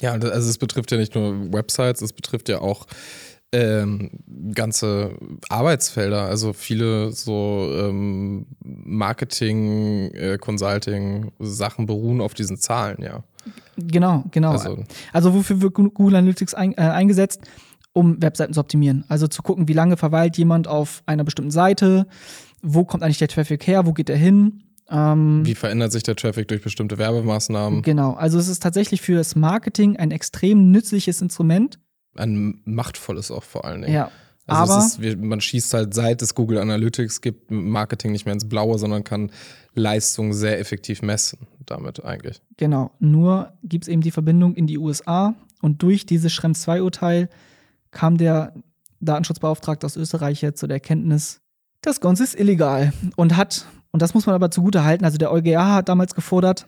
Ja, 0.00 0.14
also 0.14 0.50
es 0.50 0.58
betrifft 0.58 0.90
ja 0.90 0.98
nicht 0.98 1.14
nur 1.14 1.52
Websites, 1.52 2.02
es 2.02 2.12
betrifft 2.12 2.48
ja 2.48 2.60
auch 2.60 2.86
ähm, 3.52 4.10
ganze 4.52 5.16
Arbeitsfelder. 5.48 6.22
Also 6.22 6.52
viele 6.52 7.12
so 7.12 7.70
ähm, 7.72 8.46
Marketing, 8.60 10.10
äh, 10.14 10.36
Consulting 10.38 11.30
Sachen 11.38 11.86
beruhen 11.86 12.20
auf 12.20 12.34
diesen 12.34 12.56
Zahlen, 12.56 13.00
ja. 13.02 13.22
Genau, 13.76 14.24
genau. 14.30 14.52
Also, 14.52 14.84
Also 15.12 15.34
wofür 15.34 15.60
wird 15.60 15.74
Google 15.74 16.16
Analytics 16.16 16.54
ein, 16.54 16.72
äh, 16.72 16.82
eingesetzt? 16.82 17.40
Um 17.92 18.20
Webseiten 18.20 18.52
zu 18.52 18.58
optimieren. 18.60 19.04
Also 19.08 19.28
zu 19.28 19.42
gucken, 19.42 19.68
wie 19.68 19.72
lange 19.72 19.96
verweilt 19.96 20.36
jemand 20.36 20.66
auf 20.66 21.04
einer 21.06 21.22
bestimmten 21.22 21.52
Seite, 21.52 22.08
wo 22.60 22.84
kommt 22.84 23.04
eigentlich 23.04 23.18
der 23.18 23.28
Traffic 23.28 23.66
her, 23.68 23.86
wo 23.86 23.92
geht 23.92 24.10
er 24.10 24.16
hin. 24.16 24.64
Ähm, 24.90 25.42
wie 25.44 25.54
verändert 25.54 25.92
sich 25.92 26.02
der 26.02 26.16
Traffic 26.16 26.48
durch 26.48 26.60
bestimmte 26.60 26.98
Werbemaßnahmen? 26.98 27.82
genau, 27.82 28.14
also 28.14 28.38
es 28.38 28.48
ist 28.48 28.62
tatsächlich 28.62 29.00
für 29.00 29.14
das 29.14 29.36
Marketing 29.36 29.96
ein 29.96 30.10
extrem 30.10 30.72
nützliches 30.72 31.22
Instrument. 31.22 31.78
Ein 32.16 32.60
machtvolles 32.64 33.30
auch 33.30 33.44
vor 33.44 33.64
allen 33.64 33.82
Dingen. 33.82 33.94
Ja, 33.94 34.10
Also 34.46 34.74
aber 34.74 34.84
ist, 34.84 35.18
man 35.18 35.40
schießt 35.40 35.72
halt, 35.72 35.94
seit 35.94 36.20
es 36.20 36.34
Google 36.34 36.58
Analytics 36.58 37.20
gibt, 37.22 37.50
Marketing 37.50 38.12
nicht 38.12 38.26
mehr 38.26 38.34
ins 38.34 38.48
Blaue, 38.48 38.78
sondern 38.78 39.02
kann 39.02 39.30
Leistung 39.74 40.32
sehr 40.32 40.60
effektiv 40.60 41.02
messen 41.02 41.46
damit 41.66 42.04
eigentlich. 42.04 42.42
genau, 42.58 42.90
nur 42.98 43.54
gibt 43.62 43.84
es 43.84 43.88
eben 43.88 44.02
die 44.02 44.10
Verbindung 44.10 44.54
in 44.54 44.66
die 44.66 44.76
USA 44.76 45.34
und 45.62 45.82
durch 45.82 46.04
dieses 46.04 46.30
Schrems 46.30 46.68
2-Urteil 46.68 47.30
kam 47.90 48.18
der 48.18 48.52
Datenschutzbeauftragte 49.00 49.86
aus 49.86 49.96
Österreich 49.96 50.42
jetzt 50.42 50.60
zu 50.60 50.66
der 50.66 50.76
Erkenntnis, 50.76 51.40
das 51.80 52.00
Ganze 52.00 52.24
ist 52.24 52.38
illegal 52.38 52.92
und 53.16 53.36
hat, 53.36 53.66
und 53.92 54.02
das 54.02 54.12
muss 54.12 54.26
man 54.26 54.34
aber 54.34 54.50
zugute 54.50 54.84
halten, 54.84 55.06
also 55.06 55.16
der 55.16 55.32
EuGH 55.32 55.56
hat 55.56 55.88
damals 55.88 56.14
gefordert, 56.14 56.66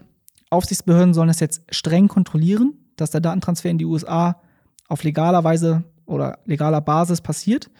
Aufsichtsbehörden 0.48 1.12
sollen 1.12 1.28
das 1.28 1.40
jetzt 1.40 1.62
streng 1.70 2.08
kontrollieren, 2.08 2.74
dass 2.96 3.10
der 3.10 3.20
Datentransfer 3.20 3.68
in 3.68 3.78
die 3.78 3.84
USA 3.84 4.40
auf 4.88 5.02
legaler 5.02 5.44
Weise 5.44 5.84
oder 6.06 6.38
legaler 6.44 6.80
Basis 6.80 7.20
passiert. 7.20 7.70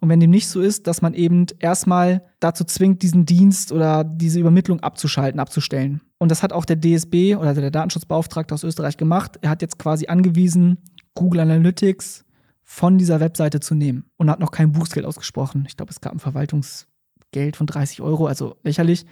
Und 0.00 0.08
wenn 0.08 0.20
dem 0.20 0.30
nicht 0.30 0.48
so 0.48 0.60
ist, 0.60 0.86
dass 0.86 1.02
man 1.02 1.12
eben 1.12 1.46
erstmal 1.58 2.24
dazu 2.40 2.64
zwingt, 2.64 3.02
diesen 3.02 3.26
Dienst 3.26 3.70
oder 3.70 4.02
diese 4.02 4.40
Übermittlung 4.40 4.80
abzuschalten, 4.80 5.38
abzustellen. 5.38 6.00
Und 6.18 6.30
das 6.30 6.42
hat 6.42 6.52
auch 6.52 6.64
der 6.64 6.80
DSB 6.80 7.36
oder 7.36 7.54
der 7.54 7.70
Datenschutzbeauftragte 7.70 8.54
aus 8.54 8.64
Österreich 8.64 8.96
gemacht. 8.96 9.38
Er 9.42 9.50
hat 9.50 9.62
jetzt 9.62 9.78
quasi 9.78 10.06
angewiesen, 10.06 10.78
Google 11.14 11.40
Analytics 11.40 12.24
von 12.62 12.98
dieser 12.98 13.20
Webseite 13.20 13.60
zu 13.60 13.74
nehmen 13.74 14.04
und 14.16 14.30
hat 14.30 14.40
noch 14.40 14.52
kein 14.52 14.72
Bußgeld 14.72 15.04
ausgesprochen. 15.04 15.64
Ich 15.66 15.76
glaube, 15.76 15.90
es 15.90 16.00
gab 16.00 16.12
ein 16.12 16.18
Verwaltungsgeld 16.18 17.56
von 17.56 17.66
30 17.66 18.00
Euro, 18.00 18.26
also 18.26 18.56
lächerlich. 18.62 19.04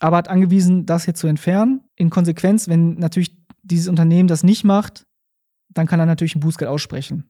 Aber 0.00 0.16
hat 0.16 0.28
angewiesen, 0.28 0.86
das 0.86 1.04
hier 1.04 1.14
zu 1.14 1.26
entfernen. 1.26 1.82
In 1.96 2.10
Konsequenz, 2.10 2.66
wenn 2.66 2.94
natürlich 2.94 3.36
dieses 3.62 3.88
Unternehmen 3.88 4.28
das 4.28 4.42
nicht 4.42 4.64
macht, 4.64 5.06
dann 5.68 5.86
kann 5.86 6.00
er 6.00 6.06
natürlich 6.06 6.34
ein 6.34 6.40
Bußgeld 6.40 6.68
aussprechen. 6.68 7.28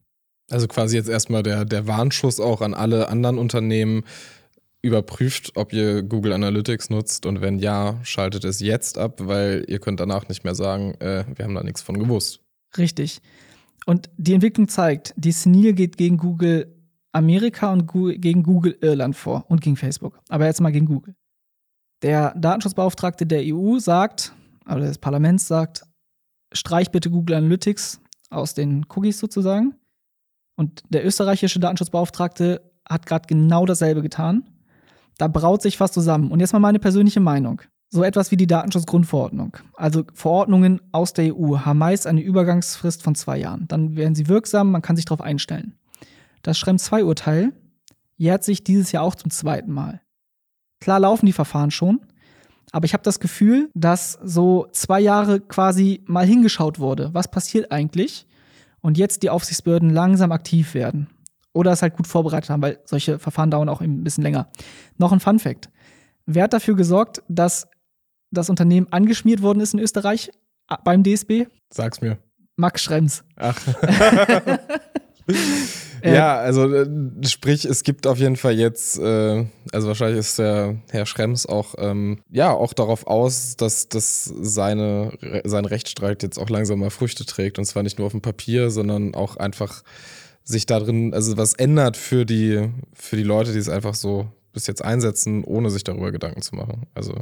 Also 0.50 0.66
quasi 0.66 0.96
jetzt 0.96 1.08
erstmal 1.08 1.42
der, 1.42 1.64
der 1.64 1.86
Warnschuss 1.86 2.40
auch 2.40 2.60
an 2.60 2.74
alle 2.74 3.08
anderen 3.08 3.38
Unternehmen. 3.38 4.04
Überprüft, 4.80 5.56
ob 5.56 5.72
ihr 5.72 6.04
Google 6.04 6.32
Analytics 6.32 6.88
nutzt 6.88 7.26
und 7.26 7.40
wenn 7.40 7.58
ja, 7.58 7.98
schaltet 8.04 8.44
es 8.44 8.60
jetzt 8.60 8.96
ab, 8.96 9.18
weil 9.24 9.64
ihr 9.66 9.80
könnt 9.80 9.98
danach 9.98 10.28
nicht 10.28 10.44
mehr 10.44 10.54
sagen, 10.54 10.94
äh, 11.00 11.24
wir 11.34 11.44
haben 11.44 11.54
da 11.54 11.64
nichts 11.64 11.82
von 11.82 11.98
gewusst. 11.98 12.40
Richtig. 12.76 13.20
Und 13.86 14.08
die 14.16 14.34
Entwicklung 14.34 14.68
zeigt, 14.68 15.14
die 15.16 15.32
SNIL 15.32 15.72
geht 15.72 15.96
gegen 15.96 16.16
Google 16.16 16.72
Amerika 17.10 17.72
und 17.72 17.90
gegen 18.20 18.42
Google 18.44 18.76
Irland 18.80 19.16
vor 19.16 19.46
und 19.48 19.60
gegen 19.62 19.76
Facebook. 19.76 20.20
Aber 20.28 20.46
jetzt 20.46 20.60
mal 20.60 20.70
gegen 20.70 20.86
Google. 20.86 21.14
Der 22.02 22.34
Datenschutzbeauftragte 22.36 23.26
der 23.26 23.42
EU 23.44 23.78
sagt, 23.78 24.32
oder 24.66 24.86
des 24.86 24.98
Parlaments 24.98 25.48
sagt, 25.48 25.82
streich 26.52 26.90
bitte 26.90 27.10
Google 27.10 27.36
Analytics 27.36 28.00
aus 28.30 28.54
den 28.54 28.86
Cookies 28.90 29.18
sozusagen. 29.18 29.74
Und 30.58 30.82
der 30.88 31.06
österreichische 31.06 31.60
Datenschutzbeauftragte 31.60 32.60
hat 32.86 33.06
gerade 33.06 33.28
genau 33.28 33.64
dasselbe 33.64 34.02
getan. 34.02 34.42
Da 35.16 35.28
braut 35.28 35.62
sich 35.62 35.78
was 35.78 35.92
zusammen. 35.92 36.32
Und 36.32 36.40
jetzt 36.40 36.52
mal 36.52 36.58
meine 36.58 36.80
persönliche 36.80 37.20
Meinung. 37.20 37.62
So 37.90 38.02
etwas 38.02 38.32
wie 38.32 38.36
die 38.36 38.48
Datenschutzgrundverordnung. 38.48 39.56
Also 39.74 40.02
Verordnungen 40.14 40.80
aus 40.90 41.12
der 41.12 41.32
EU 41.34 41.58
haben 41.58 41.78
meist 41.78 42.08
eine 42.08 42.22
Übergangsfrist 42.22 43.04
von 43.04 43.14
zwei 43.14 43.38
Jahren. 43.38 43.68
Dann 43.68 43.94
werden 43.94 44.16
sie 44.16 44.26
wirksam, 44.26 44.72
man 44.72 44.82
kann 44.82 44.96
sich 44.96 45.04
darauf 45.04 45.20
einstellen. 45.20 45.74
Das 46.42 46.58
Schrems 46.58 46.90
2-Urteil 46.90 47.52
jährt 48.16 48.42
sich 48.42 48.64
dieses 48.64 48.90
Jahr 48.90 49.04
auch 49.04 49.14
zum 49.14 49.30
zweiten 49.30 49.72
Mal. 49.72 50.00
Klar 50.80 50.98
laufen 50.98 51.26
die 51.26 51.32
Verfahren 51.32 51.70
schon, 51.70 52.00
aber 52.72 52.84
ich 52.84 52.94
habe 52.94 53.04
das 53.04 53.20
Gefühl, 53.20 53.70
dass 53.74 54.18
so 54.24 54.66
zwei 54.72 54.98
Jahre 54.98 55.40
quasi 55.40 56.02
mal 56.06 56.26
hingeschaut 56.26 56.80
wurde. 56.80 57.14
Was 57.14 57.30
passiert 57.30 57.70
eigentlich? 57.70 58.26
Und 58.88 58.96
jetzt 58.96 59.22
die 59.22 59.28
Aufsichtsbehörden 59.28 59.90
langsam 59.90 60.32
aktiv 60.32 60.72
werden. 60.72 61.08
Oder 61.52 61.72
es 61.72 61.82
halt 61.82 61.94
gut 61.94 62.06
vorbereitet 62.06 62.48
haben, 62.48 62.62
weil 62.62 62.78
solche 62.86 63.18
Verfahren 63.18 63.50
dauern 63.50 63.68
auch 63.68 63.82
ein 63.82 64.02
bisschen 64.02 64.24
länger. 64.24 64.48
Noch 64.96 65.12
ein 65.12 65.20
Fun-Fact. 65.20 65.68
Wer 66.24 66.44
hat 66.44 66.54
dafür 66.54 66.74
gesorgt, 66.74 67.22
dass 67.28 67.68
das 68.30 68.48
Unternehmen 68.48 68.90
angeschmiert 68.90 69.42
worden 69.42 69.60
ist 69.60 69.74
in 69.74 69.80
Österreich 69.80 70.30
äh, 70.70 70.76
beim 70.84 71.04
DSB? 71.04 71.48
Sag's 71.68 72.00
mir. 72.00 72.16
Max 72.56 72.82
Schrems. 72.82 73.24
Ach. 73.36 73.60
Ja, 76.04 76.38
also 76.38 76.72
äh, 76.72 76.86
sprich, 77.24 77.64
es 77.64 77.82
gibt 77.82 78.06
auf 78.06 78.18
jeden 78.18 78.36
Fall 78.36 78.54
jetzt, 78.54 78.98
äh, 78.98 79.46
also 79.72 79.88
wahrscheinlich 79.88 80.20
ist 80.20 80.38
der 80.38 80.76
Herr 80.90 81.06
Schrems 81.06 81.46
auch, 81.46 81.74
ähm, 81.78 82.20
ja, 82.30 82.52
auch 82.52 82.72
darauf 82.72 83.06
aus, 83.06 83.56
dass, 83.56 83.88
dass 83.88 84.24
seine, 84.24 85.12
sein 85.44 85.64
Rechtsstreit 85.64 86.22
jetzt 86.22 86.38
auch 86.38 86.50
langsam 86.50 86.80
mal 86.80 86.90
Früchte 86.90 87.26
trägt. 87.26 87.58
Und 87.58 87.64
zwar 87.64 87.82
nicht 87.82 87.98
nur 87.98 88.06
auf 88.06 88.12
dem 88.12 88.22
Papier, 88.22 88.70
sondern 88.70 89.14
auch 89.14 89.36
einfach 89.36 89.82
sich 90.44 90.66
da 90.66 90.80
drin, 90.80 91.12
also 91.12 91.36
was 91.36 91.54
ändert 91.54 91.96
für 91.96 92.24
die, 92.24 92.70
für 92.94 93.16
die 93.16 93.22
Leute, 93.22 93.52
die 93.52 93.58
es 93.58 93.68
einfach 93.68 93.94
so 93.94 94.28
bis 94.52 94.66
jetzt 94.66 94.82
einsetzen, 94.82 95.44
ohne 95.44 95.70
sich 95.70 95.84
darüber 95.84 96.10
Gedanken 96.10 96.42
zu 96.42 96.54
machen. 96.54 96.86
Also. 96.94 97.14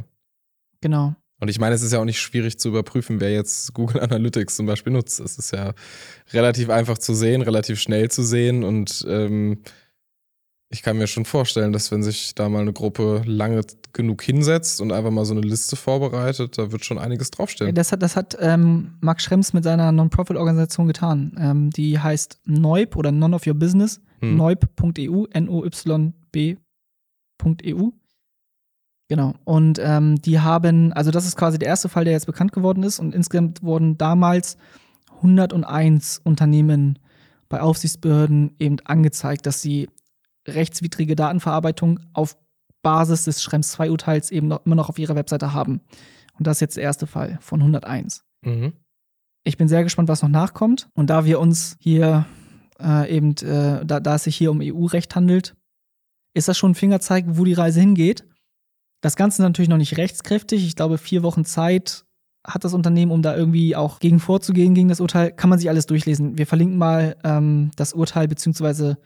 Genau. 0.81 1.15
Und 1.39 1.49
ich 1.49 1.59
meine, 1.59 1.75
es 1.75 1.83
ist 1.83 1.93
ja 1.93 1.99
auch 1.99 2.05
nicht 2.05 2.19
schwierig 2.19 2.57
zu 2.59 2.69
überprüfen, 2.69 3.19
wer 3.19 3.31
jetzt 3.31 3.73
Google 3.73 4.01
Analytics 4.03 4.55
zum 4.55 4.65
Beispiel 4.65 4.93
nutzt. 4.93 5.19
Es 5.19 5.37
ist 5.37 5.51
ja 5.51 5.73
relativ 6.33 6.69
einfach 6.69 6.97
zu 6.97 7.13
sehen, 7.13 7.41
relativ 7.41 7.79
schnell 7.79 8.09
zu 8.09 8.23
sehen 8.23 8.63
und 8.63 9.05
ähm, 9.07 9.59
ich 10.69 10.83
kann 10.83 10.97
mir 10.97 11.07
schon 11.07 11.23
vorstellen, 11.23 11.71
dass 11.71 11.91
wenn 11.91 12.03
sich 12.03 12.35
da 12.35 12.49
mal 12.49 12.59
eine 12.61 12.73
Gruppe 12.73 13.21
lange 13.25 13.61
genug 13.93 14.21
hinsetzt 14.21 14.81
und 14.81 14.91
einfach 14.91 15.11
mal 15.11 15.23
so 15.23 15.33
eine 15.33 15.39
Liste 15.41 15.77
vorbereitet, 15.77 16.57
da 16.57 16.73
wird 16.73 16.83
schon 16.83 16.97
einiges 16.97 17.31
draufstehen. 17.31 17.73
Das 17.73 17.93
hat, 17.93 18.01
das 18.01 18.17
hat 18.17 18.37
ähm, 18.39 18.95
Mark 18.99 19.21
Schrems 19.21 19.53
mit 19.53 19.63
seiner 19.63 19.93
Non-Profit-Organisation 19.93 20.87
getan. 20.87 21.37
Ähm, 21.39 21.69
die 21.69 21.99
heißt 21.99 22.41
Neub 22.43 22.97
oder 22.97 23.13
None 23.13 23.33
of 23.33 23.47
Your 23.47 23.53
Business, 23.53 24.01
hm. 24.19 24.35
neub.eu, 24.35 25.25
N-O-Y-B.eu. 25.31 26.57
Genau. 29.09 29.35
Und 29.45 29.79
ähm, 29.81 30.21
die 30.21 30.39
haben, 30.39 30.91
also 30.93 31.11
das 31.11 31.25
ist 31.25 31.37
quasi 31.37 31.57
der 31.57 31.69
erste 31.69 31.89
Fall, 31.89 32.03
der 32.03 32.13
jetzt 32.13 32.25
bekannt 32.25 32.51
geworden 32.51 32.83
ist. 32.83 32.99
Und 32.99 33.15
insgesamt 33.15 33.63
wurden 33.63 33.97
damals 33.97 34.57
101 35.17 36.21
Unternehmen 36.23 36.99
bei 37.49 37.61
Aufsichtsbehörden 37.61 38.55
eben 38.59 38.77
angezeigt, 38.83 39.45
dass 39.45 39.61
sie 39.61 39.89
rechtswidrige 40.47 41.15
Datenverarbeitung 41.15 41.99
auf 42.13 42.37
Basis 42.81 43.25
des 43.25 43.41
Schrems 43.41 43.77
2-Urteils 43.77 44.31
eben 44.31 44.47
noch, 44.47 44.65
immer 44.65 44.75
noch 44.75 44.89
auf 44.89 44.99
ihrer 44.99 45.15
Webseite 45.15 45.53
haben. 45.53 45.81
Und 46.37 46.47
das 46.47 46.57
ist 46.57 46.61
jetzt 46.61 46.77
der 46.77 46.83
erste 46.83 47.07
Fall 47.07 47.37
von 47.41 47.61
101. 47.61 48.23
Mhm. 48.43 48.73
Ich 49.43 49.57
bin 49.57 49.67
sehr 49.67 49.83
gespannt, 49.83 50.09
was 50.09 50.21
noch 50.21 50.29
nachkommt. 50.29 50.89
Und 50.93 51.09
da 51.09 51.25
wir 51.25 51.39
uns 51.39 51.77
hier 51.79 52.25
äh, 52.79 53.09
eben, 53.15 53.31
äh, 53.37 53.85
da, 53.85 53.99
da 53.99 54.15
es 54.15 54.23
sich 54.23 54.35
hier 54.35 54.51
um 54.51 54.59
EU-Recht 54.61 55.15
handelt, 55.15 55.55
ist 56.33 56.47
das 56.47 56.57
schon 56.57 56.71
ein 56.71 56.75
Fingerzeig, 56.75 57.25
wo 57.27 57.45
die 57.45 57.53
Reise 57.53 57.79
hingeht. 57.79 58.25
Das 59.01 59.15
Ganze 59.15 59.41
ist 59.41 59.47
natürlich 59.47 59.69
noch 59.69 59.77
nicht 59.77 59.97
rechtskräftig. 59.97 60.65
Ich 60.65 60.75
glaube, 60.75 60.97
vier 60.97 61.23
Wochen 61.23 61.45
Zeit 61.45 62.05
hat 62.45 62.63
das 62.63 62.73
Unternehmen, 62.73 63.11
um 63.11 63.21
da 63.21 63.35
irgendwie 63.35 63.75
auch 63.75 63.99
gegen 63.99 64.19
vorzugehen, 64.19 64.73
gegen 64.73 64.87
das 64.87 65.01
Urteil. 65.01 65.31
Kann 65.31 65.49
man 65.49 65.59
sich 65.59 65.69
alles 65.69 65.85
durchlesen. 65.85 66.37
Wir 66.37 66.47
verlinken 66.47 66.77
mal 66.77 67.17
ähm, 67.23 67.71
das 67.75 67.93
Urteil 67.93 68.27
beziehungsweise 68.27 68.97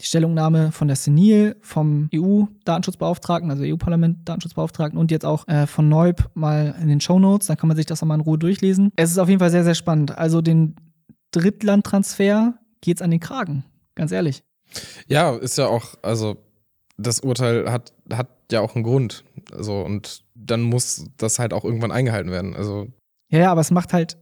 die 0.00 0.06
Stellungnahme 0.06 0.72
von 0.72 0.86
der 0.86 0.96
Senil, 0.96 1.56
vom 1.60 2.08
EU-Datenschutzbeauftragten, 2.14 3.50
also 3.50 3.64
EU-Parlament-Datenschutzbeauftragten 3.64 4.98
und 4.98 5.10
jetzt 5.10 5.24
auch 5.24 5.46
äh, 5.48 5.66
von 5.66 5.88
Neub 5.88 6.30
mal 6.34 6.74
in 6.80 6.88
den 6.88 7.00
Show 7.00 7.18
Notes. 7.18 7.48
Dann 7.48 7.56
kann 7.56 7.68
man 7.68 7.76
sich 7.76 7.86
das 7.86 8.00
nochmal 8.00 8.18
in 8.18 8.24
Ruhe 8.24 8.38
durchlesen. 8.38 8.92
Es 8.96 9.10
ist 9.10 9.18
auf 9.18 9.28
jeden 9.28 9.40
Fall 9.40 9.50
sehr, 9.50 9.64
sehr 9.64 9.74
spannend. 9.74 10.16
Also 10.16 10.40
den 10.40 10.76
Drittlandtransfer 11.32 12.54
geht's 12.80 13.02
an 13.02 13.10
den 13.10 13.20
Kragen, 13.20 13.64
ganz 13.96 14.12
ehrlich. 14.12 14.44
Ja, 15.08 15.34
ist 15.34 15.58
ja 15.58 15.66
auch, 15.66 15.94
also 16.02 16.36
das 16.98 17.20
Urteil 17.20 17.70
hat, 17.70 17.94
hat 18.12 18.28
ja 18.52 18.60
auch 18.60 18.74
einen 18.74 18.84
Grund. 18.84 19.24
Also, 19.52 19.80
und 19.80 20.24
dann 20.34 20.62
muss 20.62 21.06
das 21.16 21.38
halt 21.38 21.52
auch 21.52 21.64
irgendwann 21.64 21.92
eingehalten 21.92 22.30
werden. 22.30 22.54
Also. 22.54 22.88
Ja, 23.30 23.38
ja, 23.38 23.52
aber 23.52 23.60
es 23.60 23.70
macht 23.70 23.92
halt, 23.92 24.18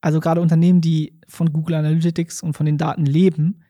also 0.00 0.20
gerade 0.20 0.40
Unternehmen, 0.40 0.80
die 0.80 1.18
von 1.26 1.52
Google 1.52 1.76
Analytics 1.76 2.42
und 2.42 2.54
von 2.54 2.66
den 2.66 2.78
Daten 2.78 3.06
leben, 3.06 3.62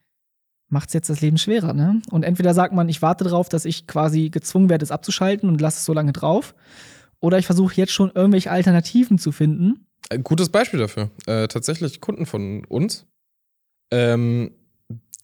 macht 0.68 0.88
es 0.88 0.94
jetzt 0.94 1.10
das 1.10 1.20
Leben 1.20 1.38
schwerer, 1.38 1.74
ne? 1.74 2.00
Und 2.10 2.24
entweder 2.24 2.54
sagt 2.54 2.74
man, 2.74 2.88
ich 2.88 3.02
warte 3.02 3.24
darauf, 3.24 3.48
dass 3.48 3.64
ich 3.64 3.86
quasi 3.86 4.30
gezwungen 4.30 4.70
werde, 4.70 4.84
es 4.84 4.90
abzuschalten 4.90 5.48
und 5.48 5.60
lasse 5.60 5.78
es 5.78 5.84
so 5.84 5.92
lange 5.92 6.12
drauf. 6.12 6.54
Oder 7.20 7.38
ich 7.38 7.46
versuche 7.46 7.74
jetzt 7.76 7.92
schon 7.92 8.10
irgendwelche 8.12 8.50
Alternativen 8.50 9.18
zu 9.18 9.30
finden. 9.30 9.86
Ein 10.10 10.24
gutes 10.24 10.48
Beispiel 10.48 10.80
dafür. 10.80 11.10
Äh, 11.26 11.46
tatsächlich 11.46 12.00
Kunden 12.00 12.26
von 12.26 12.64
uns. 12.64 13.06
Ähm, 13.92 14.52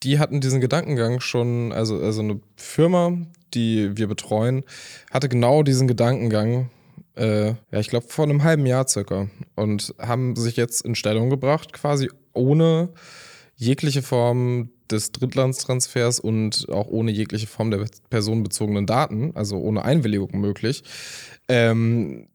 die 0.03 0.19
hatten 0.19 0.41
diesen 0.41 0.61
Gedankengang 0.61 1.19
schon, 1.19 1.71
also, 1.71 1.99
also 2.01 2.21
eine 2.21 2.39
Firma, 2.55 3.17
die 3.53 3.97
wir 3.97 4.07
betreuen, 4.07 4.63
hatte 5.11 5.29
genau 5.29 5.63
diesen 5.63 5.87
Gedankengang, 5.87 6.69
äh, 7.15 7.47
ja, 7.49 7.79
ich 7.79 7.89
glaube, 7.89 8.07
vor 8.07 8.25
einem 8.25 8.43
halben 8.43 8.65
Jahr 8.65 8.87
circa. 8.87 9.29
Und 9.55 9.93
haben 9.99 10.35
sich 10.35 10.55
jetzt 10.55 10.81
in 10.81 10.95
Stellung 10.95 11.29
gebracht, 11.29 11.73
quasi 11.73 12.09
ohne 12.33 12.89
jegliche 13.55 14.01
Form 14.01 14.69
des 14.89 15.11
Drittlandstransfers 15.11 16.19
und 16.19 16.67
auch 16.69 16.87
ohne 16.87 17.11
jegliche 17.11 17.47
Form 17.47 17.71
der 17.71 17.85
personenbezogenen 18.09 18.85
Daten, 18.85 19.31
also 19.35 19.57
ohne 19.57 19.83
Einwilligung 19.83 20.39
möglich, 20.39 20.83
ähm, 21.47 22.27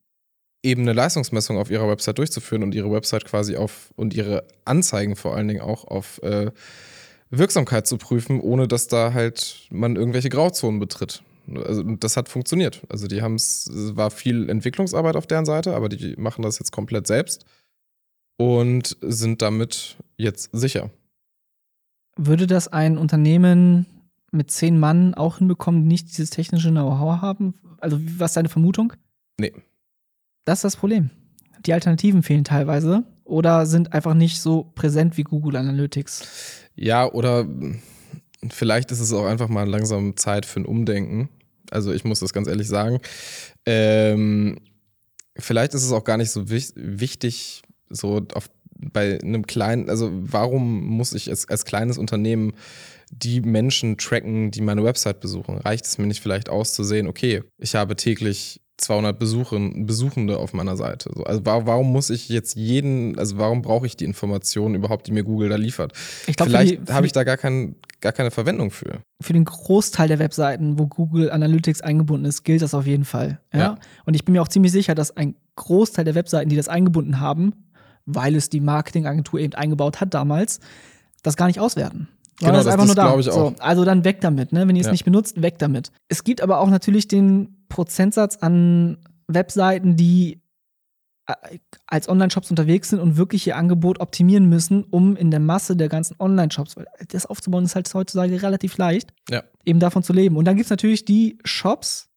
eben 0.62 0.82
eine 0.82 0.92
Leistungsmessung 0.92 1.58
auf 1.58 1.70
ihrer 1.70 1.88
Website 1.88 2.18
durchzuführen 2.18 2.62
und 2.62 2.74
ihre 2.74 2.90
Website 2.90 3.24
quasi 3.24 3.56
auf 3.56 3.90
und 3.96 4.14
ihre 4.14 4.46
Anzeigen 4.64 5.16
vor 5.16 5.34
allen 5.34 5.48
Dingen 5.48 5.60
auch 5.60 5.84
auf 5.84 6.22
äh, 6.22 6.50
Wirksamkeit 7.38 7.86
zu 7.86 7.98
prüfen, 7.98 8.40
ohne 8.40 8.68
dass 8.68 8.88
da 8.88 9.12
halt 9.12 9.66
man 9.70 9.96
irgendwelche 9.96 10.28
Grauzonen 10.28 10.80
betritt. 10.80 11.22
Also 11.64 11.82
das 11.82 12.16
hat 12.16 12.28
funktioniert. 12.28 12.82
Also 12.88 13.06
die 13.06 13.22
haben 13.22 13.34
es, 13.34 13.68
war 13.72 14.10
viel 14.10 14.48
Entwicklungsarbeit 14.48 15.16
auf 15.16 15.26
deren 15.26 15.44
Seite, 15.44 15.74
aber 15.74 15.88
die 15.88 16.16
machen 16.16 16.42
das 16.42 16.58
jetzt 16.58 16.72
komplett 16.72 17.06
selbst 17.06 17.44
und 18.38 18.96
sind 19.00 19.42
damit 19.42 19.96
jetzt 20.16 20.50
sicher. 20.52 20.90
Würde 22.16 22.46
das 22.46 22.68
ein 22.68 22.96
Unternehmen 22.96 23.86
mit 24.30 24.50
zehn 24.50 24.78
Mann 24.78 25.14
auch 25.14 25.38
hinbekommen, 25.38 25.82
die 25.82 25.88
nicht 25.88 26.08
dieses 26.08 26.30
technische 26.30 26.70
Know-how 26.70 27.20
haben? 27.20 27.54
Also, 27.80 27.98
was 28.18 28.30
ist 28.30 28.36
deine 28.36 28.48
Vermutung? 28.48 28.92
Nee. 29.38 29.52
Das 30.44 30.58
ist 30.58 30.64
das 30.64 30.76
Problem. 30.76 31.10
Die 31.66 31.72
Alternativen 31.72 32.22
fehlen 32.22 32.44
teilweise 32.44 33.04
oder 33.24 33.66
sind 33.66 33.92
einfach 33.92 34.14
nicht 34.14 34.40
so 34.40 34.70
präsent 34.74 35.16
wie 35.16 35.22
Google 35.22 35.56
Analytics. 35.56 36.26
Ja, 36.76 37.10
oder 37.10 37.46
vielleicht 38.50 38.90
ist 38.90 39.00
es 39.00 39.12
auch 39.12 39.26
einfach 39.26 39.48
mal 39.48 39.68
langsam 39.68 40.16
Zeit 40.16 40.46
für 40.46 40.60
ein 40.60 40.66
Umdenken. 40.66 41.28
Also, 41.70 41.92
ich 41.92 42.04
muss 42.04 42.20
das 42.20 42.32
ganz 42.32 42.48
ehrlich 42.48 42.68
sagen. 42.68 43.00
Ähm, 43.66 44.58
vielleicht 45.36 45.74
ist 45.74 45.84
es 45.84 45.92
auch 45.92 46.04
gar 46.04 46.16
nicht 46.16 46.30
so 46.30 46.50
wichtig, 46.50 47.62
so 47.88 48.20
auf 48.34 48.50
bei 48.76 49.18
einem 49.22 49.46
kleinen, 49.46 49.88
also 49.88 50.10
warum 50.12 50.84
muss 50.84 51.12
ich 51.12 51.30
als, 51.30 51.48
als 51.48 51.64
kleines 51.64 51.96
Unternehmen 51.96 52.52
die 53.10 53.40
Menschen 53.40 53.96
tracken, 53.96 54.50
die 54.50 54.60
meine 54.60 54.84
Website 54.84 55.20
besuchen? 55.20 55.58
Reicht 55.58 55.86
es 55.86 55.98
mir 55.98 56.06
nicht 56.06 56.20
vielleicht 56.20 56.48
auszusehen, 56.48 57.06
okay, 57.06 57.42
ich 57.58 57.76
habe 57.76 57.96
täglich 57.96 58.60
200 58.78 59.18
Besuchen, 59.18 59.86
Besuchende 59.86 60.38
auf 60.38 60.52
meiner 60.52 60.76
Seite. 60.76 61.10
Also 61.24 61.44
warum 61.44 61.92
muss 61.92 62.10
ich 62.10 62.28
jetzt 62.28 62.56
jeden, 62.56 63.18
also 63.18 63.38
warum 63.38 63.62
brauche 63.62 63.86
ich 63.86 63.96
die 63.96 64.04
Informationen 64.04 64.74
überhaupt, 64.74 65.06
die 65.06 65.12
mir 65.12 65.22
Google 65.22 65.48
da 65.48 65.56
liefert? 65.56 65.92
Ich 66.26 66.36
glaub, 66.36 66.48
Vielleicht 66.48 66.90
habe 66.90 67.06
ich 67.06 67.12
da 67.12 67.22
gar, 67.22 67.36
kein, 67.36 67.76
gar 68.00 68.12
keine 68.12 68.30
Verwendung 68.30 68.70
für. 68.70 69.00
Für 69.20 69.32
den 69.32 69.44
Großteil 69.44 70.08
der 70.08 70.18
Webseiten, 70.18 70.78
wo 70.78 70.86
Google 70.86 71.30
Analytics 71.30 71.82
eingebunden 71.82 72.26
ist, 72.26 72.42
gilt 72.42 72.62
das 72.62 72.74
auf 72.74 72.86
jeden 72.86 73.04
Fall. 73.04 73.40
Ja? 73.52 73.58
ja. 73.58 73.78
Und 74.06 74.14
ich 74.14 74.24
bin 74.24 74.32
mir 74.32 74.42
auch 74.42 74.48
ziemlich 74.48 74.72
sicher, 74.72 74.94
dass 74.94 75.16
ein 75.16 75.36
Großteil 75.56 76.04
der 76.04 76.16
Webseiten, 76.16 76.48
die 76.48 76.56
das 76.56 76.68
eingebunden 76.68 77.20
haben, 77.20 77.52
weil 78.06 78.34
es 78.34 78.50
die 78.50 78.60
Marketingagentur 78.60 79.38
eben 79.38 79.54
eingebaut 79.54 80.00
hat 80.00 80.14
damals, 80.14 80.58
das 81.22 81.36
gar 81.36 81.46
nicht 81.46 81.60
auswerten. 81.60 82.08
Genau, 82.40 82.52
das, 82.52 82.64
das 82.64 82.72
einfach 82.72 82.86
das 82.86 82.96
nur 82.96 83.04
da. 83.04 83.18
Ich 83.18 83.30
auch. 83.30 83.50
So, 83.50 83.54
also 83.60 83.84
dann 83.84 84.04
weg 84.04 84.20
damit, 84.20 84.52
ne? 84.52 84.66
Wenn 84.66 84.74
ihr 84.74 84.80
es 84.80 84.86
ja. 84.86 84.92
nicht 84.92 85.04
benutzt, 85.04 85.40
weg 85.40 85.58
damit. 85.58 85.92
Es 86.08 86.24
gibt 86.24 86.40
aber 86.40 86.58
auch 86.58 86.68
natürlich 86.68 87.06
den 87.06 87.53
Prozentsatz 87.68 88.36
an 88.36 88.98
Webseiten, 89.28 89.96
die 89.96 90.42
äh, 91.26 91.58
als 91.86 92.08
Online-Shops 92.08 92.50
unterwegs 92.50 92.90
sind 92.90 93.00
und 93.00 93.16
wirklich 93.16 93.46
ihr 93.46 93.56
Angebot 93.56 94.00
optimieren 94.00 94.48
müssen, 94.48 94.84
um 94.84 95.16
in 95.16 95.30
der 95.30 95.40
Masse 95.40 95.76
der 95.76 95.88
ganzen 95.88 96.16
Online-Shops, 96.18 96.76
weil 96.76 96.86
das 97.08 97.26
aufzubauen 97.26 97.64
ist 97.64 97.74
halt 97.74 97.92
heutzutage 97.94 98.42
relativ 98.42 98.76
leicht, 98.76 99.12
ja. 99.30 99.42
eben 99.64 99.80
davon 99.80 100.02
zu 100.02 100.12
leben. 100.12 100.36
Und 100.36 100.44
dann 100.44 100.56
gibt 100.56 100.66
es 100.66 100.70
natürlich 100.70 101.04
die 101.04 101.38
Shops, 101.44 102.10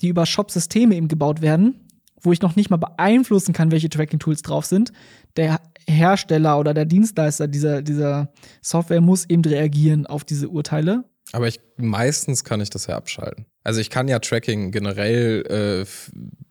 die 0.00 0.08
über 0.08 0.26
Shop-Systeme 0.26 0.94
eben 0.94 1.08
gebaut 1.08 1.40
werden, 1.40 1.88
wo 2.20 2.32
ich 2.32 2.42
noch 2.42 2.56
nicht 2.56 2.70
mal 2.70 2.76
beeinflussen 2.76 3.52
kann, 3.52 3.70
welche 3.70 3.88
Tracking-Tools 3.88 4.42
drauf 4.42 4.66
sind. 4.66 4.92
Der 5.36 5.60
Hersteller 5.88 6.58
oder 6.58 6.74
der 6.74 6.84
Dienstleister 6.84 7.48
dieser, 7.48 7.82
dieser 7.82 8.32
Software 8.62 9.00
muss 9.00 9.28
eben 9.28 9.42
reagieren 9.42 10.06
auf 10.06 10.24
diese 10.24 10.48
Urteile. 10.48 11.04
Aber 11.34 11.48
ich, 11.48 11.58
meistens 11.76 12.44
kann 12.44 12.60
ich 12.60 12.70
das 12.70 12.86
ja 12.86 12.96
abschalten. 12.96 13.46
Also 13.64 13.80
ich 13.80 13.90
kann 13.90 14.06
ja 14.06 14.20
Tracking 14.20 14.70
generell 14.70 15.84
äh, 15.84 15.84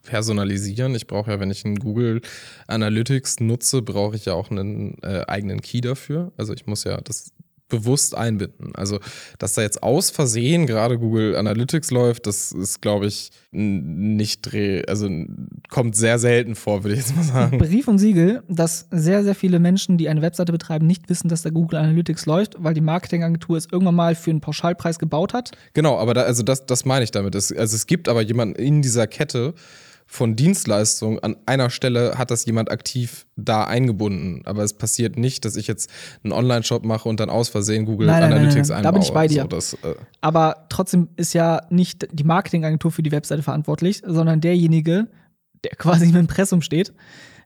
personalisieren. 0.06 0.94
Ich 0.94 1.08
brauche 1.08 1.32
ja, 1.32 1.40
wenn 1.40 1.52
ich 1.52 1.64
einen 1.64 1.80
Google 1.80 2.20
Analytics 2.68 3.40
nutze, 3.40 3.82
brauche 3.82 4.18
ich 4.18 4.26
ja 4.26 4.34
auch 4.34 4.52
einen 4.52 5.02
äh, 5.02 5.24
eigenen 5.26 5.62
Key 5.62 5.80
dafür. 5.80 6.34
Also 6.36 6.52
ich 6.54 6.66
muss 6.66 6.84
ja 6.84 7.00
das 7.00 7.32
bewusst 7.70 8.16
einbinden. 8.16 8.76
Also, 8.76 9.00
dass 9.40 9.54
da 9.54 9.62
jetzt 9.62 9.82
aus 9.82 10.10
Versehen 10.10 10.68
gerade 10.68 11.00
Google 11.00 11.36
Analytics 11.36 11.92
läuft, 11.92 12.28
das 12.28 12.52
ist, 12.52 12.82
glaube 12.82 13.08
ich, 13.08 13.32
nicht, 13.52 14.50
also 14.88 15.10
kommt 15.70 15.96
sehr 15.96 16.20
selten 16.20 16.56
vor, 16.56 16.84
würde 16.84 16.96
ich 16.96 17.00
jetzt 17.02 17.16
mal 17.16 17.24
sagen. 17.24 17.58
Brief 17.58 17.88
und 17.88 17.98
Siegel, 17.98 18.44
dass 18.48 18.88
sehr, 18.92 19.24
sehr 19.24 19.36
viele 19.36 19.60
Menschen, 19.60 19.98
die 19.98 20.10
eine 20.10 20.22
Webseite 20.22 20.52
betreiben, 20.52 20.86
nicht 20.86 21.10
wissen, 21.10 21.30
dass 21.30 21.42
da 21.42 21.50
Google 21.50 21.80
Analytics 21.80 22.26
läuft, 22.26 22.56
weil 22.60 22.74
die 22.74 22.82
Marketingagentur 22.82 23.58
es 23.58 23.68
irgendwann 23.72 23.96
mal 23.96 24.16
für 24.16 24.32
einen 24.32 24.42
Pauschalpreis 24.42 25.00
gebaut 25.00 25.34
hat. 25.34 25.52
Genau, 25.74 25.98
aber 25.98 26.14
da, 26.14 26.22
also 26.22 26.44
das, 26.44 26.66
das 26.66 26.86
meine 26.86 27.04
ich 27.04 27.12
damit. 27.12 27.36
Es, 27.36 27.52
also 27.52 27.76
es 27.76 27.88
gibt 27.88 28.08
aber 28.08 28.22
jemanden 28.22 28.56
in 28.56 28.82
dieser 28.82 29.08
Kette, 29.08 29.54
von 30.06 30.36
Dienstleistungen 30.36 31.20
an 31.20 31.38
einer 31.46 31.70
Stelle 31.70 32.18
hat 32.18 32.30
das 32.32 32.46
jemand 32.46 32.70
aktiv 32.70 33.26
da 33.36 33.64
eingebunden. 33.64 34.42
Aber 34.46 34.64
es 34.64 34.74
passiert 34.74 35.18
nicht, 35.18 35.46
dass 35.46 35.56
ich 35.56 35.68
jetzt 35.68 35.90
einen 36.24 36.34
Online-Shop 36.34 36.86
mache 36.86 37.10
und 37.10 37.20
dann 37.20 37.30
aus 37.30 37.50
Versehen 37.50 37.86
Google 37.86 38.08
nein, 38.08 38.22
nein, 38.22 38.34
Analytics 38.34 38.70
nein, 38.70 38.78
einbaue. 38.78 38.92
Da 38.92 38.92
bin 38.92 39.02
ich 39.02 39.14
bei 39.14 39.28
dir. 39.28 39.42
So, 39.44 39.48
das, 39.48 39.74
äh 39.76 39.96
Aber 40.22 40.66
trotzdem 40.70 41.10
ist 41.16 41.34
ja 41.34 41.62
nicht 41.70 42.08
die 42.12 42.24
Marketingagentur 42.24 42.92
für 42.92 43.04
die 43.04 43.12
Webseite 43.12 43.44
verantwortlich, 43.44 44.02
sondern 44.06 44.42
derjenige, 44.42 45.08
der 45.64 45.72
quasi 45.78 46.10
im 46.10 46.16
Impressum 46.16 46.62
steht. 46.62 46.94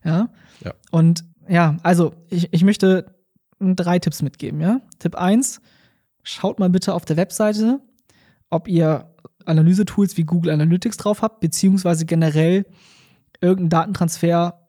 Ja. 0.04 0.28
ja. 0.64 0.74
Und 0.90 1.24
ja, 1.48 1.78
also 1.82 2.12
ich, 2.28 2.52
ich 2.52 2.64
möchte 2.64 3.06
drei 3.60 3.98
Tipps 3.98 4.22
mitgeben. 4.22 4.60
Ja? 4.60 4.80
Tipp 4.98 5.14
1, 5.14 5.60
schaut 6.22 6.58
mal 6.58 6.70
bitte 6.70 6.94
auf 6.94 7.04
der 7.04 7.16
Webseite, 7.16 7.80
ob 8.50 8.68
ihr 8.68 9.14
Analyse-Tools 9.48 10.16
wie 10.16 10.24
Google 10.24 10.52
Analytics 10.52 10.96
drauf 10.96 11.22
habt, 11.22 11.40
beziehungsweise 11.40 12.06
generell 12.06 12.66
irgendeinen 13.40 13.70
Datentransfer 13.70 14.68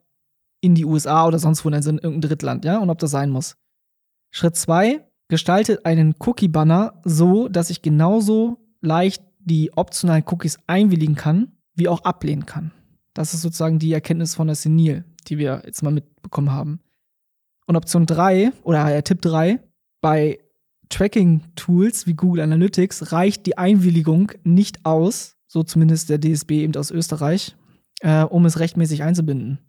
in 0.61 0.75
die 0.75 0.85
USA 0.85 1.25
oder 1.25 1.39
sonst 1.39 1.63
wo, 1.63 1.69
in 1.69 1.75
irgendein 1.75 2.21
Drittland, 2.21 2.65
ja, 2.65 2.79
und 2.79 2.89
ob 2.89 2.99
das 2.99 3.11
sein 3.11 3.29
muss. 3.29 3.55
Schritt 4.31 4.55
2, 4.55 5.05
gestaltet 5.27 5.85
einen 5.85 6.15
Cookie-Banner 6.19 7.01
so, 7.03 7.47
dass 7.47 7.69
ich 7.69 7.81
genauso 7.81 8.57
leicht 8.81 9.23
die 9.39 9.71
optionalen 9.75 10.23
Cookies 10.27 10.59
einwilligen 10.67 11.15
kann, 11.15 11.53
wie 11.75 11.87
auch 11.87 12.03
ablehnen 12.03 12.45
kann. 12.45 12.71
Das 13.13 13.33
ist 13.33 13.41
sozusagen 13.41 13.79
die 13.79 13.93
Erkenntnis 13.93 14.35
von 14.35 14.47
der 14.47 14.55
Senil, 14.55 15.05
die 15.27 15.37
wir 15.37 15.63
jetzt 15.65 15.81
mal 15.81 15.91
mitbekommen 15.91 16.51
haben. 16.51 16.79
Und 17.65 17.75
Option 17.75 18.05
3 18.05 18.51
oder 18.63 18.93
äh, 18.93 19.03
Tipp 19.03 19.21
3, 19.21 19.59
bei 20.01 20.39
Tracking-Tools 20.89 22.07
wie 22.07 22.13
Google 22.15 22.43
Analytics 22.43 23.11
reicht 23.11 23.45
die 23.45 23.57
Einwilligung 23.57 24.31
nicht 24.43 24.85
aus, 24.85 25.37
so 25.47 25.63
zumindest 25.63 26.09
der 26.09 26.19
DSB 26.19 26.63
eben 26.63 26.75
aus 26.75 26.91
Österreich, 26.91 27.55
äh, 28.01 28.23
um 28.23 28.45
es 28.45 28.59
rechtmäßig 28.59 29.03
einzubinden. 29.03 29.59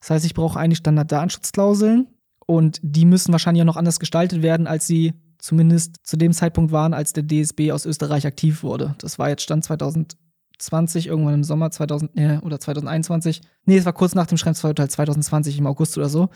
Das 0.00 0.10
heißt, 0.10 0.26
ich 0.26 0.34
brauche 0.34 0.58
eigentlich 0.58 0.78
Standard-Datenschutzklauseln 0.78 2.08
und 2.46 2.78
die 2.82 3.06
müssen 3.06 3.32
wahrscheinlich 3.32 3.62
auch 3.62 3.66
noch 3.66 3.76
anders 3.76 4.00
gestaltet 4.00 4.42
werden, 4.42 4.66
als 4.66 4.86
sie 4.86 5.14
zumindest 5.38 5.96
zu 6.02 6.16
dem 6.16 6.32
Zeitpunkt 6.32 6.72
waren, 6.72 6.94
als 6.94 7.12
der 7.12 7.26
DSB 7.26 7.72
aus 7.72 7.86
Österreich 7.86 8.26
aktiv 8.26 8.62
wurde. 8.62 8.94
Das 8.98 9.18
war 9.18 9.28
jetzt 9.28 9.42
Stand 9.42 9.64
2020, 9.64 11.06
irgendwann 11.06 11.34
im 11.34 11.44
Sommer 11.44 11.70
2000 11.70 12.16
äh, 12.16 12.38
oder 12.38 12.58
2021. 12.58 13.42
Nee, 13.66 13.76
es 13.76 13.84
war 13.84 13.92
kurz 13.92 14.14
nach 14.14 14.26
dem 14.26 14.38
Schreibsverurteil 14.38 14.88
2020 14.88 15.58
im 15.58 15.66
August 15.66 15.98
oder 15.98 16.08
so. 16.08 16.30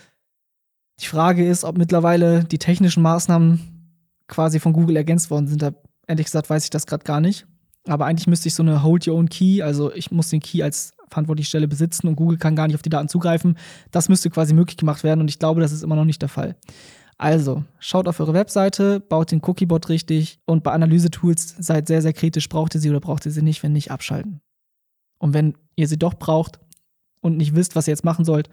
Die 1.00 1.06
Frage 1.06 1.46
ist, 1.46 1.64
ob 1.64 1.78
mittlerweile 1.78 2.44
die 2.44 2.58
technischen 2.58 3.02
Maßnahmen 3.02 3.77
quasi 4.28 4.60
von 4.60 4.72
Google 4.72 4.96
ergänzt 4.96 5.30
worden 5.30 5.48
sind. 5.48 5.62
Da 5.62 5.72
ehrlich 6.06 6.26
gesagt 6.26 6.48
weiß 6.48 6.64
ich 6.64 6.70
das 6.70 6.86
gerade 6.86 7.04
gar 7.04 7.20
nicht. 7.20 7.46
Aber 7.86 8.06
eigentlich 8.06 8.26
müsste 8.26 8.48
ich 8.48 8.54
so 8.54 8.62
eine 8.62 8.82
Hold 8.82 9.08
Your 9.08 9.16
Own 9.16 9.28
Key, 9.28 9.62
also 9.62 9.92
ich 9.92 10.10
muss 10.10 10.28
den 10.28 10.40
Key 10.40 10.62
als 10.62 10.92
verantwortliche 11.08 11.48
Stelle 11.48 11.68
besitzen 11.68 12.06
und 12.06 12.16
Google 12.16 12.36
kann 12.36 12.54
gar 12.54 12.66
nicht 12.66 12.76
auf 12.76 12.82
die 12.82 12.90
Daten 12.90 13.08
zugreifen. 13.08 13.56
Das 13.90 14.08
müsste 14.08 14.28
quasi 14.28 14.52
möglich 14.52 14.76
gemacht 14.76 15.04
werden 15.04 15.20
und 15.20 15.28
ich 15.28 15.38
glaube, 15.38 15.60
das 15.60 15.72
ist 15.72 15.82
immer 15.82 15.96
noch 15.96 16.04
nicht 16.04 16.20
der 16.20 16.28
Fall. 16.28 16.56
Also, 17.16 17.64
schaut 17.80 18.06
auf 18.06 18.20
eure 18.20 18.34
Webseite, 18.34 19.00
baut 19.00 19.32
den 19.32 19.42
Cookiebot 19.42 19.88
richtig 19.88 20.38
und 20.44 20.62
bei 20.62 20.70
Analyse-Tools 20.70 21.56
seid 21.58 21.88
sehr, 21.88 22.02
sehr 22.02 22.12
kritisch, 22.12 22.48
braucht 22.48 22.74
ihr 22.74 22.80
sie 22.80 22.90
oder 22.90 23.00
braucht 23.00 23.26
ihr 23.26 23.32
sie 23.32 23.42
nicht, 23.42 23.62
wenn 23.62 23.72
nicht, 23.72 23.90
abschalten. 23.90 24.40
Und 25.18 25.34
wenn 25.34 25.54
ihr 25.74 25.88
sie 25.88 25.98
doch 25.98 26.14
braucht 26.14 26.60
und 27.20 27.36
nicht 27.36 27.56
wisst, 27.56 27.74
was 27.74 27.88
ihr 27.88 27.92
jetzt 27.92 28.04
machen 28.04 28.24
sollt, 28.24 28.48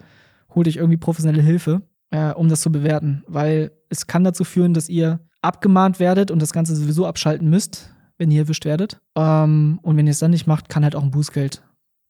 holt 0.52 0.66
euch 0.66 0.76
irgendwie 0.76 0.96
professionelle 0.96 1.42
Hilfe, 1.42 1.82
äh, 2.10 2.32
um 2.32 2.48
das 2.48 2.60
zu 2.60 2.72
bewerten, 2.72 3.22
weil 3.28 3.70
es 3.88 4.08
kann 4.08 4.24
dazu 4.24 4.42
führen, 4.42 4.74
dass 4.74 4.88
ihr 4.88 5.20
abgemahnt 5.42 6.00
werdet 6.00 6.30
und 6.30 6.40
das 6.40 6.52
Ganze 6.52 6.74
sowieso 6.76 7.06
abschalten 7.06 7.48
müsst, 7.48 7.94
wenn 8.18 8.30
ihr 8.30 8.42
erwischt 8.42 8.64
werdet. 8.64 9.00
Ähm, 9.14 9.78
und 9.82 9.96
wenn 9.96 10.06
ihr 10.06 10.12
es 10.12 10.18
dann 10.18 10.30
nicht 10.30 10.46
macht, 10.46 10.68
kann 10.68 10.84
halt 10.84 10.96
auch 10.96 11.02
ein 11.02 11.10
Bußgeld 11.10 11.62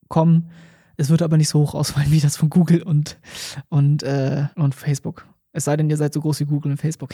kommen. 0.07 0.49
Es 0.97 1.09
wird 1.09 1.21
aber 1.21 1.37
nicht 1.37 1.49
so 1.49 1.59
hoch 1.59 1.75
ausfallen 1.75 2.11
wie 2.11 2.19
das 2.19 2.37
von 2.37 2.49
Google 2.49 2.81
und, 2.81 3.19
und, 3.69 4.03
äh, 4.03 4.47
und 4.55 4.73
Facebook. 4.73 5.27
Es 5.51 5.65
sei 5.65 5.77
denn, 5.77 5.89
ihr 5.89 5.97
seid 5.97 6.13
so 6.13 6.21
groß 6.21 6.39
wie 6.39 6.45
Google 6.45 6.71
und 6.71 6.77
Facebook. 6.77 7.11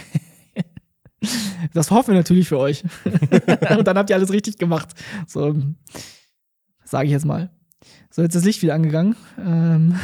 das 1.73 1.91
hoffen 1.91 2.09
wir 2.09 2.15
natürlich 2.15 2.47
für 2.47 2.57
euch. 2.57 2.83
und 3.05 3.87
dann 3.87 3.97
habt 3.97 4.09
ihr 4.09 4.15
alles 4.15 4.31
richtig 4.31 4.57
gemacht. 4.57 4.89
So, 5.27 5.55
sage 6.83 7.05
ich 7.05 7.11
jetzt 7.11 7.25
mal. 7.25 7.51
So, 8.09 8.21
jetzt 8.21 8.35
ist 8.35 8.41
das 8.41 8.45
Licht 8.45 8.61
wieder 8.61 8.75
angegangen. 8.75 9.15
Ähm. 9.37 9.99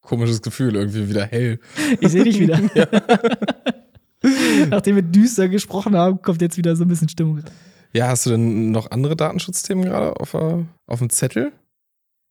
Komisches 0.00 0.40
Gefühl, 0.40 0.74
irgendwie 0.74 1.08
wieder 1.08 1.26
hell. 1.26 1.60
Ich 2.00 2.08
sehe 2.08 2.24
dich 2.24 2.40
wieder. 2.40 2.60
ja. 2.74 2.86
Nachdem 4.70 4.96
wir 4.96 5.02
düster 5.02 5.48
gesprochen 5.48 5.96
haben, 5.96 6.20
kommt 6.22 6.42
jetzt 6.42 6.56
wieder 6.56 6.76
so 6.76 6.84
ein 6.84 6.88
bisschen 6.88 7.08
Stimmung 7.08 7.38
rein. 7.38 7.50
Ja, 7.92 8.08
hast 8.08 8.26
du 8.26 8.30
denn 8.30 8.70
noch 8.70 8.90
andere 8.90 9.16
Datenschutzthemen 9.16 9.84
gerade 9.84 10.20
auf, 10.20 10.34
auf 10.34 10.98
dem 10.98 11.10
Zettel? 11.10 11.52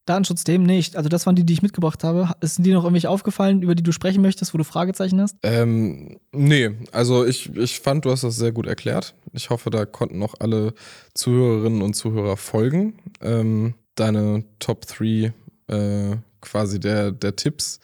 Datenschutzthemen 0.08 0.66
nicht. 0.66 0.96
Also 0.96 1.10
das 1.10 1.26
waren 1.26 1.36
die, 1.36 1.46
die 1.46 1.54
ich 1.54 1.62
mitgebracht 1.62 2.04
habe. 2.04 2.30
Sind 2.42 2.66
dir 2.66 2.74
noch 2.74 2.84
irgendwelche 2.84 3.10
aufgefallen, 3.10 3.62
über 3.62 3.76
die 3.76 3.84
du 3.84 3.92
sprechen 3.92 4.22
möchtest, 4.22 4.54
wo 4.54 4.58
du 4.58 4.64
Fragezeichen 4.64 5.22
hast? 5.22 5.36
Ähm, 5.44 6.20
nee, 6.32 6.72
also 6.92 7.26
ich, 7.26 7.56
ich 7.56 7.80
fand, 7.80 8.06
du 8.06 8.12
hast 8.12 8.24
das 8.24 8.38
sehr 8.38 8.52
gut 8.52 8.68
erklärt. 8.68 9.16
Ich 9.34 9.50
hoffe, 9.50 9.70
da 9.70 9.86
konnten 9.86 10.18
noch 10.18 10.36
alle 10.40 10.74
Zuhörerinnen 11.14 11.82
und 11.82 11.94
Zuhörer 11.94 12.38
folgen. 12.38 13.00
Ähm, 13.22 13.76
deine 13.96 14.46
Top 14.60 14.86
3 14.86 15.34
äh, 15.68 16.16
quasi 16.42 16.80
der, 16.80 17.12
der 17.12 17.36
Tipps 17.36 17.80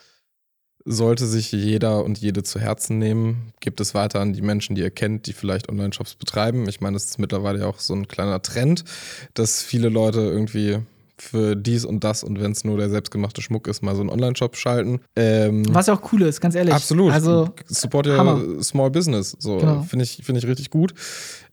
sollte 0.84 1.26
sich 1.26 1.50
jeder 1.52 2.04
und 2.04 2.18
jede 2.18 2.42
zu 2.42 2.60
Herzen 2.60 2.98
nehmen. 2.98 3.52
Gibt 3.60 3.80
es 3.80 3.94
weiter 3.94 4.20
an 4.20 4.32
die 4.32 4.42
Menschen, 4.42 4.76
die 4.76 4.82
ihr 4.82 4.90
kennt, 4.90 5.26
die 5.26 5.32
vielleicht 5.32 5.68
Online-Shops 5.68 6.16
betreiben. 6.16 6.68
Ich 6.68 6.80
meine, 6.80 6.96
es 6.96 7.06
ist 7.06 7.18
mittlerweile 7.18 7.60
ja 7.60 7.66
auch 7.66 7.78
so 7.78 7.94
ein 7.94 8.06
kleiner 8.06 8.42
Trend, 8.42 8.84
dass 9.32 9.62
viele 9.62 9.88
Leute 9.88 10.20
irgendwie 10.20 10.80
für 11.16 11.54
dies 11.56 11.84
und 11.84 12.02
das 12.02 12.24
und 12.24 12.40
wenn 12.40 12.52
es 12.52 12.64
nur 12.64 12.76
der 12.76 12.90
selbstgemachte 12.90 13.40
Schmuck 13.40 13.68
ist, 13.68 13.82
mal 13.82 13.94
so 13.94 14.00
einen 14.00 14.10
Online-Shop 14.10 14.56
schalten. 14.56 15.00
Ähm, 15.16 15.64
Was 15.72 15.86
ja 15.86 15.94
auch 15.94 16.12
cool 16.12 16.22
ist, 16.22 16.40
ganz 16.40 16.54
ehrlich. 16.54 16.74
Absolut. 16.74 17.12
Also, 17.12 17.50
Support 17.66 18.08
your 18.08 18.62
small 18.62 18.90
business. 18.90 19.36
So 19.38 19.58
genau. 19.58 19.82
finde 19.82 20.04
ich, 20.04 20.20
find 20.22 20.36
ich 20.36 20.46
richtig 20.46 20.70
gut. 20.70 20.92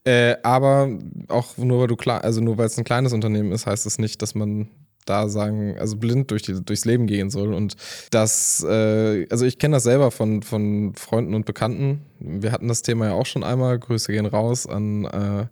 Äh, 0.04 0.36
aber 0.44 0.90
auch 1.28 1.58
nur 1.58 1.82
weil 1.82 1.88
du 1.88 1.96
klar, 1.96 2.24
also 2.24 2.42
nur 2.42 2.58
weil 2.58 2.66
es 2.66 2.78
ein 2.78 2.84
kleines 2.84 3.14
Unternehmen 3.14 3.52
ist, 3.52 3.68
heißt 3.68 3.86
es 3.86 4.00
nicht, 4.00 4.22
dass 4.22 4.34
man 4.34 4.70
da 5.06 5.30
sagen, 5.30 5.76
also 5.78 5.98
blind 5.98 6.32
durch 6.32 6.44
die, 6.44 6.64
durchs 6.64 6.86
Leben 6.86 7.08
gehen 7.08 7.30
soll. 7.30 7.54
Und 7.54 7.76
das, 8.12 8.64
äh, 8.68 9.28
also 9.30 9.46
ich 9.46 9.58
kenne 9.58 9.76
das 9.76 9.84
selber 9.84 10.12
von, 10.12 10.42
von 10.44 10.94
Freunden 10.96 11.34
und 11.34 11.46
Bekannten. 11.46 12.02
Wir 12.20 12.52
hatten 12.52 12.68
das 12.68 12.82
Thema 12.82 13.08
ja 13.08 13.14
auch 13.14 13.26
schon 13.26 13.44
einmal. 13.44 13.80
Grüße 13.80 14.12
gehen 14.12 14.26
raus 14.26 14.68
an 14.68 15.06
äh, 15.06 15.48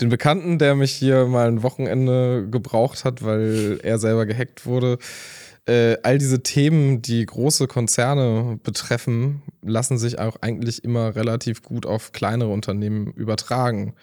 den 0.00 0.08
Bekannten, 0.08 0.58
der 0.58 0.74
mich 0.74 0.92
hier 0.92 1.26
mal 1.26 1.48
ein 1.48 1.62
Wochenende 1.62 2.48
gebraucht 2.50 3.04
hat, 3.04 3.24
weil 3.24 3.78
er 3.82 3.98
selber 3.98 4.26
gehackt 4.26 4.66
wurde. 4.66 4.98
Äh, 5.68 5.96
all 6.02 6.18
diese 6.18 6.42
Themen, 6.42 7.02
die 7.02 7.26
große 7.26 7.66
Konzerne 7.66 8.58
betreffen, 8.62 9.42
lassen 9.62 9.98
sich 9.98 10.18
auch 10.18 10.36
eigentlich 10.40 10.84
immer 10.84 11.16
relativ 11.16 11.62
gut 11.62 11.86
auf 11.86 12.12
kleinere 12.12 12.50
Unternehmen 12.50 13.12
übertragen. 13.12 13.94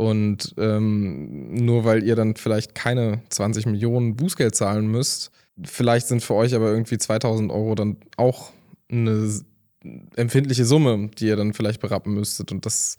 Und 0.00 0.54
ähm, 0.56 1.52
nur 1.52 1.84
weil 1.84 2.02
ihr 2.04 2.16
dann 2.16 2.34
vielleicht 2.34 2.74
keine 2.74 3.20
20 3.28 3.66
Millionen 3.66 4.16
Bußgeld 4.16 4.54
zahlen 4.54 4.86
müsst, 4.86 5.30
vielleicht 5.62 6.06
sind 6.06 6.22
für 6.22 6.32
euch 6.32 6.54
aber 6.54 6.70
irgendwie 6.70 6.96
2000 6.96 7.52
Euro 7.52 7.74
dann 7.74 7.98
auch 8.16 8.50
eine 8.90 9.30
empfindliche 10.16 10.64
Summe, 10.64 11.10
die 11.18 11.26
ihr 11.26 11.36
dann 11.36 11.52
vielleicht 11.52 11.82
berappen 11.82 12.14
müsstet. 12.14 12.50
Und 12.50 12.64
das 12.64 12.96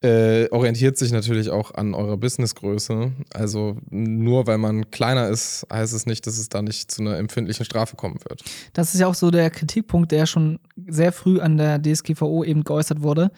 äh, 0.00 0.48
orientiert 0.50 0.96
sich 0.96 1.10
natürlich 1.10 1.50
auch 1.50 1.74
an 1.74 1.92
eurer 1.92 2.16
Businessgröße. 2.16 3.10
Also 3.34 3.78
nur 3.90 4.46
weil 4.46 4.58
man 4.58 4.92
kleiner 4.92 5.28
ist, 5.28 5.66
heißt 5.72 5.92
es 5.92 6.06
nicht, 6.06 6.24
dass 6.28 6.38
es 6.38 6.48
da 6.48 6.62
nicht 6.62 6.92
zu 6.92 7.02
einer 7.02 7.18
empfindlichen 7.18 7.64
Strafe 7.64 7.96
kommen 7.96 8.20
wird. 8.28 8.44
Das 8.74 8.94
ist 8.94 9.00
ja 9.00 9.08
auch 9.08 9.16
so 9.16 9.32
der 9.32 9.50
Kritikpunkt, 9.50 10.12
der 10.12 10.26
schon 10.26 10.60
sehr 10.86 11.10
früh 11.10 11.40
an 11.40 11.56
der 11.56 11.82
DSGVO 11.82 12.44
eben 12.44 12.62
geäußert 12.62 13.02
wurde, 13.02 13.32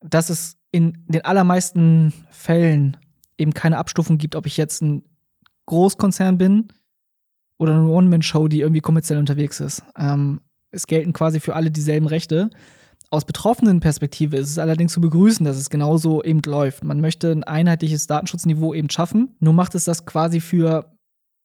dass 0.00 0.30
es 0.30 0.56
in 0.72 1.04
den 1.08 1.24
allermeisten 1.24 2.12
Fällen 2.30 2.96
eben 3.38 3.54
keine 3.54 3.78
Abstufung 3.78 4.18
gibt, 4.18 4.36
ob 4.36 4.46
ich 4.46 4.56
jetzt 4.56 4.82
ein 4.82 5.02
Großkonzern 5.66 6.38
bin 6.38 6.68
oder 7.58 7.74
eine 7.74 7.88
One-Man-Show, 7.88 8.48
die 8.48 8.60
irgendwie 8.60 8.80
kommerziell 8.80 9.18
unterwegs 9.18 9.60
ist. 9.60 9.82
Ähm, 9.98 10.40
es 10.70 10.86
gelten 10.86 11.12
quasi 11.12 11.40
für 11.40 11.54
alle 11.54 11.70
dieselben 11.70 12.06
Rechte. 12.06 12.50
Aus 13.10 13.24
betroffenen 13.24 13.80
Perspektive 13.80 14.36
ist 14.36 14.50
es 14.50 14.58
allerdings 14.58 14.92
zu 14.92 15.00
begrüßen, 15.00 15.44
dass 15.44 15.56
es 15.56 15.70
genauso 15.70 16.22
eben 16.22 16.40
läuft. 16.44 16.84
Man 16.84 17.00
möchte 17.00 17.30
ein 17.30 17.44
einheitliches 17.44 18.06
Datenschutzniveau 18.06 18.74
eben 18.74 18.90
schaffen. 18.90 19.36
Nur 19.38 19.54
macht 19.54 19.74
es 19.74 19.84
das 19.84 20.06
quasi 20.06 20.40
für 20.40 20.92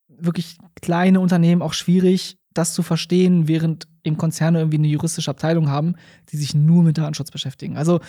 wirklich 0.08 0.58
kleine 0.82 1.20
Unternehmen 1.20 1.62
auch 1.62 1.74
schwierig, 1.74 2.38
das 2.54 2.74
zu 2.74 2.84
verstehen, 2.84 3.47
während 3.47 3.88
im 4.04 4.18
Konzerne 4.18 4.60
irgendwie 4.60 4.78
eine 4.78 4.88
juristische 4.88 5.32
Abteilung 5.32 5.70
haben, 5.70 5.95
die 6.32 6.38
sich 6.38 6.54
nur 6.54 6.84
mit 6.84 6.97
Datenschutz 6.97 7.32
beschäftigen. 7.32 7.78
Also 7.78 7.99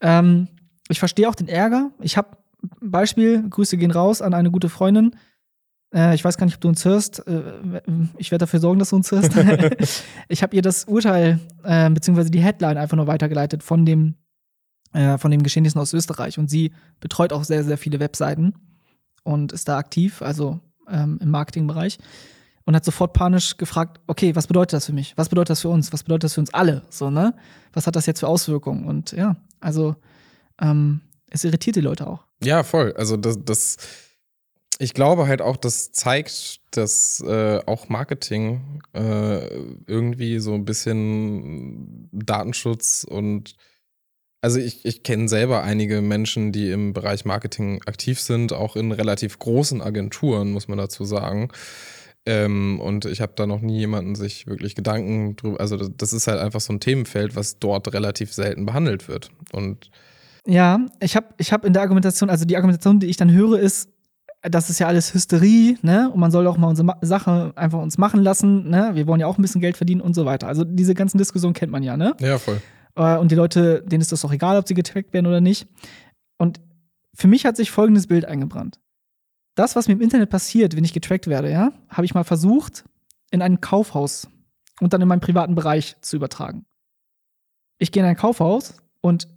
ähm, 0.00 0.48
ich 0.88 0.98
verstehe 0.98 1.28
auch 1.28 1.34
den 1.34 1.48
Ärger. 1.48 1.90
Ich 2.00 2.16
habe 2.16 2.36
Beispiel, 2.80 3.48
Grüße 3.48 3.76
gehen 3.76 3.90
raus 3.90 4.22
an 4.22 4.34
eine 4.34 4.50
gute 4.50 4.68
Freundin. 4.68 5.16
Äh, 5.92 6.14
ich 6.14 6.24
weiß 6.24 6.36
gar 6.36 6.46
nicht, 6.46 6.56
ob 6.56 6.60
du 6.60 6.68
uns 6.68 6.84
hörst. 6.84 7.26
Äh, 7.26 7.42
ich 8.18 8.30
werde 8.30 8.44
dafür 8.44 8.60
sorgen, 8.60 8.78
dass 8.78 8.90
du 8.90 8.96
uns 8.96 9.10
hörst. 9.10 9.32
ich 10.28 10.42
habe 10.42 10.56
ihr 10.56 10.62
das 10.62 10.84
Urteil 10.84 11.40
äh, 11.64 11.90
beziehungsweise 11.90 12.30
die 12.30 12.40
Headline 12.40 12.78
einfach 12.78 12.96
nur 12.96 13.06
weitergeleitet 13.06 13.62
von 13.62 13.84
dem 13.84 14.14
äh, 14.92 15.18
von 15.18 15.30
den 15.30 15.42
Geschehnissen 15.42 15.80
aus 15.80 15.92
Österreich 15.92 16.38
und 16.38 16.50
sie 16.50 16.72
betreut 17.00 17.32
auch 17.32 17.44
sehr 17.44 17.64
sehr 17.64 17.78
viele 17.78 17.98
Webseiten 17.98 18.54
und 19.24 19.52
ist 19.52 19.68
da 19.68 19.78
aktiv, 19.78 20.22
also 20.22 20.60
ähm, 20.88 21.18
im 21.22 21.30
Marketingbereich 21.30 21.98
und 22.64 22.76
hat 22.76 22.84
sofort 22.84 23.12
panisch 23.12 23.56
gefragt, 23.56 24.00
okay, 24.06 24.34
was 24.36 24.46
bedeutet 24.46 24.74
das 24.74 24.86
für 24.86 24.92
mich? 24.92 25.14
Was 25.16 25.28
bedeutet 25.28 25.50
das 25.50 25.60
für 25.60 25.68
uns? 25.68 25.92
Was 25.92 26.02
bedeutet 26.02 26.24
das 26.24 26.34
für 26.34 26.40
uns 26.40 26.54
alle? 26.54 26.82
So, 26.90 27.10
ne? 27.10 27.34
Was 27.72 27.86
hat 27.86 27.96
das 27.96 28.06
jetzt 28.06 28.20
für 28.20 28.28
Auswirkungen? 28.28 28.84
Und 28.84 29.12
ja, 29.12 29.36
also 29.60 29.96
ähm, 30.60 31.00
es 31.30 31.44
irritiert 31.44 31.76
die 31.76 31.80
Leute 31.80 32.06
auch. 32.06 32.24
Ja, 32.42 32.62
voll. 32.62 32.92
Also 32.96 33.16
das, 33.16 33.38
das 33.44 33.76
ich 34.78 34.94
glaube 34.94 35.26
halt 35.26 35.42
auch, 35.42 35.56
das 35.56 35.92
zeigt, 35.92 36.60
dass 36.72 37.20
äh, 37.20 37.60
auch 37.66 37.88
Marketing 37.88 38.82
äh, 38.94 39.46
irgendwie 39.86 40.38
so 40.40 40.54
ein 40.54 40.64
bisschen 40.64 42.08
Datenschutz 42.12 43.06
und 43.08 43.54
also 44.40 44.58
ich, 44.58 44.84
ich 44.84 45.04
kenne 45.04 45.28
selber 45.28 45.62
einige 45.62 46.02
Menschen, 46.02 46.50
die 46.50 46.72
im 46.72 46.92
Bereich 46.94 47.24
Marketing 47.24 47.80
aktiv 47.86 48.20
sind, 48.20 48.52
auch 48.52 48.74
in 48.74 48.90
relativ 48.90 49.38
großen 49.38 49.80
Agenturen, 49.80 50.50
muss 50.50 50.66
man 50.66 50.78
dazu 50.78 51.04
sagen. 51.04 51.48
Ähm, 52.24 52.78
und 52.80 53.04
ich 53.04 53.20
habe 53.20 53.32
da 53.34 53.46
noch 53.46 53.60
nie 53.60 53.78
jemanden 53.78 54.14
sich 54.14 54.46
wirklich 54.46 54.74
Gedanken 54.74 55.34
drüber. 55.36 55.60
Also, 55.60 55.76
das, 55.76 56.12
ist 56.12 56.28
halt 56.28 56.40
einfach 56.40 56.60
so 56.60 56.72
ein 56.72 56.80
Themenfeld, 56.80 57.34
was 57.34 57.58
dort 57.58 57.92
relativ 57.92 58.32
selten 58.32 58.64
behandelt 58.64 59.08
wird. 59.08 59.30
Und 59.52 59.90
ja, 60.46 60.86
ich 61.00 61.16
habe 61.16 61.26
ich 61.38 61.52
hab 61.52 61.64
in 61.64 61.72
der 61.72 61.82
Argumentation, 61.82 62.30
also 62.30 62.44
die 62.44 62.56
Argumentation, 62.56 63.00
die 63.00 63.06
ich 63.06 63.16
dann 63.16 63.32
höre, 63.32 63.58
ist, 63.58 63.88
das 64.42 64.70
ist 64.70 64.78
ja 64.80 64.88
alles 64.88 65.14
Hysterie, 65.14 65.78
ne? 65.82 66.10
Und 66.12 66.18
man 66.18 66.30
soll 66.30 66.46
auch 66.46 66.56
mal 66.56 66.68
unsere 66.68 66.86
Ma 66.86 66.98
Sache 67.00 67.52
einfach 67.54 67.80
uns 67.80 67.98
machen 67.98 68.20
lassen, 68.20 68.68
ne? 68.68 68.90
Wir 68.94 69.06
wollen 69.06 69.20
ja 69.20 69.26
auch 69.26 69.38
ein 69.38 69.42
bisschen 69.42 69.60
Geld 69.60 69.76
verdienen 69.76 70.00
und 70.00 70.14
so 70.14 70.24
weiter. 70.24 70.48
Also 70.48 70.64
diese 70.64 70.94
ganzen 70.94 71.18
Diskussionen 71.18 71.54
kennt 71.54 71.70
man 71.70 71.82
ja, 71.82 71.96
ne? 71.96 72.14
Ja, 72.20 72.38
voll. 72.38 72.60
Äh, 72.96 73.16
und 73.18 73.30
die 73.30 73.36
Leute, 73.36 73.82
denen 73.82 74.00
ist 74.00 74.12
das 74.12 74.20
doch 74.20 74.32
egal, 74.32 74.58
ob 74.58 74.66
sie 74.66 74.74
getrackt 74.74 75.12
werden 75.12 75.26
oder 75.26 75.40
nicht. 75.40 75.68
Und 76.38 76.60
für 77.14 77.28
mich 77.28 77.46
hat 77.46 77.56
sich 77.56 77.70
folgendes 77.70 78.06
Bild 78.08 78.24
eingebrannt 78.24 78.80
das, 79.54 79.76
was 79.76 79.88
mir 79.88 79.94
im 79.94 80.00
Internet 80.00 80.30
passiert, 80.30 80.76
wenn 80.76 80.84
ich 80.84 80.92
getrackt 80.92 81.26
werde, 81.26 81.50
ja, 81.50 81.72
habe 81.88 82.04
ich 82.04 82.14
mal 82.14 82.24
versucht, 82.24 82.84
in 83.30 83.42
ein 83.42 83.60
Kaufhaus 83.60 84.28
und 84.80 84.92
dann 84.92 85.02
in 85.02 85.08
meinen 85.08 85.20
privaten 85.20 85.54
Bereich 85.54 85.96
zu 86.00 86.16
übertragen. 86.16 86.64
Ich 87.78 87.92
gehe 87.92 88.02
in 88.02 88.08
ein 88.08 88.16
Kaufhaus 88.16 88.76
und 89.00 89.28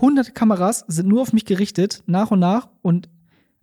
hunderte 0.00 0.32
Kameras 0.32 0.84
sind 0.88 1.08
nur 1.08 1.22
auf 1.22 1.32
mich 1.32 1.44
gerichtet, 1.44 2.02
nach 2.06 2.30
und 2.30 2.40
nach, 2.40 2.68
und 2.82 3.08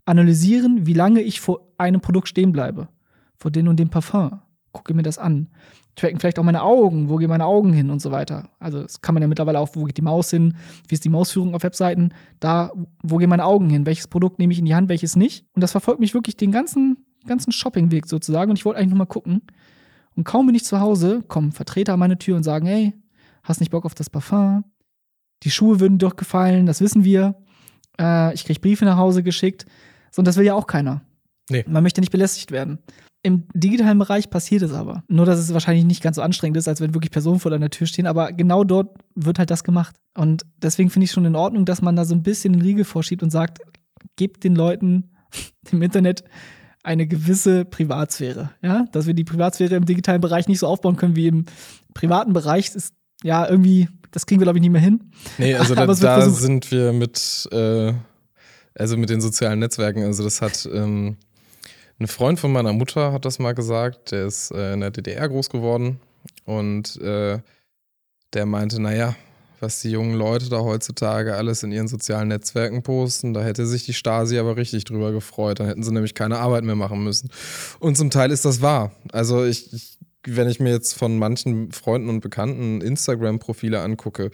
analysieren, 0.05 0.85
wie 0.85 0.93
lange 0.93 1.21
ich 1.21 1.41
vor 1.41 1.73
einem 1.77 2.01
Produkt 2.01 2.27
stehen 2.27 2.51
bleibe. 2.51 2.87
Vor 3.35 3.51
dem 3.51 3.67
und 3.67 3.77
dem 3.77 3.89
Parfum. 3.89 4.41
Gucke 4.71 4.93
mir 4.93 5.03
das 5.03 5.17
an 5.17 5.49
tracken 5.97 6.19
vielleicht 6.19 6.39
auch 6.39 6.43
meine 6.43 6.61
Augen, 6.61 7.09
wo 7.09 7.17
gehen 7.17 7.29
meine 7.29 7.45
Augen 7.45 7.73
hin 7.73 7.89
und 7.89 8.01
so 8.01 8.11
weiter. 8.11 8.49
Also 8.59 8.83
das 8.83 9.01
kann 9.01 9.13
man 9.13 9.21
ja 9.21 9.27
mittlerweile 9.27 9.59
auch, 9.59 9.69
wo 9.73 9.83
geht 9.83 9.97
die 9.97 10.03
Maus 10.03 10.29
hin, 10.29 10.55
wie 10.87 10.95
ist 10.95 11.03
die 11.03 11.09
Mausführung 11.09 11.55
auf 11.55 11.63
Webseiten, 11.63 12.13
da, 12.39 12.71
wo 13.03 13.17
gehen 13.17 13.29
meine 13.29 13.45
Augen 13.45 13.69
hin, 13.69 13.85
welches 13.85 14.07
Produkt 14.07 14.39
nehme 14.39 14.53
ich 14.53 14.59
in 14.59 14.65
die 14.65 14.75
Hand, 14.75 14.89
welches 14.89 15.15
nicht. 15.15 15.45
Und 15.53 15.61
das 15.61 15.71
verfolgt 15.71 15.99
mich 15.99 16.13
wirklich 16.13 16.37
den 16.37 16.51
ganzen, 16.51 17.05
ganzen 17.25 17.51
Shoppingweg 17.51 18.05
sozusagen. 18.05 18.51
Und 18.51 18.57
ich 18.57 18.65
wollte 18.65 18.79
eigentlich 18.79 18.91
nur 18.91 18.99
mal 18.99 19.05
gucken. 19.05 19.41
Und 20.15 20.23
kaum 20.23 20.45
bin 20.45 20.55
ich 20.55 20.65
zu 20.65 20.79
Hause, 20.79 21.23
kommen 21.27 21.51
Vertreter 21.51 21.93
an 21.93 21.99
meine 21.99 22.17
Tür 22.17 22.37
und 22.37 22.43
sagen, 22.43 22.67
hey, 22.67 22.93
hast 23.43 23.59
nicht 23.59 23.71
Bock 23.71 23.85
auf 23.85 23.95
das 23.95 24.09
Parfum? 24.09 24.63
Die 25.43 25.51
Schuhe 25.51 25.79
würden 25.79 25.97
durchgefallen, 25.97 26.65
das 26.65 26.81
wissen 26.81 27.03
wir. 27.03 27.35
Äh, 27.99 28.33
ich 28.33 28.45
kriege 28.45 28.59
Briefe 28.59 28.85
nach 28.85 28.97
Hause 28.97 29.23
geschickt. 29.23 29.65
So, 30.11 30.21
und 30.21 30.25
das 30.25 30.37
will 30.37 30.45
ja 30.45 30.53
auch 30.53 30.67
keiner. 30.67 31.01
Nee. 31.49 31.65
Man 31.67 31.83
möchte 31.83 32.01
nicht 32.01 32.11
belästigt 32.11 32.51
werden. 32.51 32.79
Im 33.23 33.47
digitalen 33.53 33.99
Bereich 33.99 34.29
passiert 34.29 34.61
es 34.61 34.73
aber. 34.73 35.03
Nur, 35.07 35.25
dass 35.25 35.39
es 35.39 35.51
wahrscheinlich 35.51 35.85
nicht 35.85 36.03
ganz 36.03 36.15
so 36.15 36.21
anstrengend 36.21 36.57
ist, 36.57 36.67
als 36.67 36.81
wenn 36.81 36.93
wirklich 36.93 37.11
Personen 37.11 37.39
vor 37.39 37.51
deiner 37.51 37.69
Tür 37.69 37.87
stehen. 37.87 38.07
Aber 38.07 38.31
genau 38.31 38.63
dort 38.63 38.97
wird 39.15 39.39
halt 39.39 39.51
das 39.51 39.63
gemacht. 39.63 39.95
Und 40.15 40.45
deswegen 40.61 40.89
finde 40.89 41.05
ich 41.05 41.11
schon 41.11 41.25
in 41.25 41.35
Ordnung, 41.35 41.65
dass 41.65 41.81
man 41.81 41.95
da 41.95 42.05
so 42.05 42.15
ein 42.15 42.23
bisschen 42.23 42.53
den 42.53 42.61
Riegel 42.61 42.85
vorschiebt 42.85 43.23
und 43.23 43.31
sagt, 43.31 43.59
gebt 44.15 44.43
den 44.43 44.55
Leuten 44.55 45.11
im 45.71 45.81
Internet 45.81 46.23
eine 46.83 47.05
gewisse 47.05 47.65
Privatsphäre. 47.65 48.51
Ja, 48.61 48.85
dass 48.91 49.07
wir 49.07 49.13
die 49.13 49.25
Privatsphäre 49.25 49.75
im 49.75 49.85
digitalen 49.85 50.21
Bereich 50.21 50.47
nicht 50.47 50.59
so 50.59 50.67
aufbauen 50.67 50.95
können 50.95 51.15
wie 51.15 51.27
im 51.27 51.45
privaten 51.93 52.33
Bereich, 52.33 52.73
ist 52.73 52.93
ja 53.23 53.47
irgendwie, 53.47 53.89
das 54.11 54.25
kriegen 54.25 54.39
wir 54.39 54.45
glaube 54.45 54.59
ich 54.59 54.61
nicht 54.61 54.71
mehr 54.71 54.81
hin. 54.81 55.11
Nee, 55.37 55.55
also 55.55 55.75
da, 55.75 55.85
da 55.85 56.29
sind 56.29 56.71
wir 56.71 56.93
mit, 56.93 57.49
äh, 57.51 57.93
also 58.73 58.95
mit 58.95 59.09
den 59.09 59.19
sozialen 59.19 59.59
Netzwerken, 59.59 60.03
also 60.03 60.23
das 60.23 60.41
hat, 60.41 60.67
ähm, 60.71 61.17
ein 61.99 62.07
Freund 62.07 62.39
von 62.39 62.51
meiner 62.51 62.73
Mutter 62.73 63.11
hat 63.11 63.25
das 63.25 63.39
mal 63.39 63.53
gesagt, 63.53 64.11
der 64.11 64.27
ist 64.27 64.51
äh, 64.51 64.73
in 64.73 64.81
der 64.81 64.91
DDR 64.91 65.27
groß 65.27 65.49
geworden 65.49 65.99
und 66.45 66.99
äh, 67.01 67.39
der 68.33 68.45
meinte, 68.45 68.81
naja, 68.81 69.15
was 69.59 69.81
die 69.81 69.89
jungen 69.89 70.15
Leute 70.15 70.49
da 70.49 70.59
heutzutage 70.59 71.35
alles 71.35 71.63
in 71.63 71.71
ihren 71.71 71.87
sozialen 71.87 72.27
Netzwerken 72.27 72.83
posten, 72.83 73.33
da 73.33 73.43
hätte 73.43 73.65
sich 73.65 73.85
die 73.85 73.93
Stasi 73.93 74.37
aber 74.37 74.55
richtig 74.55 74.83
drüber 74.83 75.11
gefreut. 75.11 75.59
Dann 75.59 75.67
hätten 75.67 75.81
sie 75.81 75.91
nämlich 75.91 76.13
keine 76.13 76.37
Arbeit 76.37 76.63
mehr 76.63 76.75
machen 76.75 77.03
müssen. 77.03 77.31
Und 77.79 77.97
zum 77.97 78.11
Teil 78.11 78.29
ist 78.29 78.45
das 78.45 78.61
wahr. 78.61 78.91
Also 79.11 79.43
ich, 79.45 79.73
ich 79.73 79.97
wenn 80.29 80.49
ich 80.49 80.59
mir 80.59 80.71
jetzt 80.71 80.93
von 80.93 81.17
manchen 81.17 81.71
Freunden 81.71 82.09
und 82.09 82.19
Bekannten 82.19 82.81
Instagram-Profile 82.81 83.79
angucke, 83.79 84.29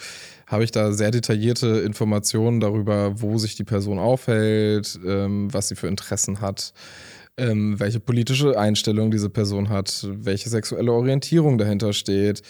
habe 0.47 0.63
ich 0.63 0.71
da 0.71 0.91
sehr 0.91 1.11
detaillierte 1.11 1.67
Informationen 1.67 2.59
darüber, 2.59 3.21
wo 3.21 3.37
sich 3.37 3.55
die 3.55 3.63
Person 3.63 3.99
aufhält, 3.99 4.99
ähm, 5.05 5.53
was 5.53 5.67
sie 5.67 5.75
für 5.75 5.87
Interessen 5.87 6.41
hat 6.41 6.73
ähm, 7.37 7.79
welche 7.79 7.99
politische 7.99 8.57
Einstellung 8.59 9.11
diese 9.11 9.29
Person 9.29 9.69
hat, 9.69 10.07
welche 10.09 10.49
sexuelle 10.49 10.91
Orientierung 10.91 11.57
dahinter 11.57 11.93
steht. 11.93 12.41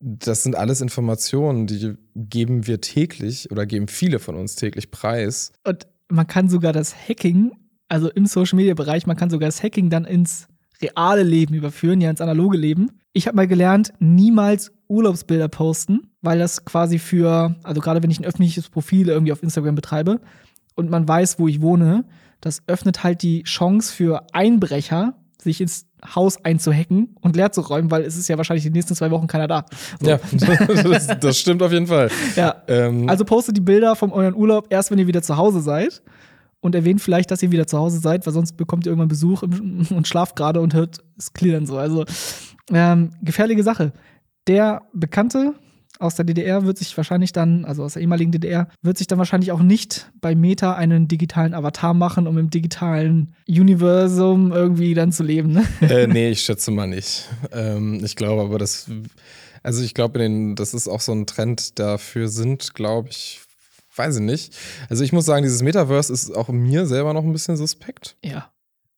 Das 0.00 0.42
sind 0.42 0.56
alles 0.56 0.80
Informationen, 0.80 1.66
die 1.66 1.94
geben 2.14 2.66
wir 2.66 2.80
täglich 2.80 3.50
oder 3.50 3.66
geben 3.66 3.86
viele 3.86 4.18
von 4.18 4.34
uns 4.34 4.56
täglich 4.56 4.90
preis. 4.90 5.52
Und 5.64 5.86
man 6.08 6.26
kann 6.26 6.48
sogar 6.48 6.72
das 6.72 6.94
Hacking, 7.08 7.52
also 7.88 8.10
im 8.10 8.26
Social 8.26 8.56
Media 8.56 8.74
Bereich, 8.74 9.06
man 9.06 9.16
kann 9.16 9.30
sogar 9.30 9.48
das 9.48 9.62
Hacking 9.62 9.90
dann 9.90 10.04
ins 10.04 10.48
reale 10.82 11.22
Leben 11.22 11.54
überführen, 11.54 12.00
ja 12.00 12.10
ins 12.10 12.20
analoge 12.20 12.56
Leben. 12.56 12.90
Ich 13.12 13.28
habe 13.28 13.36
mal 13.36 13.46
gelernt, 13.46 13.92
niemals 14.00 14.72
Urlaubsbilder 14.88 15.48
posten, 15.48 16.10
weil 16.20 16.38
das 16.38 16.64
quasi 16.64 16.98
für, 16.98 17.54
also 17.62 17.80
gerade 17.80 18.02
wenn 18.02 18.10
ich 18.10 18.18
ein 18.18 18.24
öffentliches 18.24 18.68
Profil 18.68 19.08
irgendwie 19.08 19.32
auf 19.32 19.42
Instagram 19.42 19.76
betreibe 19.76 20.20
und 20.74 20.90
man 20.90 21.06
weiß, 21.06 21.38
wo 21.38 21.46
ich 21.46 21.60
wohne, 21.60 22.04
das 22.42 22.62
öffnet 22.66 23.02
halt 23.02 23.22
die 23.22 23.44
Chance 23.44 23.94
für 23.94 24.26
Einbrecher, 24.32 25.14
sich 25.40 25.60
ins 25.60 25.86
Haus 26.14 26.44
einzuhacken 26.44 27.16
und 27.20 27.36
leer 27.36 27.52
zu 27.52 27.62
räumen, 27.62 27.90
weil 27.90 28.02
es 28.02 28.16
ist 28.16 28.28
ja 28.28 28.36
wahrscheinlich 28.36 28.64
die 28.64 28.70
nächsten 28.70 28.94
zwei 28.94 29.10
Wochen 29.10 29.28
keiner 29.28 29.46
da. 29.46 29.64
So. 30.00 30.10
Ja, 30.10 30.20
das, 30.32 31.06
das, 31.20 31.38
stimmt 31.38 31.62
auf 31.62 31.72
jeden 31.72 31.86
Fall. 31.86 32.10
Ja. 32.36 32.62
Ähm. 32.66 33.08
Also 33.08 33.24
postet 33.24 33.56
die 33.56 33.60
Bilder 33.60 33.96
von 33.96 34.12
euren 34.12 34.34
Urlaub 34.34 34.66
erst, 34.70 34.90
wenn 34.90 34.98
ihr 34.98 35.06
wieder 35.06 35.22
zu 35.22 35.36
Hause 35.36 35.60
seid 35.60 36.02
und 36.60 36.74
erwähnt 36.74 37.00
vielleicht, 37.00 37.30
dass 37.30 37.42
ihr 37.42 37.52
wieder 37.52 37.66
zu 37.66 37.78
Hause 37.78 37.98
seid, 37.98 38.26
weil 38.26 38.32
sonst 38.32 38.56
bekommt 38.56 38.86
ihr 38.86 38.90
irgendwann 38.90 39.08
Besuch 39.08 39.42
und 39.42 40.06
schlaft 40.08 40.34
gerade 40.36 40.60
und 40.60 40.74
hört 40.74 40.98
es 41.16 41.32
klirren 41.32 41.66
so. 41.66 41.78
Also 41.78 42.04
ähm, 42.72 43.10
gefährliche 43.22 43.62
Sache. 43.62 43.92
Der 44.48 44.82
Bekannte 44.92 45.54
aus 46.02 46.16
der 46.16 46.24
DDR 46.24 46.64
wird 46.64 46.78
sich 46.78 46.96
wahrscheinlich 46.96 47.32
dann, 47.32 47.64
also 47.64 47.84
aus 47.84 47.94
der 47.94 48.02
ehemaligen 48.02 48.32
DDR, 48.32 48.68
wird 48.82 48.98
sich 48.98 49.06
dann 49.06 49.18
wahrscheinlich 49.18 49.52
auch 49.52 49.62
nicht 49.62 50.10
bei 50.20 50.34
Meta 50.34 50.74
einen 50.74 51.08
digitalen 51.08 51.54
Avatar 51.54 51.94
machen, 51.94 52.26
um 52.26 52.36
im 52.38 52.50
digitalen 52.50 53.34
Universum 53.48 54.52
irgendwie 54.52 54.94
dann 54.94 55.12
zu 55.12 55.22
leben. 55.22 55.52
Ne? 55.52 55.64
Äh, 55.92 56.06
nee, 56.06 56.30
ich 56.30 56.42
schätze 56.42 56.70
mal 56.70 56.86
nicht. 56.86 57.28
Ähm, 57.52 58.02
ich 58.02 58.16
glaube 58.16 58.42
aber, 58.42 58.58
dass, 58.58 58.86
also 59.62 59.82
ich 59.82 59.94
glaube, 59.94 60.54
das 60.56 60.74
ist 60.74 60.88
auch 60.88 61.00
so 61.00 61.12
ein 61.12 61.26
Trend, 61.26 61.78
dafür 61.78 62.28
sind, 62.28 62.74
glaube 62.74 63.10
ich, 63.10 63.40
weiß 63.96 64.16
ich 64.16 64.22
nicht. 64.22 64.56
Also 64.88 65.04
ich 65.04 65.12
muss 65.12 65.26
sagen, 65.26 65.42
dieses 65.42 65.62
Metaverse 65.62 66.12
ist 66.12 66.34
auch 66.34 66.48
mir 66.48 66.86
selber 66.86 67.12
noch 67.12 67.24
ein 67.24 67.32
bisschen 67.32 67.56
suspekt. 67.56 68.16
Ja. 68.24 68.50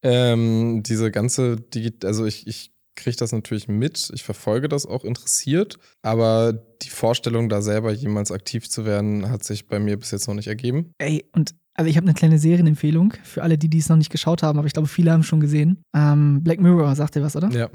Ähm, 0.03 0.83
diese 0.85 1.11
ganze, 1.11 1.57
Digi 1.57 1.95
also 2.05 2.27
ich, 2.27 2.47
ich 2.47 2.75
kriege 2.95 3.17
das 3.17 3.33
natürlich 3.33 3.69
mit, 3.69 4.11
ich 4.15 4.23
verfolge 4.23 4.69
das 4.69 4.87
auch 4.87 5.05
interessiert, 5.05 5.79
aber 6.03 6.53
die 6.85 6.91
Vorstellung, 6.91 7.49
da 7.49 7.63
selber 7.63 7.93
jemals 7.93 8.31
aktiv 8.31 8.69
zu 8.69 8.85
werden, 8.85 9.31
hat 9.31 9.45
sich 9.45 9.67
bei 9.67 9.79
mir 9.79 9.99
bis 9.99 10.11
jetzt 10.11 10.29
noch 10.29 10.35
nicht 10.35 10.49
ergeben. 10.49 10.93
Ey, 10.99 11.25
und 11.33 11.55
also 11.75 11.91
ich 11.91 11.97
habe 11.97 12.07
eine 12.07 12.15
kleine 12.15 12.39
Serienempfehlung 12.39 13.15
für 13.25 13.43
alle, 13.43 13.59
die 13.59 13.69
dies 13.69 13.89
noch 13.89 13.97
nicht 13.97 14.11
geschaut 14.11 14.43
haben, 14.43 14.59
aber 14.59 14.67
ich 14.67 14.73
glaube, 14.73 14.89
viele 14.89 15.11
haben 15.11 15.21
es 15.21 15.27
schon 15.27 15.41
gesehen. 15.41 15.83
Ähm, 15.95 16.43
Black 16.43 16.61
Mirror, 16.61 16.95
sagt 16.95 17.17
ihr 17.17 17.23
was, 17.23 17.35
oder? 17.35 17.51
Ja. 17.51 17.69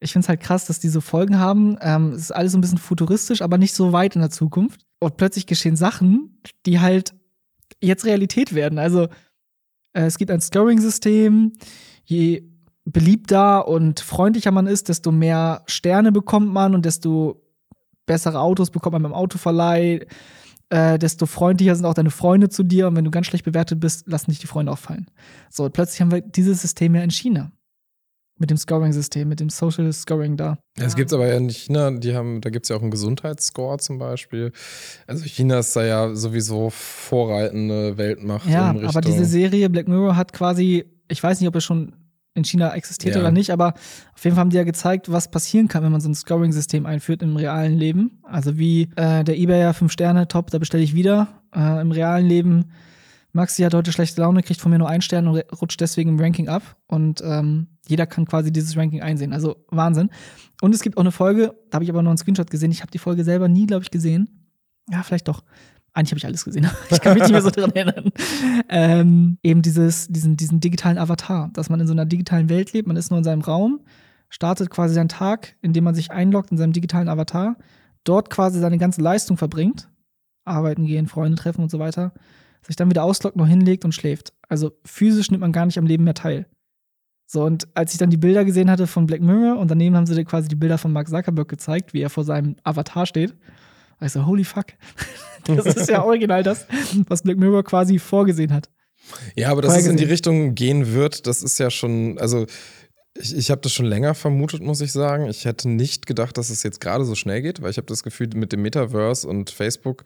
Ich 0.00 0.12
finde 0.12 0.24
es 0.24 0.28
halt 0.28 0.40
krass, 0.40 0.64
dass 0.64 0.78
die 0.80 0.88
so 0.88 1.00
Folgen 1.00 1.38
haben. 1.38 1.76
Ähm, 1.82 2.12
es 2.12 2.22
ist 2.22 2.30
alles 2.30 2.52
so 2.52 2.58
ein 2.58 2.60
bisschen 2.60 2.78
futuristisch, 2.78 3.42
aber 3.42 3.58
nicht 3.58 3.74
so 3.74 3.92
weit 3.92 4.14
in 4.14 4.20
der 4.20 4.30
Zukunft. 4.30 4.86
Und 5.00 5.16
plötzlich 5.16 5.46
geschehen 5.46 5.76
Sachen, 5.76 6.40
die 6.66 6.80
halt 6.80 7.14
jetzt 7.82 8.04
Realität 8.04 8.54
werden. 8.54 8.78
Also 8.78 9.04
äh, 9.92 10.04
es 10.04 10.16
gibt 10.16 10.30
ein 10.30 10.40
Scoring-System. 10.40 11.52
Je 12.04 12.48
beliebter 12.84 13.68
und 13.68 14.00
freundlicher 14.00 14.52
man 14.52 14.66
ist, 14.66 14.88
desto 14.88 15.12
mehr 15.12 15.62
Sterne 15.66 16.12
bekommt 16.12 16.52
man 16.52 16.74
und 16.74 16.86
desto 16.86 17.42
bessere 18.08 18.40
Autos 18.40 18.70
bekommt 18.70 18.94
man 18.94 19.04
beim 19.04 19.14
Autoverleih, 19.14 20.00
äh, 20.70 20.98
desto 20.98 21.26
freundlicher 21.26 21.76
sind 21.76 21.86
auch 21.86 21.94
deine 21.94 22.10
Freunde 22.10 22.48
zu 22.48 22.64
dir. 22.64 22.88
Und 22.88 22.96
wenn 22.96 23.04
du 23.04 23.12
ganz 23.12 23.26
schlecht 23.26 23.44
bewertet 23.44 23.78
bist, 23.78 24.08
lassen 24.08 24.30
dich 24.30 24.40
die 24.40 24.48
Freunde 24.48 24.72
auffallen. 24.72 25.06
So, 25.50 25.68
plötzlich 25.70 26.00
haben 26.00 26.10
wir 26.10 26.20
dieses 26.20 26.60
System 26.60 26.94
ja 26.94 27.02
in 27.02 27.10
China. 27.10 27.52
Mit 28.40 28.50
dem 28.50 28.56
Scoring-System, 28.56 29.28
mit 29.28 29.40
dem 29.40 29.50
Social 29.50 29.92
Scoring 29.92 30.36
da. 30.36 30.58
Ja, 30.78 30.86
es 30.86 30.94
gibt 30.94 31.10
es 31.10 31.14
aber 31.14 31.26
ja 31.26 31.36
in 31.36 31.48
China, 31.48 31.90
die 31.90 32.14
haben, 32.14 32.40
da 32.40 32.50
gibt 32.50 32.66
es 32.66 32.68
ja 32.68 32.76
auch 32.76 32.82
einen 32.82 32.92
Gesundheitsscore 32.92 33.78
zum 33.78 33.98
Beispiel. 33.98 34.52
Also 35.08 35.24
China 35.24 35.58
ist 35.58 35.74
da 35.74 35.84
ja 35.84 36.14
sowieso 36.14 36.70
vorreitende 36.70 37.98
Weltmacht. 37.98 38.48
Ja, 38.48 38.70
aber 38.70 39.00
diese 39.00 39.24
Serie 39.24 39.68
Black 39.68 39.88
Mirror 39.88 40.14
hat 40.14 40.32
quasi, 40.32 40.84
ich 41.08 41.20
weiß 41.20 41.40
nicht, 41.40 41.48
ob 41.48 41.56
es 41.56 41.64
schon 41.64 41.94
in 42.34 42.44
China 42.44 42.74
existiert 42.74 43.14
ja. 43.14 43.20
oder 43.20 43.32
nicht, 43.32 43.50
aber 43.50 43.74
auf 44.14 44.24
jeden 44.24 44.36
Fall 44.36 44.42
haben 44.42 44.50
die 44.50 44.56
ja 44.56 44.64
gezeigt, 44.64 45.10
was 45.10 45.30
passieren 45.30 45.68
kann, 45.68 45.82
wenn 45.82 45.92
man 45.92 46.00
so 46.00 46.08
ein 46.08 46.14
Scoring-System 46.14 46.86
einführt 46.86 47.22
im 47.22 47.36
realen 47.36 47.76
Leben. 47.76 48.22
Also 48.22 48.58
wie 48.58 48.90
äh, 48.96 49.24
der 49.24 49.36
eBayer 49.36 49.74
5 49.74 49.90
Sterne, 49.90 50.28
top, 50.28 50.50
da 50.50 50.58
bestelle 50.58 50.82
ich 50.82 50.94
wieder. 50.94 51.28
Äh, 51.54 51.80
Im 51.80 51.90
realen 51.90 52.26
Leben, 52.26 52.70
Maxi 53.32 53.62
hat 53.62 53.74
heute 53.74 53.92
schlechte 53.92 54.20
Laune, 54.20 54.42
kriegt 54.42 54.60
von 54.60 54.70
mir 54.70 54.78
nur 54.78 54.88
einen 54.88 55.02
Stern 55.02 55.28
und 55.28 55.38
rutscht 55.60 55.80
deswegen 55.80 56.10
im 56.10 56.20
Ranking 56.20 56.48
ab. 56.48 56.62
Und 56.86 57.22
ähm, 57.24 57.68
jeder 57.86 58.06
kann 58.06 58.26
quasi 58.26 58.52
dieses 58.52 58.76
Ranking 58.76 59.02
einsehen. 59.02 59.32
Also 59.32 59.64
Wahnsinn. 59.68 60.10
Und 60.60 60.74
es 60.74 60.82
gibt 60.82 60.96
auch 60.96 61.02
eine 61.02 61.12
Folge, 61.12 61.54
da 61.70 61.76
habe 61.76 61.84
ich 61.84 61.90
aber 61.90 62.02
noch 62.02 62.10
einen 62.10 62.18
Screenshot 62.18 62.50
gesehen. 62.50 62.70
Ich 62.70 62.80
habe 62.80 62.90
die 62.90 62.98
Folge 62.98 63.24
selber 63.24 63.48
nie, 63.48 63.66
glaube 63.66 63.82
ich, 63.82 63.90
gesehen. 63.90 64.48
Ja, 64.90 65.02
vielleicht 65.02 65.28
doch. 65.28 65.44
Eigentlich 65.98 66.12
habe 66.12 66.18
ich 66.18 66.26
alles 66.26 66.44
gesehen. 66.44 66.70
ich 66.90 67.00
kann 67.00 67.14
mich 67.14 67.24
nicht 67.24 67.32
mehr 67.32 67.42
so 67.42 67.50
dran 67.50 67.72
erinnern. 67.72 68.12
Ähm, 68.68 69.38
eben 69.42 69.62
dieses, 69.62 70.06
diesen, 70.06 70.36
diesen 70.36 70.60
digitalen 70.60 70.96
Avatar, 70.96 71.50
dass 71.54 71.70
man 71.70 71.80
in 71.80 71.88
so 71.88 71.92
einer 71.92 72.06
digitalen 72.06 72.48
Welt 72.48 72.72
lebt. 72.72 72.86
Man 72.86 72.96
ist 72.96 73.10
nur 73.10 73.18
in 73.18 73.24
seinem 73.24 73.40
Raum, 73.40 73.80
startet 74.28 74.70
quasi 74.70 74.94
seinen 74.94 75.08
Tag, 75.08 75.56
indem 75.60 75.82
man 75.82 75.96
sich 75.96 76.12
einloggt 76.12 76.52
in 76.52 76.56
seinem 76.56 76.72
digitalen 76.72 77.08
Avatar, 77.08 77.56
dort 78.04 78.30
quasi 78.30 78.60
seine 78.60 78.78
ganze 78.78 79.02
Leistung 79.02 79.36
verbringt, 79.36 79.90
arbeiten 80.44 80.86
gehen, 80.86 81.08
Freunde 81.08 81.36
treffen 81.36 81.62
und 81.62 81.70
so 81.70 81.80
weiter, 81.80 82.12
sich 82.64 82.76
dann 82.76 82.90
wieder 82.90 83.02
ausloggt, 83.02 83.36
noch 83.36 83.48
hinlegt 83.48 83.84
und 83.84 83.92
schläft. 83.92 84.32
Also 84.48 84.70
physisch 84.84 85.32
nimmt 85.32 85.40
man 85.40 85.50
gar 85.50 85.66
nicht 85.66 85.78
am 85.78 85.86
Leben 85.86 86.04
mehr 86.04 86.14
teil. 86.14 86.46
So, 87.26 87.42
und 87.42 87.66
als 87.74 87.92
ich 87.92 87.98
dann 87.98 88.10
die 88.10 88.16
Bilder 88.16 88.44
gesehen 88.44 88.70
hatte 88.70 88.86
von 88.86 89.06
Black 89.06 89.20
Mirror 89.20 89.58
und 89.58 89.68
daneben 89.68 89.96
haben 89.96 90.06
sie 90.06 90.24
quasi 90.24 90.46
die 90.46 90.54
Bilder 90.54 90.78
von 90.78 90.92
Mark 90.92 91.08
Zuckerberg 91.08 91.48
gezeigt, 91.48 91.92
wie 91.92 92.02
er 92.02 92.08
vor 92.08 92.22
seinem 92.22 92.54
Avatar 92.62 93.04
steht, 93.04 93.34
ich 94.06 94.12
so, 94.12 94.26
holy 94.26 94.44
fuck. 94.44 94.66
Das 95.46 95.64
ist 95.64 95.88
ja 95.88 96.04
original 96.04 96.42
das, 96.42 96.66
was 97.06 97.22
Black 97.22 97.38
Mirror 97.38 97.64
quasi 97.64 97.98
vorgesehen 97.98 98.52
hat. 98.52 98.68
Ja, 99.34 99.50
aber 99.50 99.62
dass 99.62 99.78
es 99.78 99.86
in 99.86 99.96
die 99.96 100.04
Richtung 100.04 100.54
gehen 100.54 100.92
wird, 100.92 101.26
das 101.26 101.42
ist 101.42 101.58
ja 101.58 101.70
schon, 101.70 102.18
also 102.18 102.44
ich, 103.20 103.36
ich 103.36 103.50
habe 103.50 103.60
das 103.60 103.72
schon 103.72 103.86
länger 103.86 104.14
vermutet, 104.14 104.62
muss 104.62 104.80
ich 104.80 104.92
sagen. 104.92 105.26
Ich 105.28 105.44
hätte 105.44 105.68
nicht 105.68 106.06
gedacht, 106.06 106.36
dass 106.38 106.50
es 106.50 106.62
jetzt 106.62 106.80
gerade 106.80 107.04
so 107.04 107.14
schnell 107.14 107.42
geht, 107.42 107.62
weil 107.62 107.70
ich 107.70 107.76
habe 107.76 107.86
das 107.86 108.02
Gefühl, 108.02 108.28
mit 108.34 108.52
dem 108.52 108.62
Metaverse 108.62 109.26
und 109.26 109.50
Facebook 109.50 110.04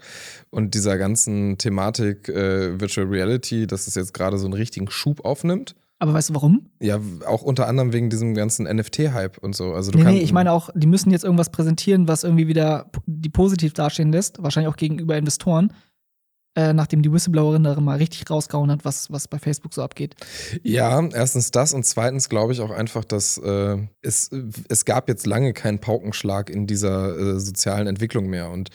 und 0.51 0.75
dieser 0.75 0.97
ganzen 0.97 1.59
Thematik 1.59 2.29
äh, 2.29 2.81
Virtual 2.81 3.07
Reality, 3.07 3.67
dass 3.67 3.87
es 3.87 3.95
jetzt 3.95 4.15
gerade 4.15 4.39
so 4.39 4.47
einen 4.47 4.55
richtigen 4.55 4.91
Schub 4.91 5.25
aufnimmt. 5.25 5.75
Aber 6.03 6.15
weißt 6.15 6.31
du 6.31 6.35
warum? 6.35 6.69
Ja, 6.81 7.01
auch 7.29 7.43
unter 7.43 7.69
anderem 7.69 7.93
wegen 7.93 8.11
diesem 8.11 8.35
ganzen 8.35 8.67
NFT-Hype 8.67 9.39
und 9.39 9.55
so. 9.55 9.73
Also 9.73 9.93
du 9.93 9.99
nee, 9.99 10.05
nee, 10.05 10.19
ich 10.19 10.33
meine 10.33 10.51
auch, 10.51 10.69
die 10.75 10.89
müssen 10.89 11.13
jetzt 11.13 11.23
irgendwas 11.23 11.51
präsentieren, 11.51 12.09
was 12.09 12.25
irgendwie 12.25 12.49
wieder 12.49 12.91
die 13.07 13.29
positiv 13.29 13.73
dastehen 13.73 14.11
lässt, 14.11 14.43
wahrscheinlich 14.43 14.73
auch 14.73 14.77
gegenüber 14.77 15.17
Investoren. 15.17 15.73
Äh, 16.57 16.73
nachdem 16.73 17.03
die 17.03 17.13
Whistleblowerin 17.13 17.63
da 17.63 17.79
mal 17.79 17.99
richtig 17.99 18.29
rausgehauen 18.29 18.73
hat, 18.73 18.85
was, 18.85 19.13
was 19.13 19.29
bei 19.29 19.39
Facebook 19.39 19.73
so 19.73 19.81
abgeht. 19.81 20.17
Ja, 20.65 21.01
erstens 21.09 21.53
das 21.53 21.73
und 21.73 21.87
zweitens 21.87 22.29
glaube 22.29 22.53
ich 22.53 22.61
auch 22.61 22.73
einfach, 22.73 23.05
dass 23.05 23.39
äh, 23.39 23.79
es, 24.01 24.29
es 24.69 24.85
gab 24.85 25.09
jetzt 25.09 25.25
lange 25.25 25.53
keinen 25.53 25.79
Paukenschlag 25.79 26.51
in 26.51 26.67
dieser 26.67 27.17
äh, 27.17 27.39
sozialen 27.39 27.87
Entwicklung 27.87 28.27
mehr 28.27 28.51
und 28.51 28.71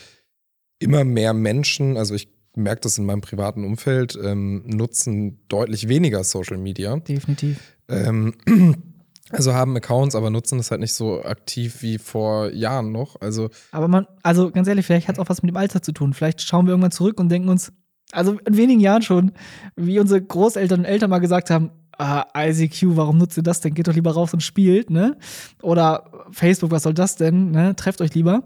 immer 0.79 1.03
mehr 1.03 1.33
Menschen, 1.33 1.97
also 1.97 2.15
ich 2.15 2.36
merke 2.57 2.81
das 2.81 2.97
in 2.97 3.05
meinem 3.05 3.21
privaten 3.21 3.63
Umfeld, 3.63 4.17
ähm, 4.21 4.63
nutzen 4.65 5.39
deutlich 5.47 5.87
weniger 5.87 6.23
Social 6.23 6.57
Media. 6.57 6.97
Definitiv. 6.97 7.59
Ähm, 7.87 8.33
also 9.29 9.53
haben 9.53 9.75
Accounts, 9.75 10.15
aber 10.15 10.29
nutzen 10.29 10.57
das 10.57 10.71
halt 10.71 10.81
nicht 10.81 10.93
so 10.93 11.23
aktiv 11.23 11.81
wie 11.81 11.97
vor 11.97 12.51
Jahren 12.51 12.91
noch. 12.91 13.21
Also 13.21 13.49
aber 13.71 13.87
man, 13.87 14.07
also 14.23 14.51
ganz 14.51 14.67
ehrlich, 14.67 14.85
vielleicht 14.85 15.07
hat 15.07 15.15
es 15.15 15.19
auch 15.19 15.29
was 15.29 15.43
mit 15.43 15.49
dem 15.49 15.57
Alter 15.57 15.81
zu 15.81 15.91
tun. 15.91 16.13
Vielleicht 16.13 16.41
schauen 16.41 16.65
wir 16.65 16.71
irgendwann 16.71 16.91
zurück 16.91 17.19
und 17.19 17.29
denken 17.29 17.49
uns, 17.49 17.71
also 18.11 18.37
in 18.45 18.57
wenigen 18.57 18.79
Jahren 18.79 19.01
schon, 19.01 19.33
wie 19.75 19.99
unsere 19.99 20.21
Großeltern 20.21 20.79
und 20.79 20.85
Eltern 20.85 21.09
mal 21.09 21.19
gesagt 21.19 21.49
haben, 21.49 21.71
ah, 21.97 22.25
ICQ, 22.35 22.95
warum 22.95 23.17
nutzt 23.17 23.37
ihr 23.37 23.43
das 23.43 23.61
denn? 23.61 23.73
Geht 23.73 23.87
doch 23.87 23.93
lieber 23.93 24.11
raus 24.11 24.33
und 24.33 24.41
spielt, 24.41 24.89
ne? 24.89 25.17
Oder 25.61 26.05
Facebook, 26.31 26.71
was 26.71 26.83
soll 26.83 26.93
das 26.93 27.15
denn? 27.15 27.51
Ne? 27.51 27.75
Trefft 27.75 28.01
euch 28.01 28.13
lieber. 28.13 28.43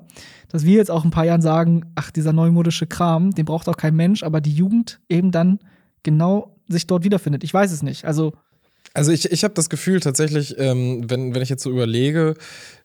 Dass 0.49 0.65
wir 0.65 0.75
jetzt 0.75 0.91
auch 0.91 1.03
ein 1.03 1.11
paar 1.11 1.25
Jahren 1.25 1.41
sagen, 1.41 1.85
ach, 1.95 2.11
dieser 2.11 2.33
neumodische 2.33 2.87
Kram, 2.87 3.31
den 3.31 3.45
braucht 3.45 3.69
auch 3.69 3.77
kein 3.77 3.95
Mensch, 3.95 4.23
aber 4.23 4.41
die 4.41 4.53
Jugend 4.53 4.99
eben 5.07 5.31
dann 5.31 5.59
genau 6.03 6.55
sich 6.67 6.87
dort 6.87 7.03
wiederfindet. 7.03 7.43
Ich 7.43 7.53
weiß 7.53 7.71
es 7.71 7.83
nicht. 7.83 8.05
Also 8.05 8.33
also 8.93 9.11
ich, 9.11 9.31
ich 9.31 9.43
habe 9.43 9.53
das 9.53 9.69
Gefühl 9.69 9.99
tatsächlich, 9.99 10.55
ähm, 10.57 11.09
wenn, 11.09 11.33
wenn 11.33 11.41
ich 11.41 11.49
jetzt 11.49 11.63
so 11.63 11.71
überlege, 11.71 12.35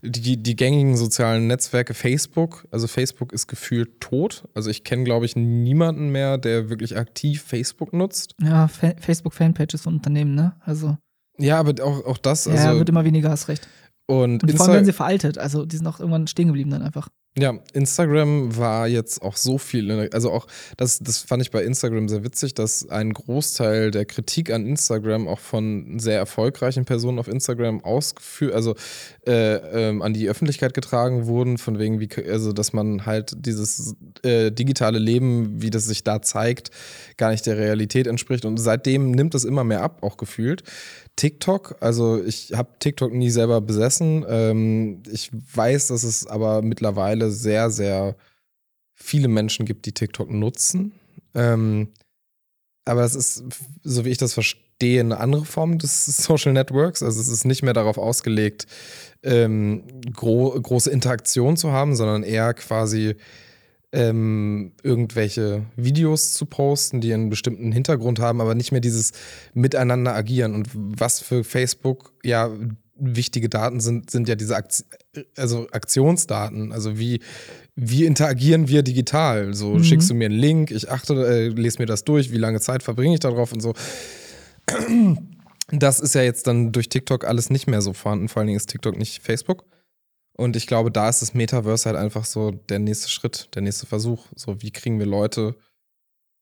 die, 0.03 0.37
die 0.37 0.57
gängigen 0.57 0.97
sozialen 0.97 1.47
Netzwerke 1.47 1.95
Facebook, 1.95 2.67
also 2.71 2.87
Facebook 2.87 3.33
ist 3.33 3.47
gefühlt 3.49 4.01
tot. 4.01 4.45
Also 4.55 4.71
ich 4.71 4.85
kenne, 4.85 5.05
glaube 5.05 5.27
ich, 5.27 5.37
niemanden 5.37 6.11
mehr, 6.11 6.39
der 6.39 6.71
wirklich 6.71 6.97
aktiv 6.97 7.43
Facebook 7.43 7.93
nutzt. 7.93 8.35
Ja, 8.41 8.69
Fa 8.69 8.95
Facebook-Fanpages 9.01 9.83
von 9.83 9.95
Unternehmen, 9.95 10.35
ne? 10.35 10.55
Also. 10.61 10.97
Ja, 11.39 11.59
aber 11.59 11.83
auch, 11.85 12.05
auch 12.07 12.19
das. 12.19 12.47
Also, 12.47 12.63
ja, 12.65 12.77
wird 12.77 12.89
immer 12.89 13.05
weniger, 13.05 13.31
hast 13.31 13.49
recht. 13.49 13.69
Und, 14.07 14.43
und 14.43 14.53
vor 14.53 14.67
allem 14.67 14.75
werden 14.75 14.85
sie 14.85 14.93
veraltet. 14.93 15.39
Also 15.39 15.67
die 15.67 15.77
sind 15.77 15.87
auch 15.87 15.99
irgendwann 15.99 16.29
stehen 16.29 16.47
geblieben 16.47 16.71
dann 16.71 16.83
einfach. 16.83 17.09
Ja, 17.39 17.59
Instagram 17.75 18.57
war 18.57 18.89
jetzt 18.89 19.21
auch 19.21 19.37
so 19.37 19.59
viel, 19.59 20.09
also 20.15 20.33
auch, 20.33 20.47
das, 20.79 21.01
das 21.01 21.19
fand 21.19 21.43
ich 21.43 21.51
bei 21.51 21.63
Instagram 21.65 22.09
sehr 22.09 22.25
witzig, 22.25 22.55
dass 22.55 22.89
ein 22.89 23.13
Großteil 23.13 23.91
der 23.91 24.07
Kritik 24.07 24.51
an 24.51 24.65
Instagram 24.65 25.29
auch 25.29 25.41
von 25.41 25.99
sehr 25.99 26.17
erfolgreichen 26.17 26.87
Personen 26.87 27.19
auf 27.19 27.29
Instagram 27.29 27.85
ausgeführt, 27.85 28.55
also 28.55 28.75
äh, 29.27 29.57
ähm, 29.89 30.01
an 30.01 30.15
die 30.15 30.31
Öffentlichkeit 30.31 30.73
getragen 30.73 31.27
wurden, 31.27 31.59
von 31.59 31.79
wegen, 31.79 32.01
wie, 32.01 32.09
also 32.27 32.55
dass 32.55 32.73
man 32.73 33.05
halt 33.05 33.35
dieses 33.37 33.97
äh, 34.23 34.51
digitale 34.51 34.99
Leben, 34.99 35.61
wie 35.61 35.69
das 35.69 35.85
sich 35.85 36.05
da 36.05 36.23
zeigt, 36.23 36.71
gar 37.19 37.33
nicht 37.33 37.45
der 37.45 37.59
Realität 37.59 38.07
entspricht. 38.07 38.47
Und 38.47 38.57
seitdem 38.57 39.11
nimmt 39.11 39.35
es 39.35 39.45
immer 39.45 39.63
mehr 39.63 39.83
ab, 39.83 39.99
auch 40.03 40.17
gefühlt. 40.17 40.63
TikTok, 41.17 41.77
also 41.81 42.23
ich 42.23 42.53
habe 42.55 42.69
TikTok 42.79 43.13
nie 43.13 43.31
selber 43.31 43.61
besessen. 43.61 44.25
Ähm, 44.29 45.03
ich 45.11 45.31
weiß, 45.33 45.89
dass 45.89 46.03
es 46.05 46.27
aber 46.27 46.63
mittlerweile 46.63 47.31
sehr, 47.31 47.71
sehr 47.71 48.17
viele 48.95 49.29
Menschen 49.29 49.65
gibt, 49.67 49.87
die 49.87 49.93
TikTok 49.93 50.31
nutzen. 50.31 50.93
Ähm, 51.35 51.89
aber 52.85 53.03
es 53.05 53.15
ist, 53.15 53.45
so 53.83 54.05
wie 54.05 54.11
ich 54.11 54.19
das 54.19 54.35
verstehe, 54.35 55.01
eine 55.01 55.19
andere 55.19 55.45
Form 55.45 55.79
des 55.79 56.05
Social 56.07 56.53
Networks. 56.53 57.03
Also 57.03 57.21
es 57.21 57.29
ist 57.29 57.45
nicht 57.45 57.63
mehr 57.63 57.75
darauf 57.75 57.99
ausgelegt, 57.99 58.67
ähm, 59.23 59.85
gro 60.15 60.51
große 60.61 60.91
Interaktion 60.91 61.57
zu 61.57 61.73
haben, 61.73 61.97
sondern 61.97 62.23
eher 62.23 62.55
quasi 62.55 63.17
ähm, 63.93 64.73
irgendwelche 64.83 65.65
Videos 65.77 66.33
zu 66.33 66.47
posten, 66.47 67.01
die 67.01 67.15
einen 67.15 67.31
bestimmten 67.31 67.73
Hintergrund 67.73 68.19
haben, 68.19 68.41
aber 68.41 68.55
nicht 68.55 68.73
mehr 68.73 68.81
dieses 68.81 69.13
Miteinander 69.55 70.15
agieren. 70.15 70.55
Und 70.55 70.69
was 70.73 71.21
für 71.21 71.45
Facebook 71.45 72.13
ja 72.23 72.51
wichtige 72.99 73.49
Daten 73.49 73.81
sind, 73.81 74.11
sind 74.11 74.29
ja 74.29 74.35
diese 74.35 74.57
Aktion, 74.57 74.89
also 75.37 75.69
Aktionsdaten. 75.71 76.73
Also 76.73 76.99
wie, 76.99 77.21
wie 77.75 78.05
interagieren 78.05 78.69
wir 78.69 78.83
digital? 78.83 79.55
So 79.55 79.75
mhm. 79.75 79.85
schickst 79.85 80.11
du 80.11 80.15
mir 80.15 80.27
einen 80.27 80.39
Link, 80.39 80.71
ich 80.71 80.91
achte, 80.91 81.15
äh, 81.27 81.49
lese 81.49 81.79
mir 81.79 81.87
das 81.87 82.05
durch, 82.05 82.33
wie 82.33 82.39
lange 82.39 82.61
Zeit 82.61 82.83
verbringe 82.83 83.15
ich 83.15 83.21
darauf 83.21 83.53
und 83.53 83.61
so. 83.61 83.75
Das 85.71 86.01
ist 86.01 86.15
ja 86.15 86.23
jetzt 86.23 86.47
dann 86.47 86.73
durch 86.73 86.89
TikTok 86.89 87.25
alles 87.25 87.51
nicht 87.51 87.67
mehr 87.67 87.83
so 87.83 87.93
vorhanden. 87.93 88.29
Vor 88.29 88.41
allen 88.41 88.47
Dingen 88.47 88.57
ist 88.57 88.69
TikTok 88.69 88.97
nicht 88.97 89.23
Facebook. 89.23 89.65
Und 90.37 90.55
ich 90.55 90.67
glaube, 90.67 90.91
da 90.91 91.09
ist 91.09 91.23
das 91.23 91.33
Metaverse 91.33 91.87
halt 91.87 91.97
einfach 91.97 92.27
so 92.27 92.51
der 92.51 92.79
nächste 92.79 93.09
Schritt, 93.09 93.49
der 93.55 93.63
nächste 93.63 93.87
Versuch. 93.87 94.27
So, 94.35 94.61
wie 94.61 94.71
kriegen 94.71 94.99
wir 94.99 95.07
Leute 95.07 95.57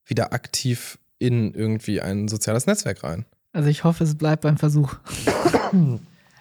wieder 0.05 0.33
aktiv 0.33 0.99
in 1.21 1.55
irgendwie 1.55 2.01
ein 2.01 2.27
soziales 2.27 2.67
Netzwerk 2.67 3.05
rein? 3.05 3.25
Also 3.53 3.69
ich 3.69 3.85
hoffe, 3.85 4.03
es 4.03 4.17
bleibt 4.17 4.43
beim 4.43 4.57
Versuch. 4.57 4.97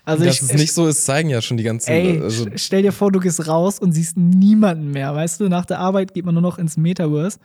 also 0.03 0.25
Dass 0.25 0.35
ich, 0.35 0.41
es 0.41 0.53
nicht 0.53 0.73
so 0.73 0.87
ist, 0.87 1.05
zeigen 1.05 1.29
ja 1.29 1.43
schon 1.43 1.57
die 1.57 1.63
ganzen. 1.63 1.91
Ey, 1.91 2.19
also 2.21 2.47
stell 2.55 2.81
dir 2.81 2.91
vor, 2.91 3.11
du 3.11 3.19
gehst 3.19 3.47
raus 3.47 3.77
und 3.77 3.91
siehst 3.91 4.17
niemanden 4.17 4.89
mehr. 4.89 5.13
Weißt 5.13 5.39
du, 5.39 5.47
nach 5.47 5.67
der 5.67 5.77
Arbeit 5.77 6.15
geht 6.15 6.25
man 6.25 6.33
nur 6.33 6.41
noch 6.41 6.57
ins 6.57 6.75
Metaverse 6.75 7.37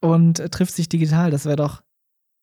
und 0.00 0.40
äh, 0.40 0.48
trifft 0.48 0.74
sich 0.74 0.88
digital. 0.88 1.30
Das 1.30 1.44
wäre 1.44 1.56
doch 1.56 1.80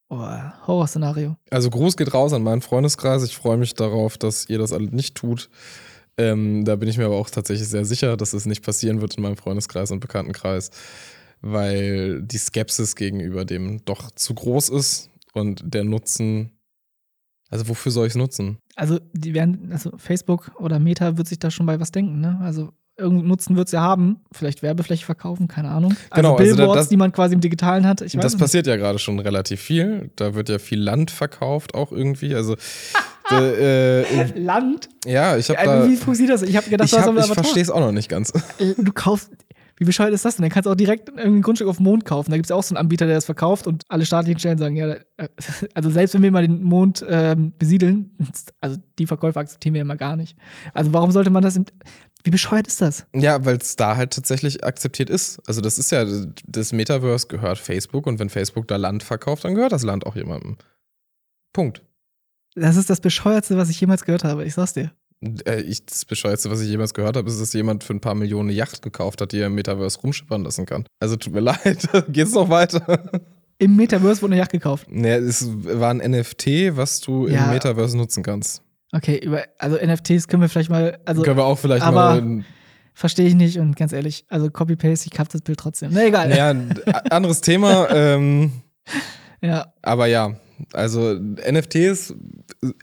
oh, 0.08 0.26
Horrorszenario. 0.66 1.36
Also 1.52 1.70
Gruß 1.70 1.98
geht 1.98 2.14
raus 2.14 2.32
an 2.32 2.42
meinen 2.42 2.62
Freundeskreis. 2.62 3.24
Ich 3.24 3.36
freue 3.36 3.58
mich 3.58 3.74
darauf, 3.74 4.18
dass 4.18 4.48
ihr 4.48 4.60
das 4.60 4.72
alle 4.72 4.86
nicht 4.86 5.16
tut. 5.16 5.50
Ähm, 6.20 6.66
da 6.66 6.76
bin 6.76 6.90
ich 6.90 6.98
mir 6.98 7.06
aber 7.06 7.16
auch 7.16 7.30
tatsächlich 7.30 7.68
sehr 7.68 7.86
sicher, 7.86 8.18
dass 8.18 8.34
es 8.34 8.46
nicht 8.46 8.64
passieren 8.64 9.02
wird 9.02 9.16
in 9.16 9.24
meinem 9.24 9.38
Freundeskreis 9.38 9.90
und 9.92 10.02
Bekanntenkreis, 10.02 10.70
weil 11.42 12.22
die 12.22 12.38
Skepsis 12.38 12.96
gegenüber 12.96 13.46
dem 13.46 13.84
doch 13.86 14.12
zu 14.12 14.36
groß 14.36 14.70
ist 14.70 15.10
und 15.34 15.64
der 15.64 15.84
Nutzen. 15.84 16.52
Also 17.50 17.68
wofür 17.68 17.92
soll 17.92 18.06
ich 18.06 18.12
es 18.12 18.18
nutzen? 18.18 18.60
also 18.80 19.00
die 19.12 19.34
werden, 19.34 19.72
also 19.72 19.98
Facebook 19.98 20.52
oder 20.58 20.80
Meta 20.80 21.18
wird 21.18 21.28
sich 21.28 21.40
da 21.40 21.52
schon 21.52 21.66
bei 21.66 21.80
was 21.80 21.92
denken, 21.92 22.22
ne? 22.22 22.40
Also 22.42 22.72
irgendeinen 23.00 23.28
Nutzen 23.30 23.56
wird 23.56 23.68
es 23.68 23.72
ja 23.72 23.82
haben. 23.82 24.18
Vielleicht 24.32 24.62
Werbefläche 24.62 25.06
verkaufen, 25.06 25.48
keine 25.48 25.70
Ahnung. 25.70 25.92
Also 26.10 26.22
Genau, 26.22 26.36
also 26.36 26.56
Billboards, 26.56 26.82
das- 26.82 26.90
die 26.90 26.98
man 26.98 27.12
quasi 27.12 27.34
im 27.36 27.42
Digitalen 27.42 27.88
hat. 27.88 28.02
Ich 28.02 28.16
weiß 28.16 28.22
das 28.22 28.38
passiert 28.38 28.68
ja 28.68 28.76
gerade 28.76 29.00
schon 29.00 29.20
relativ 29.20 29.62
viel. 29.62 30.12
Da 30.16 30.36
wird 30.36 30.50
ja 30.50 30.60
viel 30.60 30.80
Land 30.80 31.12
verkauft 31.12 31.74
auch 31.74 31.92
irgendwie. 31.92 32.36
Also 32.36 32.56
äh, 33.32 34.02
äh. 34.02 34.40
Land? 34.40 34.90
ja, 35.06 35.38
ich 35.38 35.50
habe 35.50 35.60
Also, 35.60 35.72
da. 35.86 35.90
wie 35.90 35.96
funktioniert 35.96 36.34
das? 36.36 36.48
Ich 36.48 36.56
habe 36.58 36.70
gedacht, 36.70 36.92
Ich, 36.92 36.98
hab, 36.98 37.16
ich 37.18 37.26
verstehe 37.26 37.64
es 37.64 37.70
auch 37.70 37.80
noch 37.80 37.92
nicht 37.92 38.10
ganz. 38.10 38.32
Äh, 38.60 38.74
Du 38.78 38.92
kaufst. 38.92 39.32
Wie 39.82 39.86
bescheuert 39.86 40.12
ist 40.14 40.26
das 40.26 40.36
denn? 40.36 40.44
Dann 40.44 40.52
kannst 40.52 40.66
du 40.68 40.72
auch 40.72 40.76
direkt 40.76 41.18
ein 41.18 41.42
Grundstück 41.42 41.70
auf 41.70 41.78
dem 41.78 41.86
Mond 41.86 42.04
kaufen. 42.04 42.32
Da 42.32 42.36
gibt 42.36 42.48
es 42.48 42.50
ja 42.50 42.58
auch 42.58 42.64
so 42.64 42.76
einen 42.76 42.82
Anbieter, 42.82 43.06
der 43.06 43.16
das 43.16 43.24
verkauft 43.24 43.66
und 43.66 43.84
alle 43.88 44.06
staatlichen 44.06 44.38
Stellen 44.38 44.58
sagen, 44.58 44.76
ja, 44.76 44.90
äh, 44.90 45.30
also 45.74 45.90
selbst 45.90 46.14
wenn 46.16 46.22
wir 46.22 46.32
mal 46.32 46.46
den 46.46 46.62
Mond 46.64 47.06
ähm, 47.08 47.54
besiedeln, 47.58 48.12
also 48.60 48.76
die 48.98 49.08
Verkäufer 49.08 49.40
akzeptieren 49.40 49.76
wir 49.76 49.80
ja 49.80 49.86
mal 49.86 49.96
gar 49.96 50.18
nicht. 50.18 50.36
Also 50.74 50.92
warum 50.92 51.12
sollte 51.12 51.30
man 51.30 51.44
das 51.44 51.56
im, 51.56 51.64
Wie 52.24 52.32
bescheuert 52.32 52.68
ist 52.68 52.82
das? 52.82 53.06
Ja, 53.16 53.46
weil 53.46 53.58
es 53.58 53.76
da 53.78 53.96
halt 53.96 54.12
tatsächlich 54.14 54.64
akzeptiert 54.64 55.10
ist. 55.10 55.40
Also 55.48 55.62
das 55.62 55.78
ist 55.80 55.92
ja, 55.92 56.06
das 56.48 56.74
Metaverse 56.74 57.28
gehört 57.28 57.58
Facebook 57.60 58.06
und 58.08 58.20
wenn 58.20 58.30
Facebook 58.30 58.68
da 58.68 58.76
Land 58.76 59.04
verkauft, 59.04 59.46
dann 59.46 59.56
gehört 59.56 59.72
das 59.72 59.84
Land 59.84 60.06
auch 60.06 60.16
jemandem. 60.16 60.58
Punkt. 61.54 61.82
Das 62.56 62.76
ist 62.76 62.90
das 62.90 63.00
Bescheuertste, 63.00 63.58
was 63.58 63.70
ich 63.70 63.80
jemals 63.80 64.04
gehört 64.04 64.24
habe. 64.26 64.44
Ich 64.44 64.54
sag's 64.54 64.74
dir. 64.74 64.92
Äh, 65.46 65.62
ich, 65.62 65.86
das 65.86 66.06
Bescheuerste, 66.06 66.50
was 66.52 66.62
ich 66.62 66.70
jemals 66.70 66.94
gehört 66.94 67.16
habe, 67.16 67.30
ist, 67.30 67.40
dass 67.40 67.54
jemand 67.54 67.84
für 67.84 67.94
ein 67.94 68.02
paar 68.02 68.16
Millionen 68.16 68.50
eine 68.50 68.58
Yacht 68.58 68.82
gekauft 68.82 69.22
hat, 69.22 69.32
die 69.32 69.40
er 69.40 69.48
im 69.48 69.56
Metaverse 69.56 70.00
rumschippern 70.02 70.44
lassen 70.44 70.66
kann. 70.66 70.86
Also 71.00 71.16
tut 71.16 71.34
mir 71.34 71.40
leid, 71.42 71.88
geht's 72.10 72.34
noch 72.34 72.50
weiter? 72.50 73.22
Im 73.60 73.76
Metaverse 73.76 74.22
wurde 74.22 74.34
eine 74.34 74.40
Yacht 74.42 74.52
gekauft. 74.52 74.88
Nee, 74.90 75.14
es 75.16 75.46
war 75.64 75.90
ein 75.92 75.98
NFT, 75.98 76.76
was 76.76 77.00
du 77.02 77.28
Ja. 77.28 77.46
im 77.46 77.52
Metaverse 77.52 77.98
nutzen 77.98 78.24
kannst. 78.24 78.62
Okay, 78.92 79.18
über, 79.24 79.44
also 79.60 79.78
NFTs 79.78 80.28
können 80.28 80.42
wir 80.42 80.50
vielleicht 80.50 80.70
mal, 80.70 81.00
also 81.06 81.22
Können 81.22 81.38
wir 81.38 81.46
auch 81.46 81.58
vielleicht 81.60 81.84
aber- 81.86 82.22
mal. 82.22 82.44
verstehe 82.94 83.28
ich 83.28 83.36
nicht 83.36 83.60
und 83.60 83.76
ganz 83.76 83.94
ehrlich, 83.94 84.26
also 84.30 84.50
Copy-Paste, 84.50 85.10
ich 85.12 85.20
hab 85.20 85.30
das 85.30 85.42
Bild 85.42 85.60
trotzdem. 85.60 85.92
Na 85.94 86.06
egal. 86.06 86.32
Ein 86.34 86.76
anderes 87.12 87.42
Thema. 87.42 87.88
Ähm, 87.94 88.52
Ja. 89.42 89.74
Aber 89.84 90.08
ja, 90.08 90.34
also 90.74 91.14
NFTs, 91.14 92.14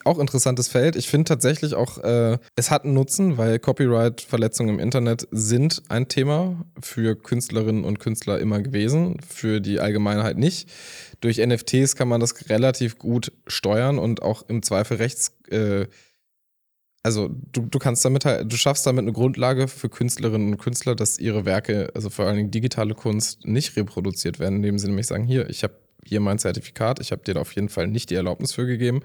auch 0.05 0.19
interessantes 0.19 0.69
Feld. 0.69 0.97
Ich 0.97 1.09
finde 1.09 1.25
tatsächlich 1.25 1.75
auch, 1.75 1.99
äh, 1.99 2.39
es 2.57 2.71
hat 2.71 2.85
einen 2.85 2.95
Nutzen, 2.95 3.39
weil 3.39 3.59
Copyright-Verletzungen 3.59 4.77
im 4.77 4.79
Internet 4.79 5.29
sind 5.31 5.83
ein 5.89 6.09
Thema 6.09 6.65
für 6.81 7.17
Künstlerinnen 7.17 7.85
und 7.85 7.99
Künstler 7.99 8.41
immer 8.41 8.61
gewesen, 8.61 9.17
für 9.27 9.61
die 9.61 9.81
Allgemeinheit 9.81 10.39
nicht. 10.39 10.69
Durch 11.21 11.39
NFTs 11.39 11.97
kann 11.97 12.09
man 12.09 12.21
das 12.21 12.49
relativ 12.49 12.99
gut 12.99 13.33
steuern 13.47 13.99
und 13.99 14.23
auch 14.23 14.43
im 14.49 14.63
Zweifel 14.63 14.99
rechts. 14.99 15.33
Äh, 15.51 15.87
also 17.07 17.31
du, 17.53 17.63
du 17.63 17.79
kannst 17.79 18.05
damit 18.05 18.25
halt, 18.25 18.51
du 18.51 18.57
schaffst 18.57 18.85
damit 18.85 19.03
eine 19.03 19.13
Grundlage 19.13 19.69
für 19.69 19.89
Künstlerinnen 19.89 20.53
und 20.53 20.59
Künstler, 20.59 20.97
dass 20.97 21.21
ihre 21.21 21.45
Werke, 21.45 21.89
also 21.95 22.11
vor 22.11 22.27
allen 22.27 22.37
Dingen 22.37 22.51
digitale 22.51 22.95
Kunst, 22.95 23.45
nicht 23.47 23.77
reproduziert 23.77 24.41
werden, 24.41 24.57
indem 24.57 24.79
sie 24.81 24.89
nämlich 24.89 25.07
sagen, 25.07 25.25
hier, 25.25 25.49
ich 25.49 25.63
habe 25.63 25.86
hier 26.07 26.21
mein 26.21 26.39
Zertifikat, 26.39 27.01
ich 27.01 27.13
habe 27.13 27.23
dir 27.23 27.35
da 27.35 27.41
auf 27.41 27.53
jeden 27.53 27.69
Fall 27.69 27.89
nicht 27.89 28.11
die 28.11 28.15
Erlaubnis 28.15 28.53
für 28.53 28.67
gegeben, 28.67 29.01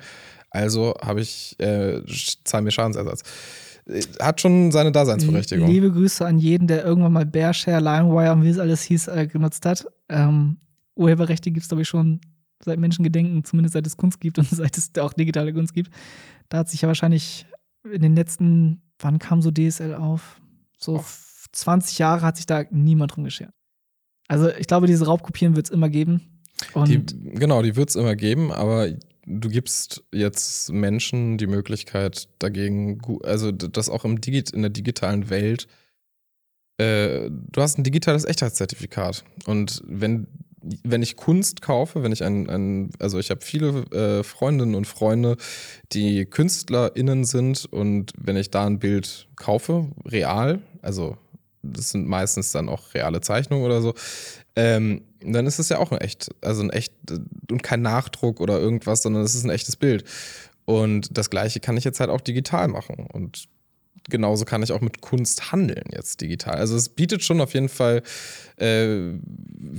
also 0.49 0.95
habe 1.02 1.22
ich, 1.22 1.56
äh, 1.60 2.02
zahl 2.43 2.62
mir 2.62 2.72
Schadensersatz. 2.72 3.24
Äh, 3.86 4.02
Hat 4.20 4.41
schon 4.41 4.72
seine 4.72 4.91
Daseinsberechtigung. 4.91 5.68
Liebe 5.68 5.91
Grüße 5.91 6.26
an 6.26 6.38
jeden, 6.38 6.68
der 6.68 6.84
irgendwann 6.84 7.14
mal 7.14 7.26
Bearshare, 7.26 7.80
LimeWire 7.82 8.34
und 8.34 8.43
wie 8.43 8.49
es 8.49 8.60
alles 8.60 8.84
hieß, 8.84 9.08
äh, 9.08 9.28
genutzt 9.28 9.66
hat. 9.66 9.86
Ähm, 10.10 10.58
Urheberrechte 10.95 11.52
gibt 11.52 11.64
es, 11.64 11.70
glaube 11.70 11.84
ich, 11.84 11.88
schon 11.88 12.22
seit 12.64 12.80
Menschengedenken, 12.80 13.43
zumindest 13.43 13.74
seit 13.74 13.88
es 13.88 13.97
Kunst 13.97 14.20
gibt 14.20 14.38
und 14.38 14.47
seit 14.49 14.78
es 14.78 14.91
auch 14.99 15.14
digitale 15.14 15.54
Kunst 15.54 15.74
gibt. 15.74 15.91
Da 16.49 16.60
hat 16.60 16.70
sich 16.70 16.82
ja 16.82 16.88
wahrscheinlich 16.88 17.45
in 17.89 18.02
den 18.02 18.16
letzten, 18.16 18.82
wann 18.99 19.20
kam 19.20 19.41
so 19.41 19.52
DSL 19.52 19.95
auf? 19.95 20.39
So 20.78 20.95
Och. 20.95 21.06
20 21.54 21.99
Jahre 21.99 22.22
hat 22.22 22.38
sich 22.38 22.45
da 22.45 22.64
niemand 22.70 23.16
drum 23.16 23.24
geschert. 23.24 23.54
Also 24.28 24.49
ich 24.49 24.68
glaube, 24.68 24.88
diese 24.88 25.06
Raubkopieren 25.06 25.56
wird 25.56 25.66
es 25.68 25.72
immer 25.72 25.89
geben. 25.89 26.41
Die, 26.88 27.03
genau, 27.34 27.62
die 27.62 27.76
wird 27.76 27.89
es 27.89 27.95
immer 27.95 28.16
geben, 28.16 28.51
aber 28.51 28.89
du 29.26 29.49
gibst 29.49 30.03
jetzt 30.12 30.72
Menschen 30.72 31.38
die 31.38 31.47
Möglichkeit 31.47 32.28
dagegen, 32.39 33.01
also 33.24 33.51
das 33.51 33.89
auch 33.89 34.05
im 34.05 34.22
Digi 34.22 34.43
in 34.53 34.62
der 34.62 34.72
digitalen 34.72 35.30
Welt, 35.30 35.68
äh, 36.78 37.30
du 37.30 37.62
hast 37.62 37.78
ein 37.78 37.84
digitales 37.84 38.26
Echtheitszertifikat. 38.26 39.24
Und 39.45 39.82
wenn, 39.86 40.28
wenn 40.84 41.03
ich 41.03 41.16
Kunst 41.16 41.62
kaufe, 41.62 42.03
wenn 42.03 42.12
ich 42.12 42.24
ein, 42.24 42.49
ein 42.49 42.89
also 42.99 43.20
ich 43.20 43.30
habe 43.30 43.41
viele 43.41 43.86
äh, 43.91 44.24
Freundinnen 44.24 44.76
und 44.76 44.86
Freunde, 44.86 45.38
die 45.91 46.26
KünstlerInnen 46.26 47.24
sind 47.24 47.66
und 47.66 48.14
wenn 48.18 48.38
ich 48.38 48.49
da 48.49 48.66
ein 48.66 48.80
Bild 48.80 49.28
kaufe, 49.36 49.89
real, 50.05 50.62
also 50.82 51.18
das 51.64 51.91
sind 51.91 52.07
meistens 52.07 52.51
dann 52.51 52.70
auch 52.70 52.93
reale 52.95 53.22
Zeichnungen 53.22 53.64
oder 53.64 53.82
so, 53.82 53.93
ähm, 54.56 55.04
dann 55.24 55.45
ist 55.45 55.60
es 55.60 55.70
ja 55.70 55.78
auch 55.78 55.91
ein 55.91 55.99
echt, 55.99 56.30
also 56.41 56.64
ein 56.64 56.70
echt 56.72 56.93
und 57.49 57.64
kein 57.64 57.82
Nachdruck 57.82 58.39
oder 58.39 58.60
irgendwas, 58.60 59.04
sondern 59.04 59.24
es 59.24 59.36
ist 59.36 59.43
ein 59.43 59.49
echtes 59.49 59.76
Bild. 59.76 60.04
Und 60.66 61.18
das 61.18 61.30
gleiche 61.30 61.60
kann 61.60 61.78
ich 61.78 61.84
jetzt 61.84 61.99
halt 61.99 62.10
auch 62.10 62.22
digital 62.22 62.68
machen. 62.68 63.08
Und 63.12 63.47
genauso 64.10 64.45
kann 64.45 64.64
ich 64.64 64.72
auch 64.72 64.82
mit 64.82 65.02
Kunst 65.02 65.52
handeln 65.52 65.84
jetzt 65.91 66.22
digital. 66.22 66.56
Also 66.56 66.76
es 66.76 66.89
bietet 66.89 67.24
schon 67.24 67.41
auf 67.41 67.54
jeden 67.54 67.70
Fall, 67.70 68.04
äh, 68.58 69.14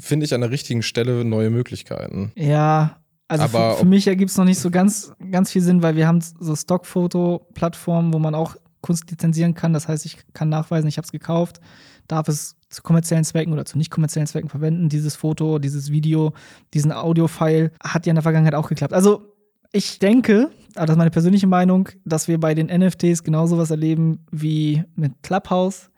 finde 0.01 0.25
ich, 0.25 0.35
an 0.35 0.41
der 0.41 0.51
richtigen 0.51 0.83
Stelle 0.83 1.25
neue 1.25 1.51
Möglichkeiten. 1.51 2.33
Ja, 2.37 3.03
also 3.29 3.45
Aber 3.45 3.73
für, 3.73 3.81
für 3.81 3.87
mich 3.87 4.07
ergibt 4.07 4.31
es 4.31 4.37
noch 4.37 4.45
nicht 4.45 4.59
so 4.59 4.71
ganz, 4.71 5.13
ganz 5.31 5.51
viel 5.51 5.63
Sinn, 5.63 5.83
weil 5.83 5.97
wir 5.97 6.07
haben 6.07 6.21
so 6.21 6.55
Stockfoto-Plattformen, 6.55 8.13
wo 8.13 8.19
man 8.19 8.35
auch 8.35 8.57
Kunst 8.81 9.11
lizenzieren 9.11 9.55
kann. 9.55 9.73
Das 9.73 9.89
heißt, 9.89 10.05
ich 10.05 10.19
kann 10.35 10.49
nachweisen, 10.49 10.89
ich 10.89 10.99
habe 10.99 11.07
es 11.07 11.13
gekauft, 11.13 11.61
darf 12.09 12.29
es 12.29 12.57
zu 12.73 12.83
kommerziellen 12.83 13.25
Zwecken 13.25 13.53
oder 13.53 13.65
zu 13.65 13.77
nicht 13.77 13.91
kommerziellen 13.91 14.27
Zwecken 14.27 14.49
verwenden. 14.49 14.89
Dieses 14.89 15.15
Foto, 15.15 15.59
dieses 15.59 15.93
Video, 15.93 16.33
diesen 16.73 16.91
Audio-File 16.91 17.71
hat 17.85 18.07
ja 18.07 18.11
in 18.11 18.17
der 18.17 18.23
Vergangenheit 18.23 18.55
auch 18.55 18.69
geklappt. 18.69 18.95
Also 18.95 19.29
ich 19.73 19.99
denke, 19.99 20.51
aber 20.75 20.87
das 20.87 20.95
ist 20.95 20.99
meine 20.99 21.11
persönliche 21.11 21.47
Meinung, 21.47 21.91
dass 22.05 22.29
wir 22.29 22.41
bei 22.41 22.55
den 22.55 22.67
NFTs 22.67 23.25
genauso 23.25 23.59
was 23.59 23.71
erleben 23.71 24.25
wie 24.31 24.83
mit 24.97 25.13
Clubhouse. 25.23 25.91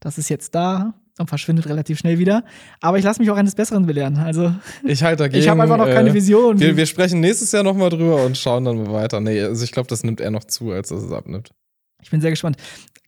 Das 0.00 0.16
ist 0.18 0.30
jetzt 0.30 0.54
da 0.54 0.94
und 1.18 1.28
verschwindet 1.28 1.68
relativ 1.68 1.98
schnell 1.98 2.18
wieder. 2.18 2.44
Aber 2.80 2.98
ich 2.98 3.04
lasse 3.04 3.20
mich 3.20 3.30
auch 3.30 3.36
eines 3.36 3.54
Besseren 3.54 3.84
belehren. 3.84 4.16
Also 4.16 4.54
Ich 4.84 5.02
halte 5.02 5.18
dagegen. 5.24 5.42
ich 5.42 5.48
habe 5.48 5.62
einfach 5.62 5.76
noch 5.76 5.86
keine 5.86 6.10
äh, 6.10 6.14
Vision. 6.14 6.58
Wir, 6.58 6.76
wir 6.76 6.86
sprechen 6.86 7.20
nächstes 7.20 7.52
Jahr 7.52 7.62
nochmal 7.62 7.90
drüber 7.90 8.24
und 8.24 8.38
schauen 8.38 8.64
dann 8.64 8.82
mal 8.82 8.92
weiter. 8.92 9.20
Nee, 9.20 9.42
also 9.42 9.62
ich 9.64 9.72
glaube, 9.72 9.88
das 9.88 10.02
nimmt 10.02 10.20
eher 10.20 10.30
noch 10.30 10.44
zu, 10.44 10.72
als 10.72 10.88
dass 10.88 11.02
es 11.02 11.12
abnimmt. 11.12 11.52
Ich 12.02 12.10
bin 12.10 12.20
sehr 12.20 12.30
gespannt. 12.30 12.56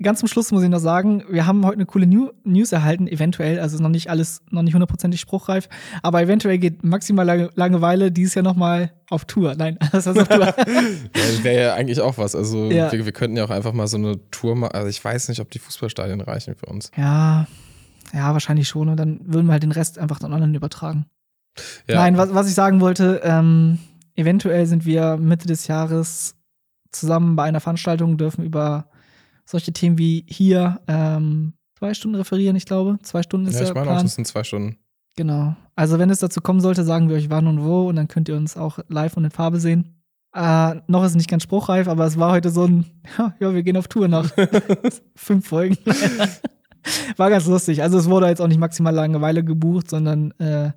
Ganz 0.02 0.18
zum 0.18 0.28
Schluss 0.28 0.50
muss 0.50 0.64
ich 0.64 0.68
noch 0.68 0.80
sagen, 0.80 1.22
wir 1.30 1.46
haben 1.46 1.64
heute 1.64 1.76
eine 1.76 1.86
coole 1.86 2.06
New 2.06 2.30
News 2.42 2.72
erhalten, 2.72 3.06
eventuell, 3.06 3.60
also 3.60 3.76
ist 3.76 3.80
noch 3.80 3.88
nicht 3.88 4.10
alles, 4.10 4.42
noch 4.50 4.62
nicht 4.62 4.74
hundertprozentig 4.74 5.20
spruchreif, 5.20 5.68
aber 6.02 6.20
eventuell 6.20 6.58
geht 6.58 6.82
maximal 6.82 7.24
Lange 7.24 7.50
Langeweile 7.54 8.10
dieses 8.10 8.34
Jahr 8.34 8.42
nochmal 8.42 8.90
auf 9.08 9.24
Tour. 9.24 9.54
Nein, 9.56 9.78
das 9.92 10.06
heißt 10.06 10.18
auf 10.18 10.28
Tour. 10.28 10.46
Ja, 10.66 11.44
Wäre 11.44 11.62
ja 11.62 11.74
eigentlich 11.74 12.00
auch 12.00 12.18
was. 12.18 12.34
Also 12.34 12.70
Ja. 12.72 12.90
wir, 12.90 13.04
wir 13.04 13.12
könnten 13.12 13.36
ja 13.36 13.44
auch 13.44 13.50
einfach 13.50 13.72
mal 13.72 13.86
so 13.86 13.96
eine 13.96 14.18
Tour 14.30 14.56
machen. 14.56 14.72
Also 14.74 14.88
ich 14.88 15.02
weiß 15.04 15.28
nicht, 15.28 15.40
ob 15.40 15.50
die 15.52 15.60
Fußballstadien 15.60 16.20
reichen 16.20 16.56
für 16.56 16.66
uns. 16.66 16.90
ja, 16.96 17.46
ja, 18.12 18.32
wahrscheinlich 18.32 18.68
schon. 18.68 18.88
Und 18.88 18.96
dann 18.96 19.20
würden 19.24 19.46
wir 19.46 19.52
halt 19.52 19.62
den 19.62 19.72
Rest 19.72 19.98
einfach 19.98 20.18
dann 20.18 20.32
online 20.32 20.56
übertragen. 20.56 21.06
Ja. 21.88 21.96
Nein, 21.96 22.16
was, 22.16 22.34
was 22.34 22.48
ich 22.48 22.54
sagen 22.54 22.80
wollte, 22.80 23.20
ähm, 23.24 23.78
eventuell 24.16 24.66
sind 24.66 24.84
wir 24.86 25.16
Mitte 25.18 25.46
des 25.46 25.68
Jahres 25.68 26.34
zusammen 26.90 27.36
bei 27.36 27.44
einer 27.44 27.60
Veranstaltung, 27.60 28.16
dürfen 28.18 28.44
über 28.44 28.88
solche 29.44 29.72
Themen 29.72 29.98
wie 29.98 30.24
hier 30.28 30.80
ähm, 30.88 31.54
zwei 31.78 31.94
Stunden 31.94 32.16
referieren, 32.16 32.56
ich 32.56 32.66
glaube. 32.66 32.98
Zwei 33.02 33.22
Stunden 33.22 33.46
ist 33.46 33.54
ja, 33.54 33.60
der 33.60 33.68
ich 33.68 33.74
meine 33.74 33.90
auch, 33.90 34.02
das 34.02 34.14
sind 34.14 34.26
zwei 34.26 34.44
Stunden. 34.44 34.78
Genau. 35.16 35.54
Also 35.76 35.98
wenn 35.98 36.10
es 36.10 36.18
dazu 36.18 36.40
kommen 36.40 36.60
sollte, 36.60 36.84
sagen 36.84 37.08
wir 37.08 37.16
euch 37.16 37.30
wann 37.30 37.46
und 37.46 37.62
wo 37.62 37.88
und 37.88 37.96
dann 37.96 38.08
könnt 38.08 38.28
ihr 38.28 38.36
uns 38.36 38.56
auch 38.56 38.78
live 38.88 39.16
und 39.16 39.24
in 39.24 39.30
Farbe 39.30 39.60
sehen. 39.60 40.00
Äh, 40.34 40.76
noch 40.88 41.04
ist 41.04 41.10
es 41.10 41.16
nicht 41.16 41.30
ganz 41.30 41.44
spruchreif, 41.44 41.86
aber 41.86 42.06
es 42.06 42.18
war 42.18 42.32
heute 42.32 42.50
so 42.50 42.64
ein, 42.64 42.86
ja, 43.18 43.34
ja 43.40 43.54
wir 43.54 43.62
gehen 43.62 43.76
auf 43.76 43.88
Tour 43.88 44.08
nach 44.08 44.30
fünf 45.14 45.48
Folgen. 45.48 45.78
war 47.16 47.30
ganz 47.30 47.46
lustig. 47.46 47.82
Also 47.82 47.98
es 47.98 48.08
wurde 48.08 48.26
jetzt 48.26 48.40
auch 48.40 48.48
nicht 48.48 48.58
maximal 48.58 48.94
Langeweile 48.94 49.44
gebucht, 49.44 49.90
sondern 49.90 50.32
äh, 50.38 50.72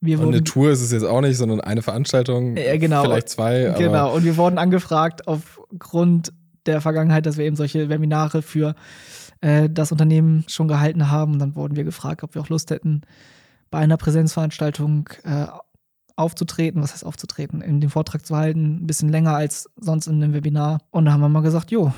wir 0.00 0.18
Und 0.18 0.26
wurden 0.26 0.34
eine 0.34 0.44
Tour 0.44 0.70
ist 0.70 0.82
es 0.82 0.92
jetzt 0.92 1.04
auch 1.04 1.20
nicht, 1.20 1.36
sondern 1.36 1.60
eine 1.60 1.80
Veranstaltung. 1.80 2.56
Ja, 2.56 2.76
genau. 2.76 3.02
Vielleicht 3.02 3.28
zwei. 3.28 3.74
Genau, 3.78 4.14
und 4.14 4.24
wir 4.24 4.36
wurden 4.36 4.58
angefragt 4.58 5.28
aufgrund 5.28 6.32
der 6.66 6.80
Vergangenheit, 6.80 7.26
dass 7.26 7.36
wir 7.36 7.44
eben 7.44 7.56
solche 7.56 7.88
Webinare 7.88 8.42
für 8.42 8.74
äh, 9.40 9.68
das 9.70 9.92
Unternehmen 9.92 10.44
schon 10.48 10.68
gehalten 10.68 11.10
haben. 11.10 11.34
Und 11.34 11.38
dann 11.38 11.56
wurden 11.56 11.76
wir 11.76 11.84
gefragt, 11.84 12.22
ob 12.22 12.34
wir 12.34 12.42
auch 12.42 12.48
Lust 12.48 12.70
hätten, 12.70 13.02
bei 13.70 13.78
einer 13.78 13.96
Präsenzveranstaltung 13.96 15.08
äh, 15.24 15.46
aufzutreten. 16.16 16.82
Was 16.82 16.92
heißt 16.92 17.06
aufzutreten? 17.06 17.60
In 17.60 17.80
dem 17.80 17.90
Vortrag 17.90 18.24
zu 18.24 18.36
halten, 18.36 18.76
ein 18.82 18.86
bisschen 18.86 19.08
länger 19.08 19.34
als 19.34 19.68
sonst 19.76 20.06
in 20.06 20.22
einem 20.22 20.34
Webinar. 20.34 20.80
Und 20.90 21.06
da 21.06 21.12
haben 21.12 21.20
wir 21.20 21.28
mal 21.28 21.42
gesagt, 21.42 21.70
jo, 21.70 21.92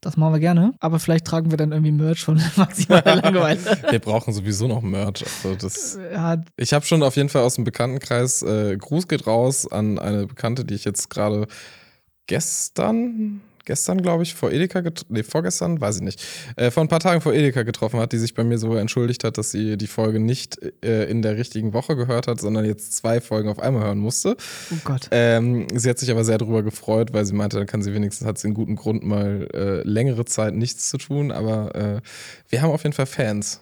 das 0.00 0.16
machen 0.16 0.34
wir 0.34 0.40
gerne. 0.40 0.74
Aber 0.80 0.98
vielleicht 1.00 1.26
tragen 1.26 1.50
wir 1.50 1.56
dann 1.56 1.72
irgendwie 1.72 1.92
Merch 1.92 2.24
von 2.24 2.40
maximal 2.56 3.02
Langeweile. 3.04 3.60
wir 3.90 3.98
brauchen 3.98 4.32
sowieso 4.32 4.68
noch 4.68 4.82
Merch. 4.82 5.24
Also 5.24 5.54
das, 5.56 5.98
ja, 6.12 6.40
ich 6.56 6.72
habe 6.72 6.84
schon 6.84 7.02
auf 7.02 7.16
jeden 7.16 7.28
Fall 7.28 7.42
aus 7.42 7.56
dem 7.56 7.64
Bekanntenkreis, 7.64 8.42
äh, 8.42 8.76
Gruß 8.76 9.08
geht 9.08 9.26
raus 9.26 9.70
an 9.70 9.98
eine 9.98 10.26
Bekannte, 10.26 10.64
die 10.64 10.74
ich 10.74 10.84
jetzt 10.84 11.10
gerade 11.10 11.46
gestern, 12.26 13.40
gestern, 13.68 14.00
glaube 14.00 14.22
ich, 14.22 14.34
vor 14.34 14.50
Edeka 14.50 14.80
getroffen, 14.80 15.12
nee, 15.12 15.22
vorgestern, 15.22 15.78
weiß 15.78 15.96
ich 15.96 16.02
nicht, 16.02 16.24
äh, 16.56 16.70
vor 16.70 16.82
ein 16.82 16.88
paar 16.88 17.00
Tagen 17.00 17.20
vor 17.20 17.34
Edeka 17.34 17.64
getroffen 17.64 18.00
hat, 18.00 18.12
die 18.12 18.18
sich 18.18 18.32
bei 18.32 18.42
mir 18.42 18.56
sogar 18.56 18.80
entschuldigt 18.80 19.24
hat, 19.24 19.36
dass 19.36 19.50
sie 19.50 19.76
die 19.76 19.86
Folge 19.86 20.20
nicht 20.20 20.58
äh, 20.82 21.04
in 21.04 21.20
der 21.20 21.36
richtigen 21.36 21.74
Woche 21.74 21.94
gehört 21.94 22.28
hat, 22.28 22.40
sondern 22.40 22.64
jetzt 22.64 22.96
zwei 22.96 23.20
Folgen 23.20 23.50
auf 23.50 23.60
einmal 23.60 23.84
hören 23.84 23.98
musste. 23.98 24.38
Oh 24.72 24.76
Gott. 24.84 25.08
Ähm, 25.10 25.66
sie 25.74 25.90
hat 25.90 25.98
sich 25.98 26.10
aber 26.10 26.24
sehr 26.24 26.38
darüber 26.38 26.62
gefreut, 26.62 27.12
weil 27.12 27.26
sie 27.26 27.34
meinte, 27.34 27.58
dann 27.58 27.66
kann 27.66 27.82
sie 27.82 27.92
wenigstens, 27.92 28.26
hat 28.26 28.38
sie 28.38 28.48
einen 28.48 28.54
guten 28.54 28.74
Grund, 28.74 29.04
mal 29.04 29.46
äh, 29.52 29.82
längere 29.86 30.24
Zeit 30.24 30.54
nichts 30.54 30.88
zu 30.88 30.96
tun, 30.96 31.30
aber 31.30 31.74
äh, 31.74 32.00
wir 32.48 32.62
haben 32.62 32.70
auf 32.70 32.84
jeden 32.84 32.94
Fall 32.94 33.06
Fans. 33.06 33.60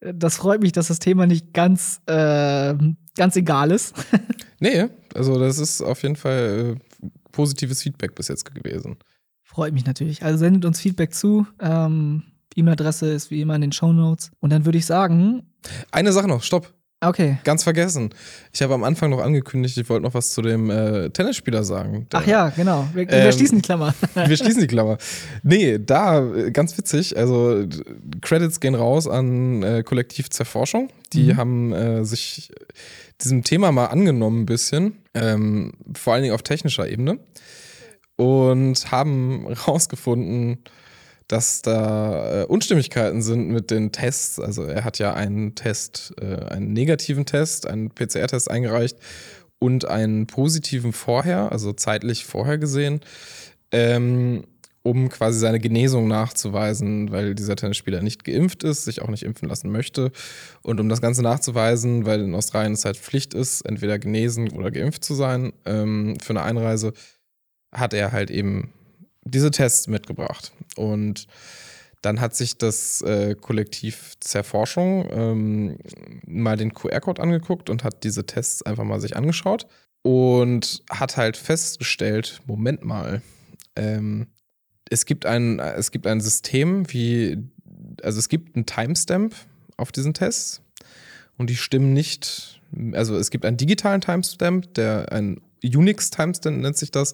Das 0.00 0.36
freut 0.36 0.62
mich, 0.62 0.70
dass 0.70 0.86
das 0.86 1.00
Thema 1.00 1.26
nicht 1.26 1.52
ganz, 1.52 2.00
äh, 2.06 2.74
ganz 3.16 3.34
egal 3.34 3.72
ist. 3.72 3.94
nee, 4.60 4.86
also 5.14 5.36
das 5.40 5.58
ist 5.58 5.82
auf 5.82 6.00
jeden 6.04 6.16
Fall 6.16 6.76
äh, 7.02 7.08
positives 7.32 7.82
Feedback 7.82 8.14
bis 8.14 8.28
jetzt 8.28 8.44
gewesen. 8.54 8.98
Freut 9.52 9.74
mich 9.74 9.84
natürlich. 9.84 10.22
Also 10.22 10.38
sendet 10.38 10.64
uns 10.64 10.80
Feedback 10.80 11.12
zu. 11.14 11.46
Ähm, 11.60 12.22
E-Mail-Adresse 12.56 13.06
ist 13.12 13.30
wie 13.30 13.40
immer 13.40 13.54
in 13.54 13.60
den 13.60 13.72
Show 13.72 13.92
Notes. 13.92 14.30
Und 14.40 14.50
dann 14.50 14.64
würde 14.64 14.78
ich 14.78 14.86
sagen. 14.86 15.42
Eine 15.90 16.12
Sache 16.12 16.28
noch, 16.28 16.42
stopp. 16.42 16.72
Okay. 17.04 17.38
Ganz 17.42 17.64
vergessen. 17.64 18.10
Ich 18.52 18.62
habe 18.62 18.74
am 18.74 18.84
Anfang 18.84 19.10
noch 19.10 19.18
angekündigt, 19.20 19.76
ich 19.76 19.88
wollte 19.88 20.04
noch 20.04 20.14
was 20.14 20.30
zu 20.30 20.40
dem 20.40 20.70
äh, 20.70 21.10
Tennisspieler 21.10 21.64
sagen. 21.64 22.06
Ach 22.12 22.24
ja, 22.26 22.50
genau. 22.50 22.86
Wir, 22.94 23.08
wir 23.08 23.12
Ähm, 23.12 23.32
schließen 23.32 23.58
die 23.58 23.62
Klammer. 23.62 23.92
Wir 24.14 24.36
schließen 24.36 24.60
die 24.60 24.68
Klammer. 24.68 24.98
Nee, 25.42 25.78
da, 25.84 26.24
äh, 26.32 26.52
ganz 26.52 26.78
witzig, 26.78 27.16
also 27.18 27.66
Credits 28.20 28.60
gehen 28.60 28.76
raus 28.76 29.08
an 29.08 29.64
äh, 29.64 29.82
Kollektiv 29.82 30.30
Zerforschung. 30.30 30.90
Die 31.12 31.32
Mhm. 31.32 31.36
haben 31.36 31.72
äh, 31.72 32.04
sich 32.04 32.52
diesem 33.20 33.42
Thema 33.42 33.72
mal 33.72 33.86
angenommen 33.86 34.42
ein 34.42 34.46
bisschen, 34.46 34.98
ähm, 35.14 35.72
vor 35.94 36.12
allen 36.14 36.22
Dingen 36.22 36.34
auf 36.34 36.42
technischer 36.42 36.88
Ebene 36.88 37.18
und 38.22 38.92
haben 38.92 39.46
rausgefunden, 39.66 40.58
dass 41.26 41.62
da 41.62 42.42
äh, 42.42 42.44
Unstimmigkeiten 42.44 43.20
sind 43.22 43.48
mit 43.48 43.70
den 43.70 43.90
Tests. 43.90 44.38
Also 44.38 44.64
er 44.64 44.84
hat 44.84 44.98
ja 44.98 45.14
einen 45.14 45.54
Test, 45.54 46.14
äh, 46.20 46.44
einen 46.44 46.72
negativen 46.72 47.26
Test, 47.26 47.66
einen 47.66 47.90
PCR-Test 47.90 48.50
eingereicht 48.50 48.96
und 49.58 49.86
einen 49.86 50.26
positiven 50.26 50.92
vorher, 50.92 51.50
also 51.50 51.72
zeitlich 51.72 52.24
vorher 52.24 52.58
gesehen, 52.58 53.00
ähm, 53.72 54.44
um 54.84 55.08
quasi 55.08 55.38
seine 55.38 55.58
Genesung 55.58 56.06
nachzuweisen, 56.06 57.10
weil 57.10 57.34
dieser 57.34 57.56
Tennisspieler 57.56 58.02
nicht 58.02 58.24
geimpft 58.24 58.62
ist, 58.62 58.84
sich 58.84 59.00
auch 59.02 59.08
nicht 59.08 59.22
impfen 59.22 59.48
lassen 59.48 59.70
möchte. 59.72 60.12
Und 60.62 60.80
um 60.80 60.88
das 60.88 61.00
Ganze 61.00 61.22
nachzuweisen, 61.22 62.04
weil 62.04 62.20
in 62.20 62.34
Australien 62.34 62.72
es 62.72 62.84
halt 62.84 62.96
Pflicht 62.96 63.34
ist, 63.34 63.62
entweder 63.62 63.98
genesen 63.98 64.50
oder 64.50 64.70
geimpft 64.70 65.02
zu 65.02 65.14
sein 65.14 65.52
ähm, 65.64 66.18
für 66.20 66.30
eine 66.30 66.42
Einreise, 66.42 66.92
hat 67.72 67.94
er 67.94 68.12
halt 68.12 68.30
eben 68.30 68.72
diese 69.24 69.50
Tests 69.50 69.86
mitgebracht. 69.86 70.52
Und 70.76 71.26
dann 72.02 72.20
hat 72.20 72.34
sich 72.34 72.58
das 72.58 73.00
äh, 73.02 73.36
Kollektiv 73.40 74.14
Zerforschung 74.20 75.08
ähm, 75.12 75.78
mal 76.26 76.56
den 76.56 76.74
QR-Code 76.74 77.22
angeguckt 77.22 77.70
und 77.70 77.84
hat 77.84 78.02
diese 78.04 78.26
Tests 78.26 78.62
einfach 78.62 78.84
mal 78.84 79.00
sich 79.00 79.16
angeschaut 79.16 79.66
und 80.02 80.82
hat 80.90 81.16
halt 81.16 81.36
festgestellt, 81.36 82.42
Moment 82.46 82.84
mal, 82.84 83.22
ähm, 83.76 84.26
es 84.90 85.06
gibt 85.06 85.26
ein, 85.26 85.60
es 85.60 85.92
gibt 85.92 86.06
ein 86.08 86.20
System, 86.20 86.92
wie, 86.92 87.38
also 88.02 88.18
es 88.18 88.28
gibt 88.28 88.56
einen 88.56 88.66
Timestamp 88.66 89.34
auf 89.76 89.92
diesen 89.92 90.12
Tests 90.12 90.60
und 91.38 91.48
die 91.48 91.56
stimmen 91.56 91.92
nicht, 91.92 92.60
also 92.92 93.16
es 93.16 93.30
gibt 93.30 93.44
einen 93.46 93.56
digitalen 93.56 94.00
Timestamp, 94.00 94.74
der 94.74 95.12
ein 95.12 95.40
Unix-Timestamp 95.62 96.60
nennt 96.60 96.76
sich 96.76 96.90
das, 96.90 97.12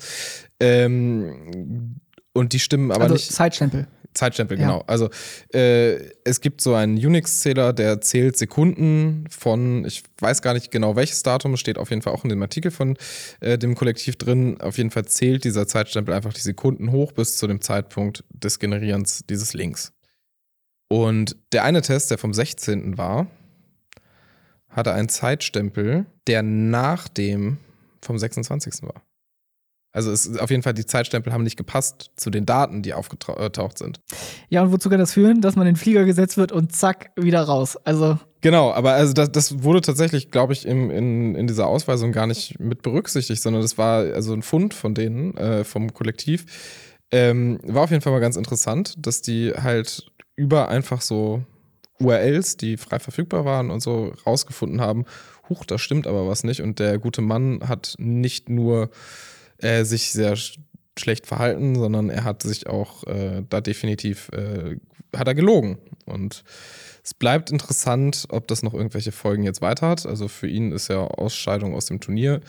ähm, 0.61 2.01
und 2.32 2.53
die 2.53 2.61
stimmen 2.61 2.92
aber 2.92 3.03
also 3.05 3.14
nicht. 3.14 3.32
Zeitstempel. 3.32 3.88
Zeitstempel, 4.14 4.59
Ja. 4.59 4.66
genau. 4.66 4.84
Also 4.86 5.11
äh, 5.53 5.96
es 6.24 6.40
gibt 6.40 6.61
so 6.61 6.74
einen 6.74 6.96
Unix-Zähler, 6.96 7.72
der 7.72 8.01
zählt 8.01 8.36
Sekunden 8.36 9.24
von, 9.28 9.84
ich 9.84 10.03
weiß 10.18 10.42
gar 10.42 10.55
nicht 10.55 10.70
genau 10.70 10.96
welches 10.96 11.22
Datum, 11.22 11.57
steht 11.57 11.78
auf 11.78 11.90
jeden 11.90 12.03
Fall 12.03 12.12
auch 12.12 12.24
in 12.24 12.30
dem 12.30 12.42
Artikel 12.42 12.70
von 12.70 12.96
äh, 13.40 13.59
dem 13.59 13.74
Kollektiv 13.74 14.16
drin. 14.16 14.61
Auf 14.61 14.78
jeden 14.78 14.90
Fall 14.90 15.05
zählt 15.05 15.44
dieser 15.44 15.66
Zeitstempel 15.66 16.14
einfach 16.14 16.32
die 16.32 16.40
Sekunden 16.40 16.90
hoch 16.90 17.12
bis 17.12 17.36
zu 17.36 17.46
dem 17.46 17.61
Zeitpunkt 17.61 18.24
des 18.30 18.59
Generierens 18.59 19.24
dieses 19.28 19.53
Links. 19.55 19.92
Und 20.88 21.36
der 21.53 21.64
eine 21.64 21.82
Test, 21.82 22.11
der 22.11 22.18
vom 22.18 22.32
16. 22.32 22.99
war, 22.99 23.26
hatte 24.68 24.92
einen 24.92 25.09
Zeitstempel, 25.09 26.07
der 26.26 26.42
nach 26.42 27.09
dem 27.09 27.59
vom 28.03 28.18
26. 28.18 28.82
war. 28.82 29.03
Also 29.92 30.12
es 30.12 30.26
ist 30.26 30.38
auf 30.38 30.51
jeden 30.51 30.62
Fall, 30.62 30.74
die 30.74 30.84
Zeitstempel 30.84 31.32
haben 31.32 31.42
nicht 31.42 31.57
gepasst 31.57 32.11
zu 32.16 32.30
den 32.30 32.44
Daten, 32.44 32.82
die 32.82 32.92
aufgetaucht 32.92 33.78
sind. 33.78 34.01
Ja, 34.49 34.62
und 34.62 34.70
wozu 34.70 34.90
kann 34.90 34.99
das 34.99 35.14
führen? 35.14 35.40
Dass 35.40 35.57
man 35.57 35.66
in 35.66 35.74
den 35.74 35.80
Flieger 35.80 36.05
gesetzt 36.05 36.36
wird 36.36 36.53
und 36.53 36.74
zack, 36.74 37.11
wieder 37.16 37.42
raus. 37.42 37.76
Also, 37.84 38.18
Genau, 38.40 38.70
aber 38.70 38.92
also 38.92 39.12
das, 39.14 39.32
das 39.32 39.64
wurde 39.64 39.80
tatsächlich, 39.80 40.30
glaube 40.30 40.53
ich, 40.53 40.66
im, 40.66 40.90
in, 40.90 41.34
in 41.34 41.46
dieser 41.46 41.66
Ausweisung 41.66 42.12
gar 42.12 42.26
nicht 42.26 42.61
mit 42.61 42.82
berücksichtigt, 42.82 43.42
sondern 43.42 43.62
das 43.62 43.78
war 43.78 44.05
also 44.14 44.32
ein 44.32 44.42
Fund 44.42 44.74
von 44.74 44.94
denen, 44.94 45.36
äh, 45.36 45.64
vom 45.64 45.92
Kollektiv. 45.92 46.46
Ähm, 47.11 47.59
war 47.64 47.84
auf 47.84 47.90
jeden 47.90 48.03
Fall 48.03 48.12
mal 48.12 48.20
ganz 48.20 48.36
interessant, 48.36 48.94
dass 48.99 49.22
die 49.22 49.53
halt 49.55 50.12
über 50.36 50.68
einfach 50.68 51.01
so 51.01 51.42
URLs, 51.99 52.57
die 52.57 52.76
frei 52.76 53.01
verfügbar 53.01 53.44
waren 53.44 53.70
und 53.70 53.80
so 53.80 54.12
rausgefunden 54.24 54.80
haben, 54.80 55.05
huch, 55.49 55.64
da 55.64 55.78
stimmt 55.78 56.07
aber 56.07 56.26
was 56.28 56.44
nicht. 56.44 56.62
Und 56.62 56.78
der 56.78 56.99
gute 56.99 57.20
Mann 57.20 57.61
hat 57.66 57.94
nicht 57.99 58.49
nur 58.49 58.90
äh, 59.59 59.84
sich 59.84 60.12
sehr 60.12 60.36
sch 60.36 60.59
schlecht 60.99 61.28
verhalten, 61.28 61.76
sondern 61.76 62.11
er 62.11 62.24
hat 62.24 62.42
sich 62.42 62.66
auch 62.66 63.05
äh, 63.05 63.44
da 63.49 63.61
definitiv, 63.61 64.30
äh, 64.32 64.78
hat 65.16 65.28
er 65.28 65.34
gelogen. 65.36 65.78
Und 66.07 66.42
es 67.05 67.14
bleibt 67.14 67.51
interessant, 67.51 68.26
ob 68.30 68.49
das 68.49 68.62
noch 68.62 68.74
irgendwelche 68.74 69.12
Folgen 69.12 69.44
jetzt 69.44 69.62
weiter 69.62 69.88
hat. 69.88 70.07
Also 70.07 70.28
für 70.28 70.49
ihn 70.49 70.72
ist 70.72 70.88
ja 70.88 70.99
Ausscheidung 70.99 71.74
aus 71.74 71.86
dem 71.86 72.01
Turnier. 72.01 72.40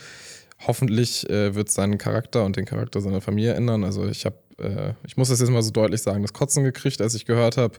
Hoffentlich 0.66 1.30
äh, 1.30 1.54
wird 1.54 1.70
seinen 1.70 1.96
Charakter 1.96 2.44
und 2.44 2.56
den 2.56 2.66
Charakter 2.66 3.00
seiner 3.00 3.20
Familie 3.20 3.54
ändern. 3.54 3.84
Also 3.84 4.06
ich 4.06 4.26
habe, 4.26 4.36
äh, 4.58 4.94
ich 5.06 5.16
muss 5.16 5.28
das 5.28 5.40
jetzt 5.40 5.50
mal 5.50 5.62
so 5.62 5.70
deutlich 5.70 6.02
sagen, 6.02 6.22
das 6.22 6.32
Kotzen 6.32 6.64
gekriegt, 6.64 7.00
als 7.00 7.14
ich 7.14 7.24
gehört 7.24 7.56
habe, 7.56 7.78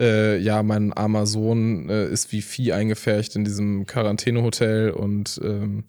äh, 0.00 0.38
ja, 0.38 0.62
mein 0.62 0.92
armer 0.92 1.26
Sohn 1.26 1.88
äh, 1.90 2.08
ist 2.08 2.32
wie 2.32 2.40
Vieh 2.40 2.72
eingefärcht 2.72 3.36
in 3.36 3.44
diesem 3.44 3.86
Quarantänehotel 3.86 4.90
und 4.90 5.40
ähm, 5.44 5.84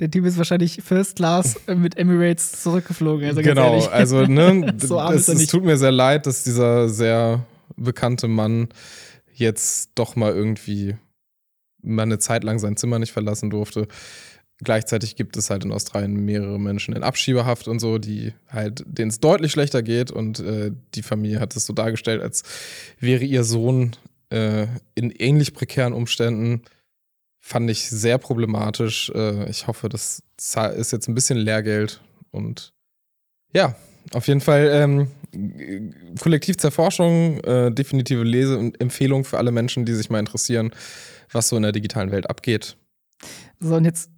der 0.00 0.10
Typ 0.10 0.24
ist 0.24 0.38
wahrscheinlich 0.38 0.80
First 0.82 1.16
Class 1.16 1.60
äh, 1.66 1.74
mit 1.74 1.96
Emirates 1.96 2.62
zurückgeflogen. 2.62 3.28
Also 3.28 3.42
genau, 3.42 3.84
also 3.86 4.22
ne, 4.26 4.74
So 4.78 5.00
es, 5.00 5.28
ist 5.28 5.42
es 5.42 5.46
tut 5.48 5.64
mir 5.64 5.76
sehr 5.76 5.92
leid, 5.92 6.26
dass 6.26 6.42
dieser 6.42 6.88
sehr 6.88 7.44
bekannte 7.76 8.28
Mann 8.28 8.68
jetzt 9.34 9.90
doch 9.94 10.16
mal 10.16 10.32
irgendwie 10.32 10.96
mal 11.82 12.02
eine 12.02 12.18
Zeit 12.18 12.44
lang 12.44 12.58
sein 12.58 12.76
Zimmer 12.76 12.98
nicht 12.98 13.12
verlassen 13.12 13.50
durfte. 13.50 13.88
Gleichzeitig 14.62 15.16
gibt 15.16 15.36
es 15.36 15.48
halt 15.48 15.64
in 15.64 15.72
Australien 15.72 16.24
mehrere 16.24 16.60
Menschen 16.60 16.94
in 16.94 17.02
Abschiebehaft 17.02 17.66
und 17.66 17.78
so, 17.78 17.98
die 17.98 18.34
halt, 18.48 18.84
denen 18.86 19.10
es 19.10 19.20
deutlich 19.20 19.52
schlechter 19.52 19.82
geht 19.82 20.10
und 20.10 20.40
äh, 20.40 20.72
die 20.94 21.02
Familie 21.02 21.40
hat 21.40 21.56
es 21.56 21.64
so 21.64 21.72
dargestellt, 21.72 22.20
als 22.20 22.42
wäre 22.98 23.24
ihr 23.24 23.44
Sohn 23.44 23.92
äh, 24.28 24.66
in 24.94 25.10
ähnlich 25.10 25.54
prekären 25.54 25.94
Umständen. 25.94 26.62
Fand 27.38 27.70
ich 27.70 27.88
sehr 27.88 28.18
problematisch. 28.18 29.10
Äh, 29.14 29.48
ich 29.48 29.66
hoffe, 29.66 29.88
das 29.88 30.22
ist 30.36 30.92
jetzt 30.92 31.08
ein 31.08 31.14
bisschen 31.14 31.38
Lehrgeld 31.38 32.02
und 32.30 32.74
ja, 33.54 33.74
auf 34.12 34.28
jeden 34.28 34.40
Fall 34.40 34.68
ähm, 34.72 35.10
Kollektiv 36.20 36.56
Zerforschung, 36.56 37.40
äh, 37.44 37.70
definitive 37.72 38.24
Lese- 38.24 38.58
und 38.58 38.80
Empfehlung 38.80 39.24
für 39.24 39.38
alle 39.38 39.52
Menschen, 39.52 39.84
die 39.84 39.94
sich 39.94 40.10
mal 40.10 40.18
interessieren, 40.18 40.70
was 41.32 41.48
so 41.48 41.56
in 41.56 41.62
der 41.62 41.72
digitalen 41.72 42.10
Welt 42.10 42.28
abgeht. 42.28 42.76
So, 43.60 43.76
und 43.76 43.84
jetzt 43.84 44.10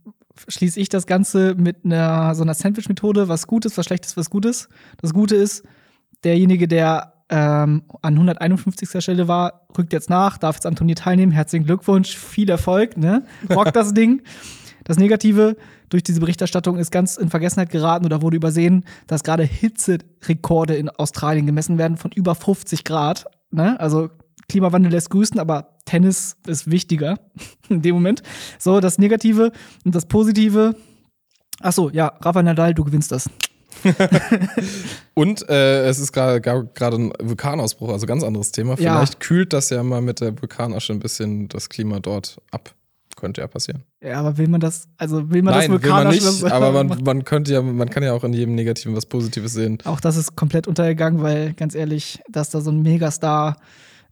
schließe 0.48 0.80
ich 0.80 0.88
das 0.88 1.06
Ganze 1.06 1.54
mit 1.54 1.84
einer 1.84 2.34
so 2.34 2.42
einer 2.42 2.54
Sandwich-Methode, 2.54 3.28
was 3.28 3.46
gut 3.46 3.64
ist, 3.64 3.78
was 3.78 3.86
schlecht 3.86 4.06
ist, 4.06 4.16
was 4.16 4.30
gut 4.30 4.44
ist. 4.44 4.68
Das 5.00 5.12
Gute 5.12 5.36
ist, 5.36 5.64
derjenige, 6.24 6.68
der 6.68 7.12
ähm, 7.28 7.84
an 8.02 8.14
151. 8.14 9.02
Stelle 9.02 9.26
war, 9.28 9.66
rückt 9.76 9.92
jetzt 9.92 10.10
nach, 10.10 10.38
darf 10.38 10.56
jetzt 10.56 10.66
am 10.66 10.76
Turnier 10.76 10.96
teilnehmen. 10.96 11.32
Herzlichen 11.32 11.64
Glückwunsch, 11.64 12.16
viel 12.16 12.50
Erfolg, 12.50 12.96
ne? 12.96 13.24
Rock 13.50 13.72
das 13.72 13.94
Ding. 13.94 14.22
Das 14.84 14.98
Negative 14.98 15.56
durch 15.88 16.02
diese 16.02 16.20
Berichterstattung 16.20 16.76
ist 16.76 16.90
ganz 16.90 17.16
in 17.16 17.30
Vergessenheit 17.30 17.70
geraten 17.70 18.04
oder 18.04 18.20
wurde 18.20 18.36
übersehen, 18.36 18.84
dass 19.06 19.22
gerade 19.22 19.44
Hitzerekorde 19.44 20.74
in 20.74 20.90
Australien 20.90 21.46
gemessen 21.46 21.78
werden 21.78 21.96
von 21.96 22.10
über 22.12 22.34
50 22.34 22.84
Grad. 22.84 23.26
Ne? 23.50 23.78
Also 23.78 24.10
Klimawandel 24.48 24.92
lässt 24.92 25.10
grüßen, 25.10 25.38
aber 25.38 25.71
Tennis 25.84 26.36
ist 26.46 26.70
wichtiger 26.70 27.18
in 27.68 27.82
dem 27.82 27.94
Moment. 27.94 28.22
So, 28.58 28.80
das 28.80 28.98
Negative 28.98 29.52
und 29.84 29.94
das 29.94 30.06
Positive. 30.06 30.76
Ach 31.60 31.72
so, 31.72 31.90
ja, 31.90 32.12
Rafa 32.20 32.42
Nadal, 32.42 32.74
du 32.74 32.84
gewinnst 32.84 33.12
das. 33.12 33.28
Und 35.14 35.48
äh, 35.48 35.86
es 35.86 35.98
ist 35.98 36.12
gerade 36.12 36.40
ein 36.42 37.12
Vulkanausbruch, 37.20 37.90
also 37.90 38.06
ganz 38.06 38.22
anderes 38.22 38.52
Thema. 38.52 38.78
Ja. 38.78 38.96
Vielleicht 38.96 39.20
kühlt 39.20 39.52
das 39.52 39.70
ja 39.70 39.82
mal 39.82 40.00
mit 40.00 40.20
der 40.20 40.40
Vulkanasche 40.40 40.92
ein 40.92 41.00
bisschen 41.00 41.48
das 41.48 41.68
Klima 41.68 42.00
dort 42.00 42.40
ab. 42.50 42.74
könnte 43.16 43.40
ja 43.40 43.46
passieren. 43.46 43.82
Ja, 44.02 44.20
aber 44.20 44.38
will 44.38 44.48
man 44.48 44.60
das, 44.60 44.88
also 44.96 45.30
will 45.30 45.42
man 45.42 45.54
Nein, 45.54 45.70
das 45.70 45.82
will 45.82 45.90
man 45.90 46.08
nicht, 46.08 46.44
aber 46.50 46.72
man, 46.72 47.02
man 47.04 47.24
könnte 47.24 47.52
ja, 47.52 47.62
man 47.62 47.88
kann 47.90 48.02
ja 48.02 48.12
auch 48.12 48.24
in 48.24 48.32
jedem 48.32 48.54
Negativen 48.54 48.96
was 48.96 49.06
Positives 49.06 49.52
sehen. 49.52 49.78
Auch 49.84 50.00
das 50.00 50.16
ist 50.16 50.36
komplett 50.36 50.66
untergegangen, 50.66 51.22
weil 51.22 51.52
ganz 51.54 51.74
ehrlich, 51.74 52.20
dass 52.28 52.50
da 52.50 52.60
so 52.60 52.70
ein 52.70 52.82
Megastar 52.82 53.56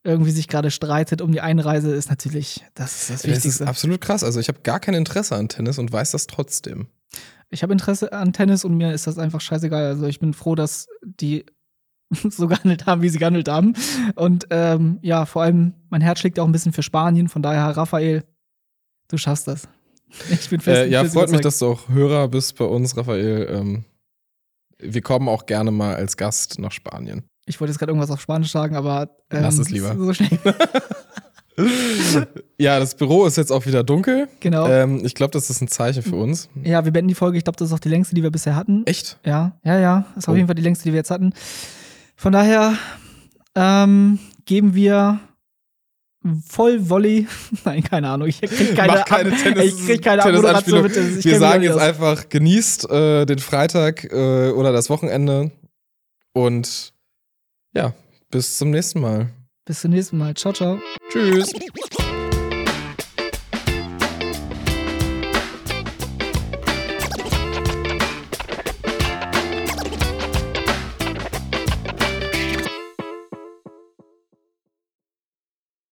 irgendwie 0.02 0.30
sich 0.30 0.48
gerade 0.48 0.70
streitet 0.70 1.20
um 1.20 1.32
die 1.32 1.40
Einreise, 1.40 1.94
ist 1.94 2.08
natürlich 2.08 2.64
das, 2.74 2.92
ist 2.92 3.10
das 3.10 3.22
Das 3.22 3.24
ist 3.24 3.36
Wichtigste. 3.36 3.66
absolut 3.66 4.00
krass. 4.00 4.24
Also 4.24 4.40
ich 4.40 4.48
habe 4.48 4.60
gar 4.62 4.80
kein 4.80 4.94
Interesse 4.94 5.36
an 5.36 5.48
Tennis 5.48 5.78
und 5.78 5.92
weiß 5.92 6.12
das 6.12 6.26
trotzdem. 6.26 6.88
Ich 7.50 7.62
habe 7.62 7.72
Interesse 7.72 8.12
an 8.12 8.32
Tennis 8.32 8.64
und 8.64 8.76
mir 8.76 8.92
ist 8.92 9.06
das 9.06 9.18
einfach 9.18 9.40
scheißegal. 9.40 9.84
Also 9.84 10.06
ich 10.06 10.20
bin 10.20 10.32
froh, 10.32 10.54
dass 10.54 10.86
die 11.02 11.44
so 12.30 12.48
gehandelt 12.48 12.86
haben, 12.86 13.02
wie 13.02 13.08
sie 13.08 13.18
gehandelt 13.18 13.48
haben. 13.48 13.74
Und 14.14 14.46
ähm, 14.50 14.98
ja, 15.02 15.26
vor 15.26 15.42
allem, 15.42 15.74
mein 15.90 16.00
Herz 16.00 16.20
schlägt 16.20 16.38
auch 16.38 16.46
ein 16.46 16.52
bisschen 16.52 16.72
für 16.72 16.82
Spanien. 16.82 17.28
Von 17.28 17.42
daher, 17.42 17.76
Raphael, 17.76 18.24
du 19.08 19.18
schaffst 19.18 19.48
das. 19.48 19.68
Ich 20.28 20.50
bin 20.50 20.58
fest. 20.58 20.82
Äh, 20.82 20.88
ja, 20.88 21.02
fest 21.02 21.14
freut 21.14 21.30
mich, 21.30 21.40
dass 21.40 21.60
du 21.60 21.66
auch 21.66 21.88
Hörer 21.88 22.26
bist 22.26 22.56
bei 22.56 22.64
uns, 22.64 22.96
Raphael. 22.96 23.46
Ähm, 23.48 23.84
wir 24.78 25.02
kommen 25.02 25.28
auch 25.28 25.46
gerne 25.46 25.70
mal 25.70 25.94
als 25.94 26.16
Gast 26.16 26.58
nach 26.58 26.72
Spanien. 26.72 27.22
Ich 27.46 27.60
wollte 27.60 27.70
jetzt 27.72 27.78
gerade 27.78 27.90
irgendwas 27.90 28.10
auf 28.10 28.20
Spanisch 28.20 28.50
sagen, 28.52 28.76
aber 28.76 29.10
ähm, 29.30 29.42
Lass 29.42 29.58
es 29.58 29.70
lieber. 29.70 29.94
So 29.96 30.12
schnell. 30.14 30.38
Ja, 32.58 32.78
das 32.78 32.94
Büro 32.94 33.26
ist 33.26 33.36
jetzt 33.36 33.50
auch 33.52 33.66
wieder 33.66 33.82
dunkel. 33.84 34.28
genau. 34.40 34.66
Ähm, 34.66 35.04
ich 35.04 35.14
glaube, 35.14 35.32
das 35.32 35.50
ist 35.50 35.60
ein 35.60 35.68
Zeichen 35.68 36.02
für 36.02 36.16
uns. 36.16 36.48
ja, 36.62 36.84
wir 36.86 36.92
beenden 36.92 37.08
die 37.08 37.14
Folge. 37.14 37.36
Ich 37.36 37.44
glaube, 37.44 37.56
das 37.58 37.68
ist 37.68 37.74
auch 37.74 37.78
die 37.80 37.88
längste, 37.90 38.14
die 38.14 38.22
wir 38.22 38.30
bisher 38.30 38.56
hatten. 38.56 38.86
Echt? 38.86 39.18
Ja, 39.26 39.58
ja, 39.62 39.78
ja. 39.78 40.06
Das 40.14 40.24
ist 40.24 40.28
auf 40.28 40.32
Oh. 40.32 40.36
jeden 40.36 40.46
Fall 40.48 40.54
die 40.54 40.62
längste, 40.62 40.84
die 40.84 40.92
wir 40.92 40.98
jetzt 40.98 41.10
hatten. 41.10 41.34
Von 42.16 42.32
daher 42.32 42.74
ähm, 43.54 44.18
geben 44.46 44.74
wir 44.74 45.20
voll 46.46 46.88
Volley. 46.88 47.26
Nein, 47.64 47.82
keine 47.82 48.08
Ahnung. 48.08 48.28
Ich 48.28 48.40
krieg 48.40 48.74
keine, 48.76 48.92
Mach 48.94 49.04
keine 49.04 49.30
Tennis- 49.36 49.64
ich 49.78 49.86
krieg 49.86 50.02
keine 50.02 50.22
Tennisanspielung. 50.22 50.84
Abmoderation 50.84 51.04
mit. 51.04 51.14
das- 51.16 51.18
Ich 51.18 51.24
Wir 51.26 51.38
sagen 51.38 51.62
jetzt 51.62 51.74
aus. 51.74 51.80
einfach, 51.82 52.28
genießt 52.30 52.90
äh, 52.90 53.26
den 53.26 53.38
Freitag 53.38 54.04
äh, 54.04 54.50
oder 54.52 54.72
das 54.72 54.88
Wochenende 54.88 55.50
und 56.32 56.92
ja, 57.74 57.94
bis 58.30 58.58
zum 58.58 58.70
nächsten 58.70 59.00
Mal. 59.00 59.30
Bis 59.64 59.80
zum 59.80 59.90
nächsten 59.90 60.18
Mal. 60.18 60.34
Ciao, 60.34 60.52
ciao. 60.52 60.78
Tschüss. 61.10 61.52